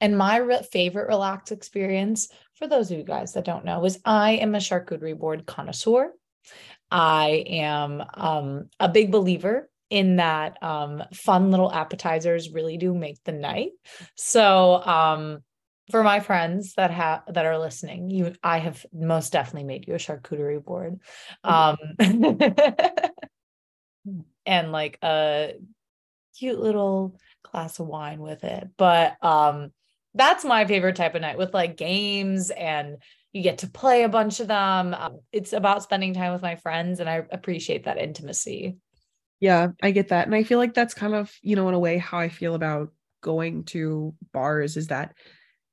And 0.00 0.16
my 0.16 0.36
re- 0.36 0.62
favorite 0.70 1.08
relaxed 1.08 1.50
experience, 1.50 2.28
for 2.54 2.68
those 2.68 2.92
of 2.92 2.98
you 2.98 3.02
guys 3.02 3.32
that 3.32 3.44
don't 3.44 3.64
know, 3.64 3.84
is 3.84 3.98
I 4.04 4.34
am 4.34 4.54
a 4.54 4.58
charcuterie 4.58 5.18
board 5.18 5.46
connoisseur. 5.46 6.12
I 6.92 7.44
am 7.46 8.04
um, 8.14 8.68
a 8.78 8.88
big 8.88 9.10
believer 9.10 9.70
in 9.88 10.16
that 10.16 10.62
um, 10.62 11.02
fun 11.14 11.50
little 11.50 11.72
appetizers 11.72 12.50
really 12.50 12.76
do 12.76 12.94
make 12.94 13.16
the 13.24 13.32
night. 13.32 13.70
So 14.14 14.74
um, 14.84 15.38
for 15.90 16.02
my 16.02 16.20
friends 16.20 16.74
that 16.74 16.90
have 16.90 17.22
that 17.28 17.46
are 17.46 17.58
listening, 17.58 18.10
you 18.10 18.34
I 18.42 18.58
have 18.58 18.84
most 18.92 19.32
definitely 19.32 19.64
made 19.64 19.88
you 19.88 19.94
a 19.94 19.98
charcuterie 19.98 20.62
board. 20.62 21.00
Um, 21.42 21.78
and 24.46 24.72
like 24.72 24.98
a 25.02 25.54
cute 26.38 26.60
little 26.60 27.16
glass 27.50 27.78
of 27.78 27.86
wine 27.86 28.20
with 28.20 28.44
it. 28.44 28.68
But 28.76 29.16
um 29.24 29.72
that's 30.14 30.44
my 30.44 30.66
favorite 30.66 30.96
type 30.96 31.14
of 31.14 31.22
night 31.22 31.38
with 31.38 31.54
like 31.54 31.78
games 31.78 32.50
and 32.50 32.98
you 33.32 33.42
get 33.42 33.58
to 33.58 33.66
play 33.66 34.02
a 34.02 34.08
bunch 34.08 34.40
of 34.40 34.48
them. 34.48 34.94
Um, 34.94 35.20
it's 35.32 35.52
about 35.52 35.82
spending 35.82 36.14
time 36.14 36.32
with 36.32 36.42
my 36.42 36.56
friends, 36.56 37.00
and 37.00 37.08
I 37.08 37.22
appreciate 37.30 37.84
that 37.84 37.98
intimacy. 37.98 38.76
Yeah, 39.40 39.68
I 39.82 39.90
get 39.90 40.08
that. 40.08 40.26
And 40.26 40.34
I 40.34 40.44
feel 40.44 40.58
like 40.58 40.74
that's 40.74 40.94
kind 40.94 41.14
of, 41.14 41.32
you 41.42 41.56
know, 41.56 41.68
in 41.68 41.74
a 41.74 41.78
way, 41.78 41.98
how 41.98 42.18
I 42.18 42.28
feel 42.28 42.54
about 42.54 42.92
going 43.22 43.64
to 43.64 44.14
bars 44.32 44.76
is 44.76 44.88
that 44.88 45.14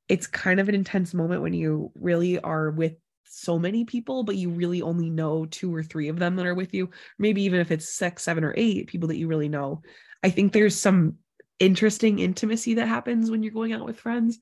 it's 0.08 0.26
kind 0.26 0.60
of 0.60 0.70
an 0.70 0.76
intense 0.76 1.14
moment 1.14 1.42
when 1.42 1.54
you 1.54 1.92
really 1.96 2.40
are 2.40 2.72
with 2.72 2.94
so 3.26 3.60
many 3.60 3.86
people, 3.86 4.24
but 4.24 4.38
you 4.38 4.50
really 4.50 4.82
only 4.82 5.10
know 5.10 5.46
two 5.46 5.74
or 5.74 5.84
three 5.84 6.08
of 6.08 6.18
them 6.18 6.36
that 6.36 6.48
are 6.48 6.56
with 6.56 6.74
you. 6.74 6.90
Maybe 7.20 7.44
even 7.44 7.60
if 7.60 7.70
it's 7.70 7.94
six, 7.94 8.24
seven, 8.24 8.44
or 8.44 8.56
eight 8.58 8.88
people 8.88 9.10
that 9.10 9.18
you 9.18 9.28
really 9.28 9.50
know. 9.50 9.82
I 10.24 10.30
think 10.32 10.52
there's 10.52 10.76
some 10.76 11.18
interesting 11.60 12.20
intimacy 12.20 12.76
that 12.76 12.88
happens 12.88 13.30
when 13.30 13.44
you're 13.44 13.54
going 13.54 13.74
out 13.74 13.86
with 13.86 14.00
friends 14.00 14.40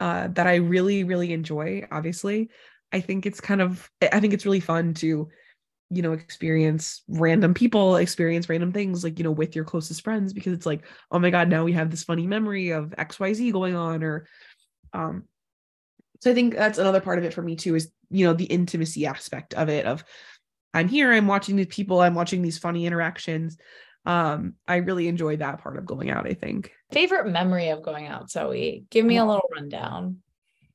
uh, 0.00 0.28
that 0.28 0.46
I 0.46 0.56
really, 0.56 1.04
really 1.04 1.32
enjoy. 1.32 1.86
Obviously, 1.90 2.50
I 2.92 3.00
think 3.00 3.26
it's 3.26 3.40
kind 3.40 3.60
of, 3.60 3.90
I 4.00 4.20
think 4.20 4.34
it's 4.34 4.44
really 4.44 4.60
fun 4.60 4.94
to, 4.94 5.28
you 5.90 6.02
know, 6.02 6.12
experience 6.12 7.02
random 7.08 7.54
people, 7.54 7.96
experience 7.96 8.48
random 8.48 8.72
things 8.72 9.04
like, 9.04 9.18
you 9.18 9.24
know, 9.24 9.30
with 9.30 9.54
your 9.54 9.64
closest 9.64 10.02
friends 10.02 10.32
because 10.32 10.52
it's 10.52 10.66
like, 10.66 10.84
oh 11.10 11.18
my 11.18 11.30
God, 11.30 11.48
now 11.48 11.64
we 11.64 11.72
have 11.72 11.90
this 11.90 12.04
funny 12.04 12.26
memory 12.26 12.70
of 12.70 12.90
XYZ 12.90 13.52
going 13.52 13.76
on. 13.76 14.02
Or, 14.02 14.26
um, 14.92 15.24
so 16.20 16.30
I 16.30 16.34
think 16.34 16.54
that's 16.54 16.78
another 16.78 17.00
part 17.00 17.18
of 17.18 17.24
it 17.24 17.34
for 17.34 17.42
me 17.42 17.56
too 17.56 17.76
is, 17.76 17.90
you 18.10 18.26
know, 18.26 18.32
the 18.32 18.44
intimacy 18.44 19.06
aspect 19.06 19.54
of 19.54 19.68
it 19.68 19.86
of, 19.86 20.04
I'm 20.74 20.88
here, 20.88 21.12
I'm 21.12 21.26
watching 21.26 21.56
these 21.56 21.66
people, 21.66 22.00
I'm 22.00 22.14
watching 22.14 22.42
these 22.42 22.58
funny 22.58 22.84
interactions 22.84 23.56
um 24.06 24.54
i 24.66 24.76
really 24.76 25.08
enjoy 25.08 25.36
that 25.36 25.60
part 25.62 25.76
of 25.76 25.84
going 25.84 26.10
out 26.10 26.26
i 26.26 26.34
think. 26.34 26.72
Favorite 26.92 27.26
memory 27.26 27.68
of 27.70 27.82
going 27.82 28.06
out 28.06 28.30
zoe? 28.30 28.84
Give 28.90 29.04
me 29.04 29.18
a 29.18 29.24
oh. 29.24 29.26
little 29.26 29.50
rundown. 29.54 30.18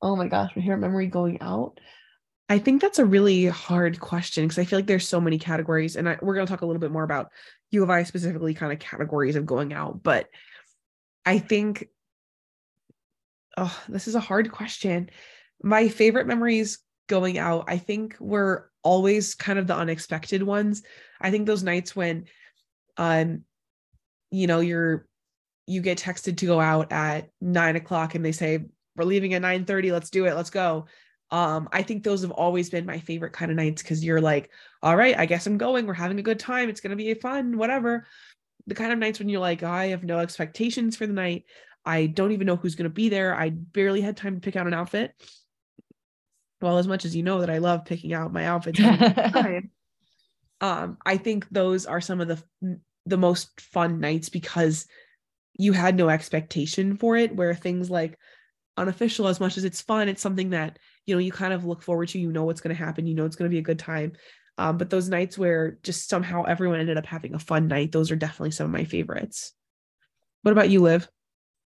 Oh 0.00 0.14
my 0.16 0.28
gosh 0.28 0.52
my 0.54 0.62
favorite 0.62 0.78
memory 0.78 1.06
going 1.06 1.40
out? 1.40 1.80
I 2.48 2.58
think 2.58 2.82
that's 2.82 2.98
a 2.98 3.06
really 3.06 3.46
hard 3.46 3.98
question 4.00 4.44
because 4.44 4.58
i 4.58 4.64
feel 4.64 4.78
like 4.78 4.86
there's 4.86 5.08
so 5.08 5.20
many 5.20 5.38
categories 5.38 5.96
and 5.96 6.08
I, 6.08 6.18
we're 6.20 6.34
going 6.34 6.46
to 6.46 6.50
talk 6.50 6.62
a 6.62 6.66
little 6.66 6.80
bit 6.80 6.92
more 6.92 7.04
about 7.04 7.30
u 7.70 7.82
of 7.82 7.90
i 7.90 8.02
specifically 8.02 8.54
kind 8.54 8.72
of 8.72 8.78
categories 8.78 9.36
of 9.36 9.46
going 9.46 9.72
out 9.72 10.02
but 10.02 10.28
i 11.24 11.38
think 11.38 11.88
oh 13.56 13.82
this 13.88 14.06
is 14.08 14.14
a 14.14 14.20
hard 14.20 14.52
question. 14.52 15.10
My 15.62 15.88
favorite 15.88 16.26
memories 16.26 16.80
going 17.08 17.38
out 17.38 17.64
i 17.68 17.78
think 17.78 18.16
were 18.20 18.70
always 18.82 19.34
kind 19.34 19.58
of 19.58 19.66
the 19.66 19.76
unexpected 19.76 20.42
ones. 20.42 20.82
I 21.20 21.30
think 21.30 21.46
those 21.46 21.62
nights 21.62 21.94
when 21.94 22.24
um 22.96 23.44
you 24.30 24.46
know 24.46 24.60
you're 24.60 25.06
you 25.66 25.80
get 25.80 25.98
texted 25.98 26.36
to 26.38 26.46
go 26.46 26.60
out 26.60 26.90
at 26.92 27.30
nine 27.40 27.76
o'clock 27.76 28.14
and 28.14 28.24
they 28.24 28.32
say 28.32 28.64
we're 28.96 29.04
leaving 29.04 29.34
at 29.34 29.42
9 29.42 29.64
30 29.64 29.92
let's 29.92 30.10
do 30.10 30.26
it 30.26 30.34
let's 30.34 30.50
go. 30.50 30.86
Um 31.30 31.68
i 31.72 31.82
think 31.82 32.02
those 32.02 32.22
have 32.22 32.30
always 32.30 32.68
been 32.68 32.84
my 32.84 32.98
favorite 32.98 33.32
kind 33.32 33.50
of 33.50 33.56
nights 33.56 33.82
because 33.82 34.04
you're 34.04 34.20
like 34.20 34.50
all 34.82 34.96
right 34.96 35.18
i 35.18 35.24
guess 35.24 35.46
i'm 35.46 35.56
going 35.56 35.86
we're 35.86 35.94
having 35.94 36.18
a 36.18 36.22
good 36.22 36.38
time 36.38 36.68
it's 36.68 36.80
going 36.80 36.90
to 36.90 36.96
be 36.96 37.14
fun 37.14 37.56
whatever. 37.56 38.06
The 38.66 38.74
kind 38.74 38.92
of 38.92 38.98
nights 38.98 39.18
when 39.18 39.28
you're 39.28 39.40
like 39.40 39.62
i 39.62 39.86
have 39.86 40.04
no 40.04 40.18
expectations 40.18 40.96
for 40.96 41.06
the 41.06 41.12
night 41.12 41.44
i 41.84 42.06
don't 42.06 42.32
even 42.32 42.46
know 42.46 42.56
who's 42.56 42.74
going 42.74 42.90
to 42.90 42.94
be 42.94 43.08
there 43.08 43.34
i 43.34 43.50
barely 43.50 44.00
had 44.00 44.16
time 44.16 44.34
to 44.34 44.40
pick 44.40 44.56
out 44.56 44.66
an 44.66 44.74
outfit. 44.74 45.14
Well 46.60 46.78
as 46.78 46.86
much 46.86 47.04
as 47.04 47.16
you 47.16 47.22
know 47.22 47.40
that 47.40 47.50
i 47.50 47.58
love 47.58 47.84
picking 47.84 48.12
out 48.12 48.32
my 48.32 48.46
outfits 48.46 48.78
um 50.62 50.96
i 51.04 51.16
think 51.16 51.46
those 51.50 51.84
are 51.84 52.00
some 52.00 52.20
of 52.20 52.28
the 52.28 52.78
the 53.04 53.18
most 53.18 53.60
fun 53.60 54.00
nights 54.00 54.30
because 54.30 54.86
you 55.58 55.72
had 55.72 55.96
no 55.96 56.08
expectation 56.08 56.96
for 56.96 57.16
it 57.16 57.36
where 57.36 57.54
things 57.54 57.90
like 57.90 58.18
unofficial 58.78 59.28
as 59.28 59.38
much 59.38 59.58
as 59.58 59.64
it's 59.64 59.82
fun 59.82 60.08
it's 60.08 60.22
something 60.22 60.50
that 60.50 60.78
you 61.06 61.14
know 61.14 61.18
you 61.18 61.32
kind 61.32 61.52
of 61.52 61.64
look 61.64 61.82
forward 61.82 62.08
to 62.08 62.18
you 62.18 62.32
know 62.32 62.44
what's 62.44 62.60
going 62.60 62.74
to 62.74 62.84
happen 62.84 63.06
you 63.06 63.14
know 63.14 63.24
it's 63.24 63.36
going 63.36 63.50
to 63.50 63.54
be 63.54 63.58
a 63.58 63.62
good 63.62 63.78
time. 63.78 64.12
Um, 64.58 64.76
but 64.76 64.90
those 64.90 65.08
nights 65.08 65.38
where 65.38 65.78
just 65.82 66.10
somehow 66.10 66.42
everyone 66.42 66.78
ended 66.78 66.98
up 66.98 67.06
having 67.06 67.34
a 67.34 67.38
fun 67.38 67.68
night 67.68 67.90
those 67.90 68.10
are 68.10 68.16
definitely 68.16 68.50
some 68.50 68.66
of 68.66 68.70
my 68.70 68.84
favorites. 68.84 69.52
What 70.42 70.52
about 70.52 70.70
you 70.70 70.80
liv 70.80 71.08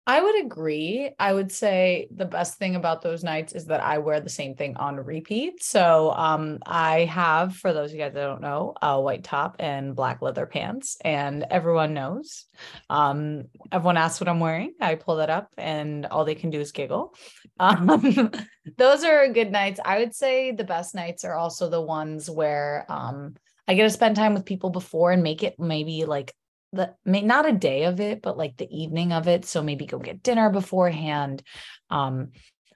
I 0.04 0.20
would 0.20 0.44
agree. 0.44 1.12
I 1.16 1.32
would 1.32 1.52
say 1.52 2.08
the 2.10 2.24
best 2.24 2.58
thing 2.58 2.74
about 2.74 3.02
those 3.02 3.22
nights 3.22 3.52
is 3.52 3.66
that 3.66 3.80
I 3.80 3.98
wear 3.98 4.20
the 4.20 4.28
same 4.28 4.56
thing 4.56 4.76
on 4.76 4.96
repeat. 4.96 5.62
So 5.62 6.10
um, 6.10 6.58
I 6.66 7.04
have, 7.04 7.54
for 7.54 7.72
those 7.72 7.90
of 7.90 7.94
you 7.94 8.02
guys 8.02 8.14
that 8.14 8.20
don't 8.20 8.40
know, 8.40 8.74
a 8.82 9.00
white 9.00 9.22
top 9.22 9.56
and 9.60 9.94
black 9.94 10.20
leather 10.20 10.44
pants, 10.44 10.96
and 11.04 11.46
everyone 11.48 11.94
knows. 11.94 12.46
Um, 12.90 13.44
everyone 13.70 13.96
asks 13.96 14.20
what 14.20 14.28
I'm 14.28 14.40
wearing. 14.40 14.74
I 14.80 14.96
pull 14.96 15.16
that 15.16 15.30
up, 15.30 15.54
and 15.56 16.06
all 16.06 16.24
they 16.24 16.34
can 16.34 16.50
do 16.50 16.60
is 16.60 16.72
giggle. 16.72 17.14
Um, 17.60 18.32
those 18.76 19.04
are 19.04 19.28
good 19.28 19.52
nights. 19.52 19.78
I 19.84 19.98
would 19.98 20.16
say 20.16 20.50
the 20.50 20.64
best 20.64 20.96
nights 20.96 21.24
are 21.24 21.34
also 21.34 21.68
the 21.68 21.80
ones 21.80 22.28
where 22.28 22.86
um, 22.88 23.34
I 23.68 23.74
get 23.74 23.84
to 23.84 23.90
spend 23.90 24.16
time 24.16 24.34
with 24.34 24.46
people 24.46 24.70
before 24.70 25.12
and 25.12 25.22
make 25.22 25.44
it 25.44 25.60
maybe 25.60 26.04
like 26.04 26.34
the 26.72 26.94
may 27.04 27.22
not 27.22 27.48
a 27.48 27.52
day 27.52 27.84
of 27.84 28.00
it, 28.00 28.22
but 28.22 28.38
like 28.38 28.56
the 28.56 28.68
evening 28.70 29.12
of 29.12 29.28
it. 29.28 29.44
So 29.44 29.62
maybe 29.62 29.86
go 29.86 29.98
get 29.98 30.22
dinner 30.22 30.50
beforehand. 30.50 31.42
Um, 31.90 32.32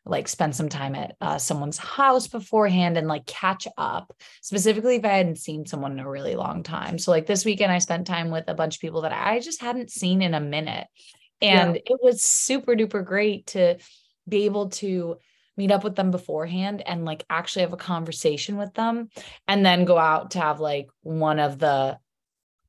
like 0.08 0.28
spend 0.28 0.54
some 0.54 0.68
time 0.68 0.94
at 0.94 1.16
uh, 1.20 1.36
someone's 1.36 1.78
house 1.78 2.28
beforehand 2.28 2.96
and 2.96 3.08
like 3.08 3.26
catch 3.26 3.66
up 3.76 4.14
specifically 4.40 4.94
if 4.94 5.04
i 5.04 5.08
hadn't 5.08 5.36
seen 5.36 5.66
someone 5.66 5.92
in 5.92 5.98
a 5.98 6.08
really 6.08 6.36
long 6.36 6.62
time 6.62 6.96
so 6.96 7.10
like 7.10 7.26
this 7.26 7.44
weekend 7.44 7.72
i 7.72 7.78
spent 7.78 8.06
time 8.06 8.30
with 8.30 8.44
a 8.46 8.54
bunch 8.54 8.76
of 8.76 8.80
people 8.80 9.00
that 9.00 9.12
i 9.12 9.40
just 9.40 9.60
hadn't 9.60 9.90
seen 9.90 10.22
in 10.22 10.32
a 10.32 10.40
minute 10.40 10.86
and 11.42 11.74
yeah. 11.74 11.82
it 11.84 11.98
was 12.00 12.22
super 12.22 12.74
duper 12.74 13.04
great 13.04 13.48
to 13.48 13.76
be 14.28 14.44
able 14.44 14.70
to 14.70 15.16
meet 15.56 15.70
up 15.70 15.84
with 15.84 15.96
them 15.96 16.10
beforehand 16.10 16.82
and 16.86 17.04
like 17.04 17.24
actually 17.30 17.62
have 17.62 17.72
a 17.72 17.78
conversation 17.78 18.56
with 18.56 18.72
them 18.74 19.08
and 19.48 19.64
then 19.64 19.84
go 19.84 19.98
out 19.98 20.32
to 20.32 20.38
have 20.38 20.60
like 20.60 20.88
one 21.02 21.38
of 21.38 21.58
the 21.58 21.98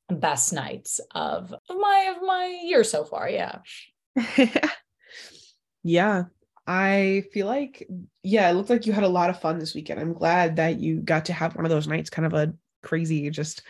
best 0.08 0.52
nights 0.52 1.00
of, 1.14 1.52
of 1.52 1.76
my 1.76 2.14
of 2.16 2.22
my 2.26 2.60
year 2.64 2.84
so 2.84 3.04
far. 3.04 3.28
Yeah. 3.28 3.58
yeah. 5.82 6.24
I 6.66 7.24
feel 7.32 7.46
like, 7.46 7.88
yeah, 8.22 8.50
it 8.50 8.52
looked 8.52 8.68
like 8.68 8.86
you 8.86 8.92
had 8.92 9.04
a 9.04 9.08
lot 9.08 9.30
of 9.30 9.40
fun 9.40 9.58
this 9.58 9.74
weekend. 9.74 9.98
I'm 9.98 10.12
glad 10.12 10.56
that 10.56 10.78
you 10.80 11.00
got 11.00 11.24
to 11.26 11.32
have 11.32 11.56
one 11.56 11.64
of 11.64 11.70
those 11.70 11.88
nights, 11.88 12.10
kind 12.10 12.26
of 12.26 12.34
a 12.34 12.52
crazy, 12.82 13.30
just 13.30 13.62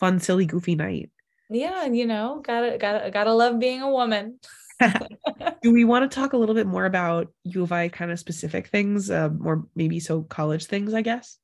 fun, 0.00 0.18
silly, 0.18 0.46
goofy 0.46 0.74
night. 0.74 1.10
Yeah, 1.50 1.84
you 1.84 2.06
know, 2.06 2.40
gotta 2.42 2.78
gotta 2.78 3.10
gotta 3.10 3.34
love 3.34 3.58
being 3.58 3.82
a 3.82 3.90
woman. 3.90 4.38
Do 5.62 5.72
we 5.72 5.84
want 5.84 6.10
to 6.10 6.14
talk 6.14 6.32
a 6.32 6.38
little 6.38 6.54
bit 6.54 6.66
more 6.66 6.86
about 6.86 7.28
U 7.44 7.62
of 7.62 7.70
I 7.70 7.88
kind 7.88 8.10
of 8.10 8.18
specific 8.18 8.68
things, 8.68 9.10
um, 9.10 9.40
or 9.44 9.66
maybe 9.76 10.00
so 10.00 10.22
college 10.22 10.64
things, 10.64 10.94
I 10.94 11.02
guess? 11.02 11.38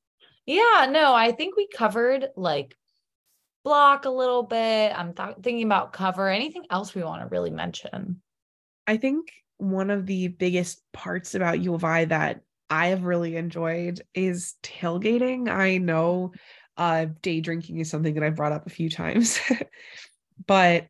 Yeah, 0.47 0.87
no, 0.89 1.13
I 1.13 1.31
think 1.31 1.55
we 1.55 1.67
covered 1.67 2.29
like 2.35 2.75
block 3.63 4.05
a 4.05 4.09
little 4.09 4.43
bit. 4.43 4.91
I'm 4.97 5.13
th- 5.13 5.37
thinking 5.41 5.65
about 5.65 5.93
cover. 5.93 6.27
Anything 6.27 6.65
else 6.69 6.95
we 6.95 7.03
want 7.03 7.21
to 7.21 7.27
really 7.27 7.51
mention? 7.51 8.21
I 8.87 8.97
think 8.97 9.31
one 9.57 9.89
of 9.89 10.05
the 10.05 10.29
biggest 10.29 10.81
parts 10.93 11.35
about 11.35 11.61
U 11.61 11.73
of 11.73 11.83
I 11.83 12.05
that 12.05 12.41
I 12.69 12.87
have 12.87 13.03
really 13.03 13.35
enjoyed 13.35 14.01
is 14.13 14.55
tailgating. 14.63 15.49
I 15.49 15.77
know 15.77 16.33
uh, 16.77 17.07
day 17.21 17.41
drinking 17.41 17.79
is 17.79 17.89
something 17.89 18.13
that 18.13 18.23
I've 18.23 18.35
brought 18.35 18.53
up 18.53 18.65
a 18.65 18.71
few 18.71 18.89
times, 18.89 19.39
but 20.47 20.87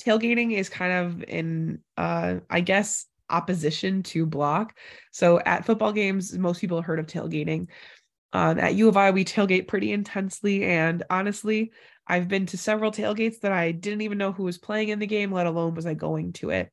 tailgating 0.00 0.52
is 0.52 0.68
kind 0.68 0.92
of 0.92 1.24
in, 1.24 1.80
uh, 1.96 2.36
I 2.50 2.60
guess, 2.60 3.06
opposition 3.30 4.02
to 4.02 4.26
block. 4.26 4.76
So 5.12 5.38
at 5.40 5.64
football 5.64 5.92
games, 5.92 6.36
most 6.36 6.60
people 6.60 6.82
heard 6.82 6.98
of 6.98 7.06
tailgating. 7.06 7.68
Um, 8.32 8.58
at 8.58 8.74
U 8.74 8.88
of 8.88 8.96
I, 8.96 9.10
we 9.10 9.24
tailgate 9.24 9.68
pretty 9.68 9.92
intensely, 9.92 10.64
and 10.64 11.02
honestly, 11.08 11.72
I've 12.08 12.26
been 12.26 12.46
to 12.46 12.58
several 12.58 12.90
tailgates 12.90 13.40
that 13.40 13.52
I 13.52 13.70
didn't 13.72 14.00
even 14.00 14.18
know 14.18 14.32
who 14.32 14.44
was 14.44 14.58
playing 14.58 14.88
in 14.88 14.98
the 14.98 15.06
game, 15.06 15.30
let 15.30 15.46
alone 15.46 15.74
was 15.74 15.86
I 15.86 15.94
going 15.94 16.32
to 16.34 16.50
it. 16.50 16.72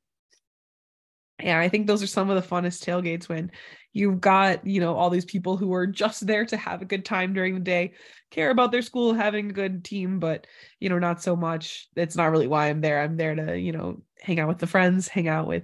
And 1.37 1.59
I 1.59 1.67
think 1.67 1.85
those 1.85 2.01
are 2.01 2.07
some 2.07 2.29
of 2.29 2.41
the 2.41 2.47
funnest 2.47 2.85
tailgates 2.85 3.27
when 3.27 3.51
you've 3.91 4.21
got, 4.21 4.65
you 4.65 4.79
know, 4.79 4.95
all 4.95 5.09
these 5.09 5.25
people 5.25 5.57
who 5.57 5.73
are 5.73 5.85
just 6.03 6.25
there 6.25 6.45
to 6.45 6.55
have 6.55 6.81
a 6.81 6.85
good 6.85 7.03
time 7.03 7.33
during 7.33 7.55
the 7.55 7.59
day, 7.59 7.93
care 8.31 8.49
about 8.49 8.71
their 8.71 8.81
school, 8.81 9.13
having 9.13 9.49
a 9.49 9.53
good 9.53 9.83
team, 9.83 10.19
but, 10.19 10.47
you 10.79 10.87
know, 10.87 10.97
not 10.99 11.21
so 11.21 11.35
much. 11.35 11.89
It's 11.97 12.15
not 12.15 12.31
really 12.31 12.47
why 12.47 12.69
I'm 12.69 12.79
there. 12.79 13.01
I'm 13.01 13.17
there 13.17 13.35
to, 13.35 13.59
you 13.59 13.73
know, 13.73 14.01
hang 14.21 14.39
out 14.39 14.47
with 14.47 14.59
the 14.59 14.67
friends, 14.67 15.09
hang 15.09 15.27
out 15.27 15.47
with 15.47 15.63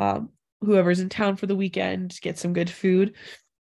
um, 0.00 0.30
whoever's 0.60 1.00
in 1.00 1.08
town 1.08 1.36
for 1.36 1.46
the 1.46 1.56
weekend, 1.56 2.18
get 2.20 2.38
some 2.38 2.52
good 2.52 2.68
food. 2.68 3.14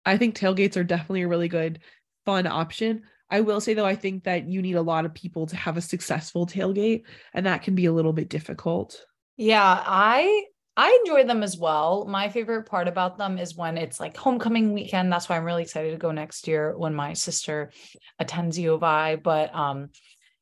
I 0.04 0.16
think 0.16 0.34
tailgates 0.34 0.76
are 0.76 0.84
definitely 0.84 1.22
a 1.22 1.28
really 1.28 1.48
good, 1.48 1.80
fun 2.26 2.46
option. 2.48 3.04
I 3.30 3.40
will 3.40 3.60
say 3.60 3.74
though, 3.74 3.86
I 3.86 3.94
think 3.94 4.24
that 4.24 4.48
you 4.48 4.60
need 4.62 4.76
a 4.76 4.82
lot 4.82 5.04
of 5.04 5.14
people 5.14 5.46
to 5.46 5.56
have 5.56 5.76
a 5.76 5.82
successful 5.82 6.46
tailgate, 6.46 7.04
and 7.32 7.46
that 7.46 7.62
can 7.62 7.74
be 7.74 7.86
a 7.86 7.92
little 7.92 8.12
bit 8.12 8.28
difficult. 8.28 9.04
Yeah, 9.36 9.82
I 9.86 10.44
I 10.76 10.98
enjoy 11.04 11.24
them 11.24 11.42
as 11.42 11.58
well. 11.58 12.06
My 12.06 12.28
favorite 12.28 12.64
part 12.66 12.88
about 12.88 13.18
them 13.18 13.38
is 13.38 13.56
when 13.56 13.76
it's 13.76 14.00
like 14.00 14.16
homecoming 14.16 14.72
weekend. 14.72 15.12
That's 15.12 15.28
why 15.28 15.36
I'm 15.36 15.44
really 15.44 15.62
excited 15.62 15.90
to 15.90 15.98
go 15.98 16.10
next 16.10 16.48
year 16.48 16.76
when 16.76 16.94
my 16.94 17.12
sister 17.12 17.70
attends 18.18 18.58
U 18.58 18.74
of 18.74 18.82
I. 18.82 19.16
But 19.16 19.54
um, 19.54 19.90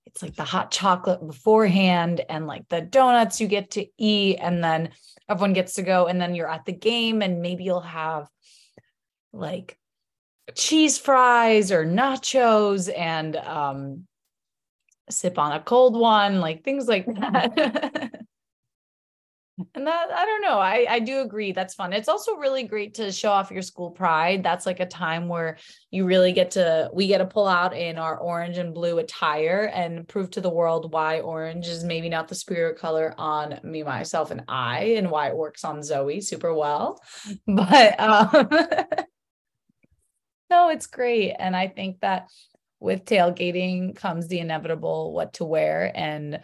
it's 0.06 0.22
like 0.22 0.36
the 0.36 0.44
hot 0.44 0.70
chocolate 0.70 1.26
beforehand 1.26 2.22
and 2.28 2.46
like 2.46 2.68
the 2.68 2.80
donuts 2.80 3.40
you 3.40 3.48
get 3.48 3.72
to 3.72 3.86
eat, 3.98 4.36
and 4.36 4.62
then 4.62 4.90
everyone 5.28 5.52
gets 5.52 5.74
to 5.74 5.82
go, 5.82 6.06
and 6.06 6.20
then 6.20 6.34
you're 6.34 6.50
at 6.50 6.64
the 6.64 6.72
game, 6.72 7.20
and 7.20 7.42
maybe 7.42 7.64
you'll 7.64 7.80
have 7.80 8.28
like 9.32 9.78
cheese 10.54 10.98
fries 10.98 11.72
or 11.72 11.84
nachos 11.84 12.90
and 12.96 13.36
um, 13.36 14.04
sip 15.10 15.38
on 15.38 15.52
a 15.52 15.60
cold 15.60 15.98
one, 15.98 16.40
like 16.40 16.64
things 16.64 16.86
like 16.86 17.06
that. 17.20 18.12
and 19.74 19.86
that 19.86 20.10
I 20.12 20.24
don't 20.24 20.42
know. 20.42 20.58
I 20.58 20.86
I 20.88 20.98
do 21.00 21.20
agree. 21.20 21.52
That's 21.52 21.74
fun. 21.74 21.92
It's 21.92 22.08
also 22.08 22.36
really 22.36 22.62
great 22.62 22.94
to 22.94 23.10
show 23.10 23.30
off 23.30 23.50
your 23.50 23.62
school 23.62 23.90
pride. 23.90 24.42
That's 24.42 24.66
like 24.66 24.80
a 24.80 24.86
time 24.86 25.28
where 25.28 25.58
you 25.90 26.04
really 26.04 26.32
get 26.32 26.52
to 26.52 26.90
we 26.92 27.08
get 27.08 27.18
to 27.18 27.26
pull 27.26 27.48
out 27.48 27.76
in 27.76 27.98
our 27.98 28.16
orange 28.16 28.58
and 28.58 28.74
blue 28.74 28.98
attire 28.98 29.70
and 29.74 30.06
prove 30.06 30.30
to 30.32 30.40
the 30.40 30.50
world 30.50 30.92
why 30.92 31.20
orange 31.20 31.66
is 31.66 31.82
maybe 31.84 32.08
not 32.08 32.28
the 32.28 32.34
spirit 32.34 32.78
color 32.78 33.14
on 33.18 33.58
me, 33.64 33.82
myself, 33.82 34.30
and 34.30 34.42
I, 34.48 34.94
and 34.96 35.10
why 35.10 35.28
it 35.28 35.36
works 35.36 35.64
on 35.64 35.82
Zoe 35.82 36.20
super 36.20 36.54
well. 36.54 37.00
But 37.46 37.98
um 37.98 38.48
no, 40.50 40.68
it's 40.70 40.86
great. 40.86 41.34
And 41.38 41.56
I 41.56 41.68
think 41.68 42.00
that 42.00 42.28
with 42.80 43.04
tailgating 43.04 43.96
comes 43.96 44.28
the 44.28 44.38
inevitable 44.38 45.12
what 45.12 45.34
to 45.34 45.44
wear 45.44 45.90
and 45.94 46.40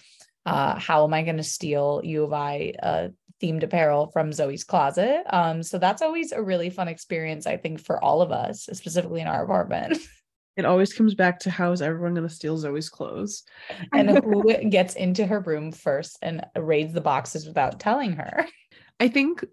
uh, 0.47 0.79
how 0.79 1.05
am 1.05 1.15
I 1.15 1.23
going 1.23 1.37
to 1.39 1.43
steal 1.43 2.01
U 2.05 2.25
of 2.25 2.33
I 2.33 2.75
uh, 2.83 3.09
themed 3.43 3.63
apparel 3.63 4.11
from 4.13 4.33
Zoe's 4.33 4.65
closet. 4.65 5.23
Um, 5.31 5.63
so 5.63 5.79
that's 5.79 6.03
always 6.03 6.33
a 6.33 6.43
really 6.43 6.71
fun 6.71 6.89
experience, 6.89 7.47
I 7.47 7.57
think, 7.57 7.81
for 7.81 8.03
all 8.03 8.21
of 8.21 8.31
us, 8.31 8.69
specifically 8.73 9.21
in 9.21 9.29
our 9.29 9.45
apartment. 9.45 9.99
It 10.57 10.65
always 10.65 10.93
comes 10.93 11.15
back 11.15 11.41
to 11.41 11.51
how 11.51 11.73
is 11.73 11.83
everyone 11.83 12.15
going 12.15 12.29
to 12.29 12.33
steal 12.33 12.57
Zoe's 12.57 12.89
clothes? 12.89 13.43
and 13.93 14.09
who 14.25 14.71
gets 14.71 14.95
into 14.95 15.27
her 15.27 15.41
room 15.41 15.73
first 15.73 16.17
and 16.23 16.47
raids 16.57 16.93
the 16.93 17.01
boxes 17.01 17.45
without 17.45 17.81
telling 17.81 18.13
her. 18.13 18.47
I 19.01 19.09
think 19.09 19.45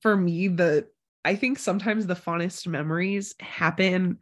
for 0.00 0.16
me, 0.16 0.48
the 0.48 0.88
I 1.24 1.36
think 1.36 1.58
sometimes 1.58 2.06
the 2.06 2.14
funnest 2.14 2.66
memories 2.66 3.34
happen 3.40 4.18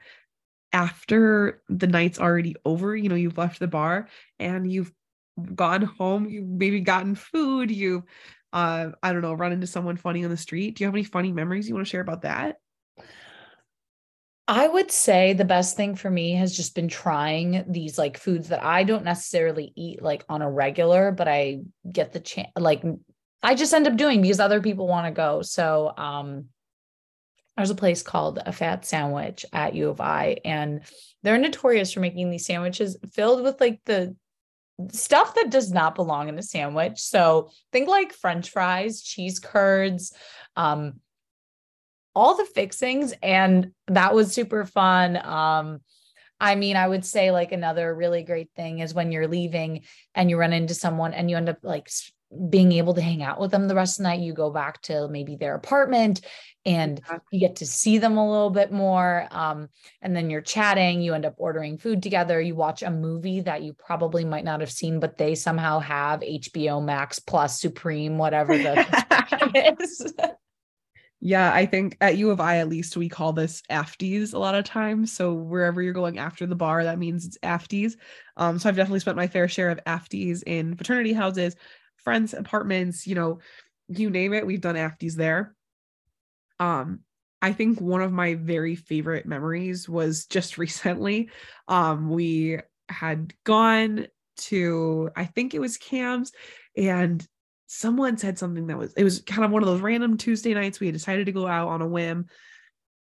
after 0.73 1.63
the 1.69 1.87
night's 1.87 2.19
already 2.21 2.57
over. 2.65 2.95
You 2.95 3.09
know, 3.09 3.15
you've 3.15 3.39
left 3.39 3.59
the 3.59 3.67
bar 3.67 4.09
and 4.39 4.71
you've 4.71 4.93
gone 5.55 5.83
home, 5.83 6.29
you've 6.29 6.49
maybe 6.49 6.81
gotten 6.81 7.15
food, 7.15 7.71
you've 7.71 8.03
uh 8.53 8.91
I 9.03 9.13
don't 9.13 9.23
know, 9.23 9.35
run 9.35 9.53
into 9.53 9.67
someone 9.67 9.97
funny 9.97 10.25
on 10.25 10.31
the 10.31 10.37
street. 10.37 10.77
Do 10.77 10.85
you 10.85 10.89
have 10.89 10.95
any 10.95 11.05
funny 11.05 11.33
memories 11.33 11.69
you 11.69 11.75
want 11.75 11.87
to 11.87 11.91
share 11.91 12.01
about 12.01 12.23
that? 12.23 12.57
I 14.49 14.67
would 14.67 14.91
say 14.91 15.33
the 15.33 15.45
best 15.45 15.77
thing 15.77 15.95
for 15.95 16.11
me 16.11 16.33
has 16.33 16.57
just 16.57 16.75
been 16.75 16.89
trying 16.89 17.65
these 17.69 17.97
like 17.97 18.19
foods 18.19 18.49
that 18.49 18.65
I 18.65 18.83
don't 18.83 19.05
necessarily 19.05 19.73
eat 19.77 20.03
like 20.03 20.25
on 20.29 20.43
a 20.43 20.51
regular, 20.51 21.13
but 21.13 21.29
I 21.29 21.61
get 21.91 22.13
the 22.13 22.19
chance 22.19 22.49
like 22.59 22.83
I 23.43 23.55
just 23.55 23.73
end 23.73 23.87
up 23.87 23.97
doing 23.97 24.21
because 24.21 24.41
other 24.41 24.61
people 24.61 24.89
want 24.89 25.07
to 25.07 25.13
go. 25.13 25.43
So 25.43 25.95
um 25.97 26.47
there's 27.61 27.71
a 27.71 27.75
place 27.75 28.03
called 28.03 28.39
a 28.45 28.53
fat 28.53 28.87
sandwich 28.87 29.45
at 29.53 29.75
U 29.75 29.91
of 29.91 30.01
I, 30.01 30.39
and 30.45 30.81
they're 31.23 31.39
notorious 31.39 31.93
for 31.93 32.01
making 32.01 32.31
these 32.31 32.47
sandwiches 32.47 32.97
filled 33.13 33.43
with 33.43 33.61
like 33.61 33.81
the 33.85 34.17
stuff 34.91 35.35
that 35.35 35.51
does 35.51 35.71
not 35.71 35.95
belong 35.95 36.31
in 36.31 36.39
a 36.39 36.43
sandwich. 36.43 36.99
So 36.99 37.51
think 37.71 37.89
like 37.89 38.15
French 38.15 38.49
fries, 38.49 39.03
cheese 39.03 39.39
curds, 39.39 40.15
um, 40.57 41.01
all 42.15 42.37
the 42.37 42.47
fixings, 42.47 43.13
and 43.23 43.73
that 43.89 44.15
was 44.15 44.33
super 44.33 44.65
fun. 44.65 45.17
Um, 45.17 45.81
I 46.41 46.55
mean, 46.55 46.77
I 46.77 46.89
would 46.89 47.05
say 47.05 47.31
like 47.31 47.53
another 47.53 47.95
really 47.95 48.23
great 48.23 48.51
thing 48.57 48.79
is 48.79 48.95
when 48.95 49.13
you're 49.13 49.29
leaving 49.29 49.83
and 50.15 50.31
you 50.31 50.39
run 50.39 50.55
into 50.55 50.75
someone 50.75 51.13
and 51.13 51.29
you 51.29 51.37
end 51.37 51.51
up 51.51 51.59
like 51.63 51.91
being 52.49 52.73
able 52.73 52.95
to 52.95 53.01
hang 53.01 53.23
out 53.23 53.41
with 53.41 53.51
them 53.51 53.67
the 53.67 53.75
rest 53.75 53.99
of 53.99 54.05
the 54.05 54.09
night. 54.09 54.21
You 54.21 54.33
go 54.33 54.51
back 54.51 54.81
to 54.83 55.09
maybe 55.09 55.37
their 55.37 55.55
apartment 55.55 56.21
and 56.65 57.01
you 57.33 57.41
get 57.41 57.57
to 57.57 57.67
see 57.67 57.99
them 57.99 58.17
a 58.17 58.31
little 58.31 58.51
bit 58.51 58.71
more. 58.71 59.27
Um, 59.31 59.69
and 60.03 60.15
then 60.15 60.31
you're 60.31 60.41
chatting, 60.41 61.01
you 61.01 61.15
end 61.15 61.25
up 61.25 61.35
ordering 61.39 61.79
food 61.79 62.03
together, 62.03 62.41
you 62.41 62.55
watch 62.55 62.83
a 62.83 62.91
movie 62.91 63.41
that 63.41 63.63
you 63.63 63.73
probably 63.73 64.25
might 64.25 64.45
not 64.45 64.61
have 64.61 64.71
seen, 64.71 65.01
but 65.01 65.17
they 65.17 65.35
somehow 65.35 65.81
have 65.81 66.21
HBO 66.21 66.85
Max 66.85 67.19
plus 67.19 67.61
Supreme, 67.61 68.19
whatever 68.19 68.57
the 68.57 68.87
is. 69.81 70.13
Yeah, 71.23 71.53
I 71.53 71.67
think 71.67 71.99
at 72.01 72.17
U 72.17 72.31
of 72.31 72.41
I, 72.41 72.59
at 72.59 72.69
least, 72.71 72.97
we 72.97 73.11
call 73.11 73.35
this 73.35 73.63
afties 73.71 74.33
a 74.33 74.39
lot 74.39 74.55
of 74.55 74.65
times. 74.65 75.13
So 75.13 75.35
wherever 75.35 75.83
you're 75.83 75.93
going 75.93 76.19
after 76.19 76.47
the 76.47 76.55
bar, 76.55 76.83
that 76.85 76.99
means 76.99 77.27
it's 77.27 77.37
afties. 77.43 77.97
Um, 78.39 78.59
so 78.59 78.69
I've 78.69 78.77
definitely 78.77 79.01
spent 79.01 79.19
my 79.19 79.27
fair 79.27 79.47
share 79.47 79.69
of 79.69 79.85
afties 79.85 80.43
in 80.47 80.75
fraternity 80.77 81.13
houses, 81.13 81.57
friends' 82.05 82.35
apartments, 82.35 83.07
you 83.07 83.15
know, 83.15 83.39
you 83.89 84.11
name 84.11 84.33
it, 84.33 84.47
we've 84.47 84.61
done 84.61 84.77
afties 84.77 85.15
there. 85.15 85.55
Um, 86.59 87.01
I 87.43 87.53
think 87.53 87.81
one 87.81 88.03
of 88.03 88.13
my 88.13 88.35
very 88.35 88.77
favorite 88.77 89.27
memories 89.27 89.89
was 89.89 90.27
just 90.27 90.59
recently. 90.59 91.31
Um, 91.69 92.11
we 92.11 92.59
had 92.89 93.33
gone 93.45 94.07
to, 94.37 95.11
I 95.17 95.25
think 95.25 95.55
it 95.55 95.61
was 95.61 95.77
Kam's, 95.77 96.33
and 96.77 97.27
someone 97.67 98.17
said 98.17 98.37
something 98.39 98.67
that 98.67 98.77
was 98.77 98.93
it 98.95 99.05
was 99.05 99.21
kind 99.21 99.45
of 99.45 99.53
one 99.53 99.63
of 99.63 99.69
those 99.69 99.81
random 99.81 100.17
Tuesday 100.17 100.55
nights 100.55 100.81
we 100.81 100.89
had 100.89 100.95
decided 100.95 101.27
to 101.27 101.33
go 101.33 101.47
out 101.47 101.69
on 101.69 101.83
a 101.83 101.87
whim. 101.87 102.27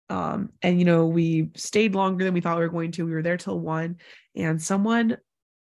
Um, 0.09 0.51
and 0.63 0.79
you 0.79 0.85
know, 0.85 1.07
we 1.07 1.51
stayed 1.57 1.95
longer 1.95 2.25
than 2.25 2.35
we 2.35 2.41
thought 2.41 2.59
we 2.59 2.65
were 2.65 2.71
going 2.71 2.93
to. 2.93 3.05
We 3.05 3.13
were 3.13 3.23
there 3.23 3.37
till 3.37 3.59
one, 3.59 3.97
and 4.35 4.61
someone, 4.61 5.17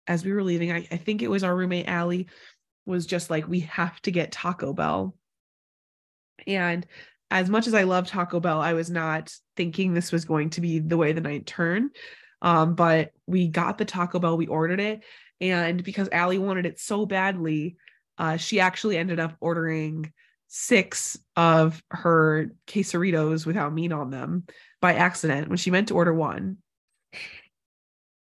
as 0.08 0.24
we 0.24 0.32
were 0.32 0.44
leaving, 0.44 0.72
I, 0.72 0.88
I 0.92 0.98
think 0.98 1.22
it 1.22 1.30
was 1.30 1.44
our 1.44 1.56
roommate 1.56 1.88
Allie, 1.88 2.28
was 2.86 3.06
just 3.06 3.30
like, 3.30 3.48
we 3.48 3.62
have 3.62 4.02
to 4.04 4.12
get 4.12 4.32
Taco 4.32 4.74
Bell. 4.74 5.16
And 6.48 6.86
as 7.30 7.50
much 7.50 7.68
as 7.68 7.74
I 7.74 7.84
love 7.84 8.08
Taco 8.08 8.40
Bell, 8.40 8.60
I 8.60 8.74
was 8.74 8.90
not 8.90 9.34
thinking 9.56 9.94
this 9.94 10.12
was 10.12 10.26
going 10.26 10.50
to 10.52 10.62
be 10.62 10.80
the 10.80 10.98
way 10.98 11.14
the 11.14 11.22
night 11.22 11.46
turned. 11.46 11.92
Um, 12.42 12.76
but 12.76 13.12
we 13.28 13.48
got 13.48 13.78
the 13.78 13.86
Taco 13.86 14.20
Bell, 14.20 14.36
we 14.36 14.48
ordered 14.48 14.80
it, 14.80 15.04
and 15.40 15.84
because 15.84 16.10
Allie 16.12 16.40
wanted 16.40 16.66
it 16.66 16.80
so 16.80 17.06
badly, 17.06 17.78
uh, 18.18 18.38
she 18.38 18.60
actually 18.60 18.98
ended 18.98 19.20
up 19.20 19.36
ordering 19.40 20.12
six 20.48 21.18
of 21.36 21.82
her 21.90 22.52
quesaritos 22.68 23.46
without 23.46 23.74
meat 23.74 23.92
on 23.92 24.10
them 24.10 24.44
by 24.82 24.96
accident 24.96 25.48
when 25.48 25.58
she 25.58 25.72
meant 25.72 25.88
to 25.88 25.96
order 25.96 26.14
one. 26.14 26.58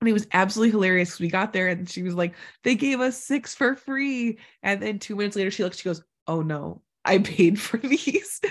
And 0.03 0.09
it 0.09 0.13
was 0.13 0.27
absolutely 0.33 0.71
hilarious 0.71 1.11
because 1.11 1.21
we 1.21 1.29
got 1.29 1.53
there 1.53 1.69
and 1.69 1.89
she 1.89 2.03
was 2.03 2.13
like, 2.13 2.35
they 2.65 2.75
gave 2.75 2.99
us 2.99 3.17
six 3.17 3.55
for 3.55 3.73
free. 3.73 4.37
And 4.61 4.81
then 4.81 4.99
two 4.99 5.15
minutes 5.15 5.37
later, 5.37 5.49
she 5.49 5.63
looks, 5.63 5.77
she 5.77 5.87
goes, 5.87 6.03
oh 6.27 6.41
no, 6.41 6.81
I 7.05 7.19
paid 7.19 7.57
for 7.57 7.77
these. 7.87 8.41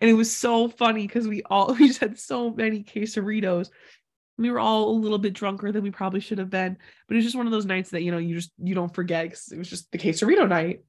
And 0.00 0.10
it 0.10 0.14
was 0.14 0.36
so 0.36 0.68
funny 0.68 1.06
because 1.06 1.28
we 1.28 1.44
all, 1.44 1.72
we 1.78 1.86
just 1.86 2.00
had 2.00 2.18
so 2.18 2.50
many 2.50 2.82
quesaritos. 2.82 3.70
We 4.36 4.50
were 4.50 4.58
all 4.58 4.88
a 4.88 4.98
little 4.98 5.18
bit 5.18 5.32
drunker 5.32 5.70
than 5.70 5.84
we 5.84 5.92
probably 5.92 6.18
should 6.18 6.38
have 6.38 6.50
been, 6.50 6.76
but 7.06 7.14
it 7.14 7.18
was 7.18 7.24
just 7.24 7.36
one 7.36 7.46
of 7.46 7.52
those 7.52 7.66
nights 7.66 7.90
that, 7.90 8.02
you 8.02 8.10
know, 8.10 8.18
you 8.18 8.34
just, 8.34 8.50
you 8.58 8.74
don't 8.74 8.92
forget 8.92 9.26
because 9.26 9.52
it 9.52 9.58
was 9.58 9.70
just 9.70 9.92
the 9.92 9.98
quesarito 9.98 10.48
night. 10.48 10.80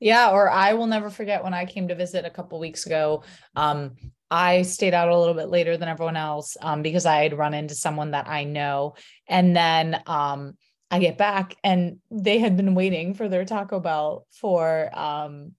Yeah, 0.00 0.30
or 0.30 0.50
I 0.50 0.72
will 0.72 0.88
never 0.88 1.10
forget 1.10 1.44
when 1.44 1.54
I 1.54 1.64
came 1.64 1.86
to 1.86 1.94
visit 1.94 2.24
a 2.24 2.30
couple 2.30 2.58
weeks 2.58 2.86
ago. 2.86 3.22
Um, 3.54 3.92
I 4.30 4.62
stayed 4.62 4.94
out 4.94 5.08
a 5.08 5.18
little 5.18 5.34
bit 5.34 5.48
later 5.48 5.76
than 5.76 5.88
everyone 5.88 6.16
else 6.16 6.56
um, 6.60 6.82
because 6.82 7.06
I 7.06 7.22
had 7.22 7.38
run 7.38 7.54
into 7.54 7.74
someone 7.74 8.12
that 8.12 8.28
I 8.28 8.44
know. 8.44 8.94
And 9.28 9.54
then 9.54 10.00
um, 10.06 10.54
I 10.90 10.98
get 10.98 11.18
back 11.18 11.56
and 11.62 11.98
they 12.10 12.38
had 12.38 12.56
been 12.56 12.74
waiting 12.74 13.14
for 13.14 13.28
their 13.28 13.44
Taco 13.44 13.80
Bell 13.80 14.26
for 14.32 14.90
um, 14.98 15.52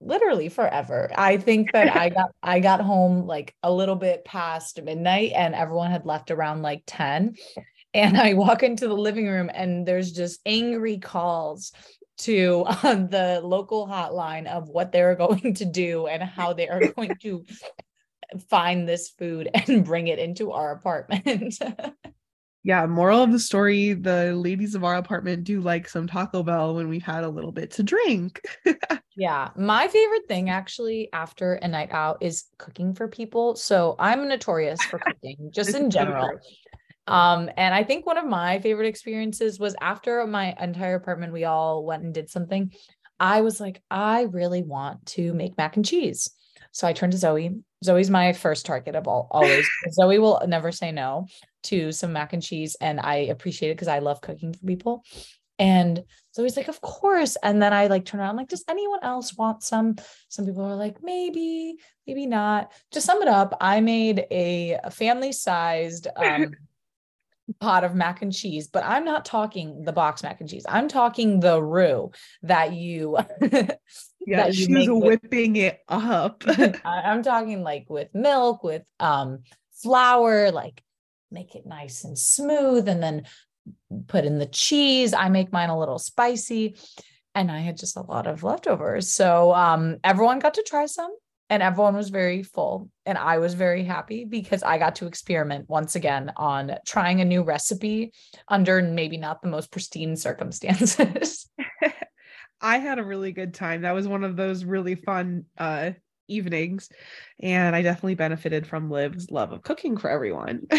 literally 0.00 0.48
forever. 0.48 1.10
I 1.16 1.36
think 1.36 1.72
that 1.72 1.96
I 1.96 2.08
got 2.08 2.30
I 2.42 2.60
got 2.60 2.80
home 2.80 3.26
like 3.26 3.54
a 3.62 3.72
little 3.72 3.96
bit 3.96 4.24
past 4.24 4.82
midnight 4.82 5.32
and 5.34 5.54
everyone 5.54 5.90
had 5.90 6.06
left 6.06 6.30
around 6.30 6.62
like 6.62 6.82
10. 6.86 7.34
And 7.94 8.16
I 8.18 8.34
walk 8.34 8.62
into 8.62 8.88
the 8.88 8.94
living 8.94 9.28
room 9.28 9.50
and 9.54 9.86
there's 9.86 10.12
just 10.12 10.40
angry 10.44 10.98
calls 10.98 11.72
to 12.18 12.64
uh, 12.66 12.94
the 12.94 13.40
local 13.42 13.86
hotline 13.86 14.46
of 14.46 14.68
what 14.68 14.92
they're 14.92 15.14
going 15.16 15.54
to 15.54 15.64
do 15.64 16.06
and 16.06 16.22
how 16.22 16.52
they 16.52 16.68
are 16.68 16.80
going 16.80 17.16
to 17.22 17.44
find 18.48 18.88
this 18.88 19.10
food 19.10 19.48
and 19.54 19.84
bring 19.84 20.08
it 20.08 20.18
into 20.18 20.52
our 20.52 20.72
apartment. 20.72 21.58
yeah, 22.64 22.86
moral 22.86 23.22
of 23.22 23.30
the 23.30 23.38
story 23.38 23.92
the 23.92 24.32
ladies 24.34 24.74
of 24.74 24.84
our 24.84 24.96
apartment 24.96 25.44
do 25.44 25.60
like 25.60 25.88
some 25.88 26.06
Taco 26.06 26.42
Bell 26.42 26.74
when 26.74 26.88
we've 26.88 27.02
had 27.02 27.24
a 27.24 27.28
little 27.28 27.52
bit 27.52 27.70
to 27.72 27.82
drink. 27.82 28.40
yeah, 29.16 29.50
my 29.56 29.86
favorite 29.88 30.26
thing 30.26 30.50
actually 30.50 31.10
after 31.12 31.54
a 31.54 31.68
night 31.68 31.90
out 31.92 32.18
is 32.22 32.44
cooking 32.58 32.94
for 32.94 33.06
people. 33.06 33.54
So 33.54 33.96
I'm 33.98 34.26
notorious 34.26 34.82
for 34.84 34.98
cooking 34.98 35.50
just 35.52 35.74
in 35.74 35.90
general. 35.90 36.40
Um, 37.06 37.50
and 37.56 37.74
I 37.74 37.84
think 37.84 38.06
one 38.06 38.18
of 38.18 38.26
my 38.26 38.60
favorite 38.60 38.86
experiences 38.86 39.58
was 39.58 39.76
after 39.80 40.26
my 40.26 40.54
entire 40.60 40.94
apartment, 40.94 41.32
we 41.32 41.44
all 41.44 41.84
went 41.84 42.02
and 42.02 42.14
did 42.14 42.30
something. 42.30 42.72
I 43.20 43.42
was 43.42 43.60
like, 43.60 43.82
I 43.90 44.22
really 44.22 44.62
want 44.62 45.06
to 45.06 45.32
make 45.34 45.56
mac 45.56 45.76
and 45.76 45.84
cheese. 45.84 46.30
So 46.72 46.88
I 46.88 46.92
turned 46.92 47.12
to 47.12 47.18
Zoe. 47.18 47.60
Zoe's 47.84 48.10
my 48.10 48.32
first 48.32 48.66
target 48.66 48.96
of 48.96 49.06
all 49.06 49.28
always. 49.30 49.68
Zoe 49.92 50.18
will 50.18 50.42
never 50.46 50.72
say 50.72 50.90
no 50.90 51.26
to 51.64 51.92
some 51.92 52.12
mac 52.12 52.32
and 52.32 52.42
cheese. 52.42 52.76
And 52.80 52.98
I 53.00 53.16
appreciate 53.16 53.70
it 53.70 53.74
because 53.74 53.88
I 53.88 54.00
love 54.00 54.20
cooking 54.20 54.52
for 54.52 54.66
people. 54.66 55.04
And 55.58 56.02
Zoe's 56.34 56.56
like, 56.56 56.66
of 56.66 56.80
course. 56.80 57.36
And 57.42 57.62
then 57.62 57.72
I 57.72 57.86
like 57.86 58.04
turn 58.04 58.20
around, 58.20 58.36
like, 58.36 58.48
does 58.48 58.64
anyone 58.68 58.98
else 59.02 59.36
want 59.36 59.62
some? 59.62 59.94
Some 60.28 60.46
people 60.46 60.64
are 60.64 60.74
like, 60.74 60.96
maybe, 61.00 61.76
maybe 62.08 62.26
not. 62.26 62.72
To 62.92 63.00
sum 63.00 63.22
it 63.22 63.28
up, 63.28 63.56
I 63.60 63.80
made 63.80 64.26
a, 64.32 64.78
a 64.82 64.90
family 64.90 65.30
sized 65.30 66.08
um 66.16 66.50
pot 67.60 67.84
of 67.84 67.94
mac 67.94 68.22
and 68.22 68.32
cheese, 68.32 68.68
but 68.68 68.84
I'm 68.84 69.04
not 69.04 69.24
talking 69.24 69.84
the 69.84 69.92
box 69.92 70.22
mac 70.22 70.40
and 70.40 70.48
cheese. 70.48 70.64
I'm 70.68 70.88
talking 70.88 71.40
the 71.40 71.62
roux 71.62 72.10
that 72.42 72.72
you 72.72 73.18
Yeah, 74.26 74.44
that 74.44 74.54
she's 74.54 74.88
whipping 74.88 75.52
with, 75.52 75.62
it 75.62 75.80
up. 75.88 76.44
I'm 76.84 77.22
talking 77.22 77.62
like 77.62 77.86
with 77.88 78.08
milk, 78.14 78.62
with 78.64 78.82
um 78.98 79.40
flour, 79.82 80.50
like 80.50 80.82
make 81.30 81.54
it 81.54 81.66
nice 81.66 82.04
and 82.04 82.18
smooth 82.18 82.88
and 82.88 83.02
then 83.02 83.24
put 84.06 84.24
in 84.24 84.38
the 84.38 84.46
cheese. 84.46 85.12
I 85.12 85.28
make 85.28 85.52
mine 85.52 85.68
a 85.68 85.78
little 85.78 85.98
spicy 85.98 86.76
and 87.34 87.50
I 87.50 87.58
had 87.58 87.76
just 87.76 87.96
a 87.96 88.02
lot 88.02 88.26
of 88.26 88.42
leftovers. 88.42 89.12
So 89.12 89.52
um 89.52 89.98
everyone 90.02 90.38
got 90.38 90.54
to 90.54 90.62
try 90.62 90.86
some 90.86 91.14
and 91.50 91.62
everyone 91.62 91.96
was 91.96 92.10
very 92.10 92.42
full 92.42 92.88
and 93.06 93.18
i 93.18 93.38
was 93.38 93.54
very 93.54 93.84
happy 93.84 94.24
because 94.24 94.62
i 94.62 94.78
got 94.78 94.96
to 94.96 95.06
experiment 95.06 95.68
once 95.68 95.94
again 95.94 96.32
on 96.36 96.72
trying 96.86 97.20
a 97.20 97.24
new 97.24 97.42
recipe 97.42 98.12
under 98.48 98.80
maybe 98.82 99.16
not 99.16 99.42
the 99.42 99.48
most 99.48 99.70
pristine 99.70 100.16
circumstances. 100.26 101.48
I 102.60 102.78
had 102.78 102.98
a 102.98 103.04
really 103.04 103.32
good 103.32 103.52
time. 103.52 103.82
That 103.82 103.94
was 103.94 104.08
one 104.08 104.24
of 104.24 104.36
those 104.36 104.64
really 104.64 104.94
fun 104.94 105.44
uh 105.58 105.92
evenings 106.26 106.88
and 107.38 107.76
i 107.76 107.82
definitely 107.82 108.14
benefited 108.14 108.66
from 108.66 108.88
liv's 108.88 109.30
love 109.30 109.52
of 109.52 109.62
cooking 109.62 109.98
for 109.98 110.08
everyone. 110.08 110.66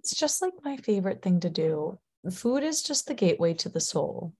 It's 0.00 0.16
just 0.16 0.40
like 0.40 0.54
my 0.64 0.78
favorite 0.78 1.20
thing 1.20 1.40
to 1.40 1.50
do. 1.50 1.98
Food 2.32 2.62
is 2.62 2.82
just 2.82 3.06
the 3.06 3.12
gateway 3.12 3.52
to 3.54 3.68
the 3.68 3.80
soul 3.80 4.32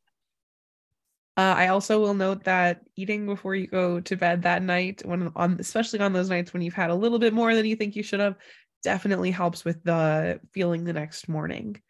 uh, 1.41 1.55
I 1.55 1.69
also 1.69 1.99
will 1.99 2.13
note 2.13 2.45
that 2.45 2.83
eating 2.97 3.25
before 3.25 3.55
you 3.55 3.67
go 3.67 3.99
to 3.99 4.17
bed 4.17 4.43
that 4.43 4.63
night, 4.63 5.01
when 5.07 5.33
on 5.35 5.57
especially 5.59 6.01
on 6.01 6.13
those 6.13 6.29
nights 6.29 6.53
when 6.53 6.61
you've 6.61 6.75
had 6.75 6.91
a 6.91 6.95
little 6.95 7.19
bit 7.19 7.33
more 7.33 7.55
than 7.55 7.65
you 7.65 7.77
think 7.77 7.97
you 7.97 8.03
should 8.03 8.21
have, 8.21 8.37
definitely 8.83 9.31
helps 9.31 9.65
with 9.65 9.83
the 9.83 10.39
feeling 10.53 10.85
the 10.85 10.93
next 10.93 11.31
morning. 11.31 11.81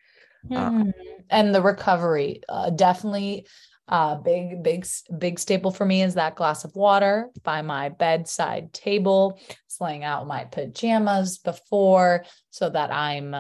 Mm. 0.49 0.93
and 1.31 1.53
the 1.55 1.63
recovery, 1.63 2.43
uh, 2.49 2.71
definitely. 2.71 3.47
Uh, 3.89 4.15
big, 4.15 4.63
big, 4.63 4.87
big 5.19 5.37
staple 5.37 5.73
for 5.73 5.85
me 5.85 6.01
is 6.01 6.15
that 6.15 6.37
glass 6.37 6.63
of 6.63 6.73
water 6.77 7.29
by 7.43 7.61
my 7.61 7.89
bedside 7.89 8.73
table, 8.73 9.41
slaying 9.67 10.05
out 10.05 10.29
my 10.29 10.45
pajamas 10.45 11.39
before 11.39 12.25
so 12.51 12.71
that 12.71 12.93
I'm 12.93 13.35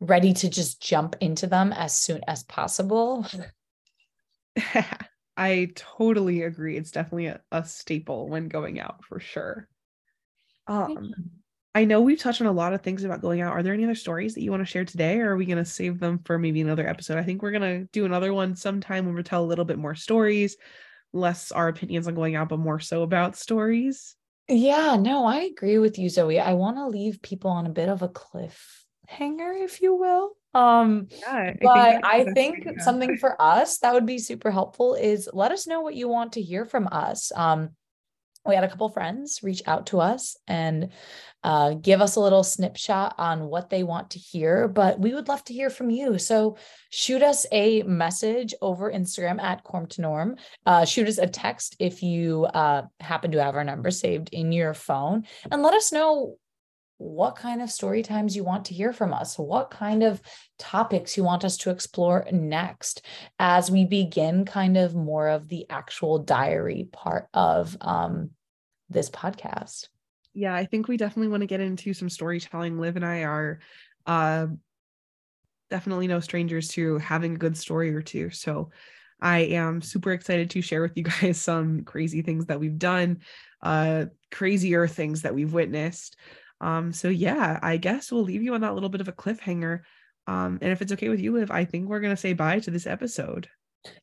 ready 0.00 0.32
to 0.32 0.48
just 0.48 0.80
jump 0.80 1.16
into 1.20 1.46
them 1.46 1.70
as 1.74 1.94
soon 1.94 2.22
as 2.26 2.44
possible. 2.44 3.26
I 5.36 5.70
totally 5.74 6.42
agree. 6.42 6.76
It's 6.76 6.90
definitely 6.90 7.26
a, 7.26 7.40
a, 7.50 7.64
staple 7.64 8.28
when 8.28 8.48
going 8.48 8.78
out 8.78 9.04
for 9.04 9.18
sure. 9.18 9.68
Um, 10.66 11.14
I 11.74 11.86
know 11.86 12.02
we've 12.02 12.18
touched 12.18 12.42
on 12.42 12.46
a 12.46 12.52
lot 12.52 12.74
of 12.74 12.82
things 12.82 13.02
about 13.02 13.22
going 13.22 13.40
out. 13.40 13.52
Are 13.52 13.62
there 13.62 13.72
any 13.72 13.84
other 13.84 13.94
stories 13.94 14.34
that 14.34 14.42
you 14.42 14.50
want 14.50 14.60
to 14.60 14.70
share 14.70 14.84
today, 14.84 15.20
or 15.20 15.30
are 15.30 15.36
we 15.36 15.46
going 15.46 15.58
to 15.58 15.64
save 15.64 15.98
them 15.98 16.20
for 16.24 16.38
maybe 16.38 16.60
another 16.60 16.86
episode? 16.86 17.18
I 17.18 17.22
think 17.22 17.40
we're 17.40 17.50
going 17.50 17.62
to 17.80 17.88
do 17.92 18.04
another 18.04 18.34
one 18.34 18.54
sometime 18.56 19.06
when 19.06 19.14
we 19.14 19.22
tell 19.22 19.42
a 19.42 19.46
little 19.46 19.64
bit 19.64 19.78
more 19.78 19.94
stories, 19.94 20.56
less 21.14 21.50
our 21.50 21.68
opinions 21.68 22.06
on 22.08 22.14
going 22.14 22.36
out, 22.36 22.50
but 22.50 22.58
more 22.58 22.78
so 22.78 23.02
about 23.02 23.36
stories. 23.36 24.14
Yeah, 24.48 24.96
no, 25.00 25.24
I 25.24 25.42
agree 25.42 25.78
with 25.78 25.98
you, 25.98 26.10
Zoe. 26.10 26.38
I 26.38 26.52
want 26.52 26.76
to 26.76 26.88
leave 26.88 27.22
people 27.22 27.50
on 27.50 27.64
a 27.64 27.70
bit 27.70 27.88
of 27.88 28.02
a 28.02 28.08
cliffhanger, 28.08 29.64
if 29.64 29.80
you 29.80 29.94
will. 29.94 30.32
Um, 30.54 31.08
Yeah, 31.10 31.54
but 31.60 32.04
I 32.04 32.24
think 32.34 32.64
to 32.64 32.74
go. 32.74 32.82
something 32.84 33.16
for 33.16 33.40
us 33.40 33.78
that 33.78 33.94
would 33.94 34.06
be 34.06 34.18
super 34.18 34.50
helpful 34.50 34.94
is 34.94 35.28
let 35.32 35.52
us 35.52 35.66
know 35.66 35.80
what 35.80 35.94
you 35.94 36.08
want 36.08 36.32
to 36.34 36.42
hear 36.42 36.64
from 36.64 36.88
us. 36.90 37.32
Um, 37.34 37.70
we 38.44 38.56
had 38.56 38.64
a 38.64 38.68
couple 38.68 38.88
friends 38.88 39.40
reach 39.44 39.62
out 39.66 39.86
to 39.86 40.00
us 40.00 40.36
and 40.48 40.88
uh, 41.44 41.74
give 41.74 42.00
us 42.00 42.16
a 42.16 42.20
little 42.20 42.42
snapshot 42.42 43.14
on 43.18 43.46
what 43.46 43.70
they 43.70 43.84
want 43.84 44.10
to 44.10 44.18
hear, 44.18 44.66
but 44.66 44.98
we 44.98 45.14
would 45.14 45.28
love 45.28 45.44
to 45.44 45.52
hear 45.54 45.70
from 45.70 45.90
you. 45.90 46.18
So 46.18 46.56
shoot 46.90 47.22
us 47.22 47.46
a 47.52 47.82
message 47.84 48.52
over 48.60 48.90
Instagram 48.92 49.40
at 49.40 49.64
Corm 49.64 49.88
to 49.90 50.00
Norm. 50.00 50.36
Uh, 50.66 50.84
shoot 50.84 51.06
us 51.06 51.18
a 51.18 51.26
text 51.28 51.76
if 51.78 52.02
you 52.02 52.44
uh, 52.46 52.82
happen 52.98 53.30
to 53.32 53.42
have 53.42 53.54
our 53.54 53.64
number 53.64 53.92
saved 53.92 54.28
in 54.32 54.50
your 54.50 54.74
phone 54.74 55.24
and 55.50 55.62
let 55.62 55.74
us 55.74 55.92
know 55.92 56.36
what 57.02 57.34
kind 57.34 57.60
of 57.60 57.70
story 57.70 58.02
times 58.02 58.36
you 58.36 58.44
want 58.44 58.64
to 58.66 58.74
hear 58.74 58.92
from 58.92 59.12
us, 59.12 59.36
what 59.36 59.70
kind 59.70 60.02
of 60.02 60.22
topics 60.58 61.16
you 61.16 61.24
want 61.24 61.44
us 61.44 61.56
to 61.56 61.70
explore 61.70 62.26
next 62.30 63.04
as 63.38 63.70
we 63.70 63.84
begin 63.84 64.44
kind 64.44 64.76
of 64.76 64.94
more 64.94 65.28
of 65.28 65.48
the 65.48 65.66
actual 65.68 66.18
diary 66.20 66.88
part 66.92 67.26
of 67.34 67.76
um, 67.80 68.30
this 68.88 69.10
podcast. 69.10 69.88
yeah, 70.32 70.54
I 70.54 70.64
think 70.64 70.86
we 70.86 70.96
definitely 70.96 71.28
want 71.28 71.42
to 71.42 71.46
get 71.46 71.60
into 71.60 71.92
some 71.92 72.08
storytelling. 72.08 72.78
Liv 72.78 72.96
and 72.96 73.04
I 73.04 73.24
are 73.24 73.58
uh, 74.06 74.46
definitely 75.70 76.06
no 76.06 76.20
strangers 76.20 76.68
to 76.68 76.98
having 76.98 77.34
a 77.34 77.38
good 77.38 77.56
story 77.56 77.94
or 77.94 78.02
two. 78.02 78.30
So 78.30 78.70
I 79.20 79.40
am 79.40 79.82
super 79.82 80.12
excited 80.12 80.50
to 80.50 80.62
share 80.62 80.82
with 80.82 80.96
you 80.96 81.02
guys 81.20 81.40
some 81.40 81.82
crazy 81.82 82.22
things 82.22 82.46
that 82.46 82.60
we've 82.60 82.78
done, 82.78 83.20
uh, 83.60 84.06
crazier 84.30 84.86
things 84.86 85.22
that 85.22 85.34
we've 85.34 85.52
witnessed. 85.52 86.16
Um, 86.62 86.92
so 86.92 87.08
yeah, 87.08 87.58
I 87.60 87.76
guess 87.76 88.10
we'll 88.10 88.22
leave 88.22 88.42
you 88.42 88.54
on 88.54 88.62
that 88.62 88.74
little 88.74 88.88
bit 88.88 89.00
of 89.00 89.08
a 89.08 89.12
cliffhanger. 89.12 89.80
Um, 90.26 90.58
and 90.62 90.72
if 90.72 90.80
it's 90.80 90.92
okay 90.92 91.08
with 91.08 91.20
you, 91.20 91.32
Liv, 91.32 91.50
I 91.50 91.64
think 91.64 91.88
we're 91.88 92.00
gonna 92.00 92.16
say 92.16 92.32
bye 92.32 92.60
to 92.60 92.70
this 92.70 92.86
episode. 92.86 93.48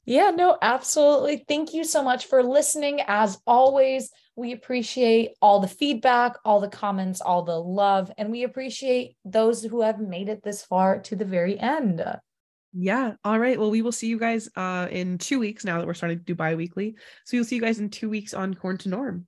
Yeah, 0.05 0.31
no, 0.31 0.57
absolutely. 0.61 1.45
Thank 1.47 1.73
you 1.73 1.85
so 1.85 2.03
much 2.03 2.25
for 2.25 2.43
listening. 2.43 2.99
As 3.07 3.37
always, 3.47 4.11
we 4.35 4.51
appreciate 4.51 5.31
all 5.41 5.61
the 5.61 5.69
feedback, 5.69 6.35
all 6.43 6.59
the 6.59 6.67
comments, 6.67 7.21
all 7.21 7.43
the 7.43 7.59
love, 7.59 8.11
and 8.17 8.29
we 8.29 8.43
appreciate 8.43 9.15
those 9.23 9.63
who 9.63 9.81
have 9.81 9.99
made 9.99 10.27
it 10.27 10.43
this 10.43 10.63
far 10.63 10.99
to 11.03 11.15
the 11.15 11.23
very 11.23 11.57
end. 11.57 12.03
Yeah. 12.73 13.13
All 13.23 13.39
right. 13.39 13.57
Well, 13.57 13.71
we 13.71 13.81
will 13.81 13.91
see 13.91 14.07
you 14.07 14.19
guys 14.19 14.49
uh 14.55 14.87
in 14.91 15.17
two 15.17 15.39
weeks 15.39 15.63
now 15.63 15.77
that 15.77 15.87
we're 15.87 15.93
starting 15.93 16.19
to 16.19 16.23
do 16.23 16.35
bi-weekly. 16.35 16.95
So 17.25 17.37
you'll 17.37 17.45
see 17.45 17.55
you 17.55 17.61
guys 17.61 17.79
in 17.79 17.89
two 17.89 18.09
weeks 18.09 18.33
on 18.33 18.53
Corn 18.53 18.77
to 18.79 18.89
Norm. 18.89 19.27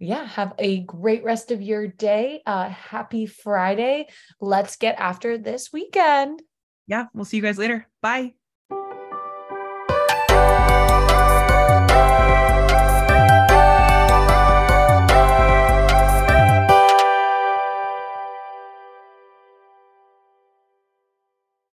Yeah, 0.00 0.26
have 0.26 0.54
a 0.58 0.80
great 0.80 1.22
rest 1.22 1.50
of 1.50 1.60
your 1.60 1.86
day. 1.86 2.42
Uh, 2.46 2.70
happy 2.70 3.26
Friday. 3.26 4.08
Let's 4.40 4.76
get 4.76 4.98
after 4.98 5.36
this 5.36 5.72
weekend. 5.72 6.42
Yeah, 6.86 7.04
we'll 7.12 7.26
see 7.26 7.36
you 7.36 7.42
guys 7.42 7.58
later. 7.58 7.86
Bye. 8.00 8.39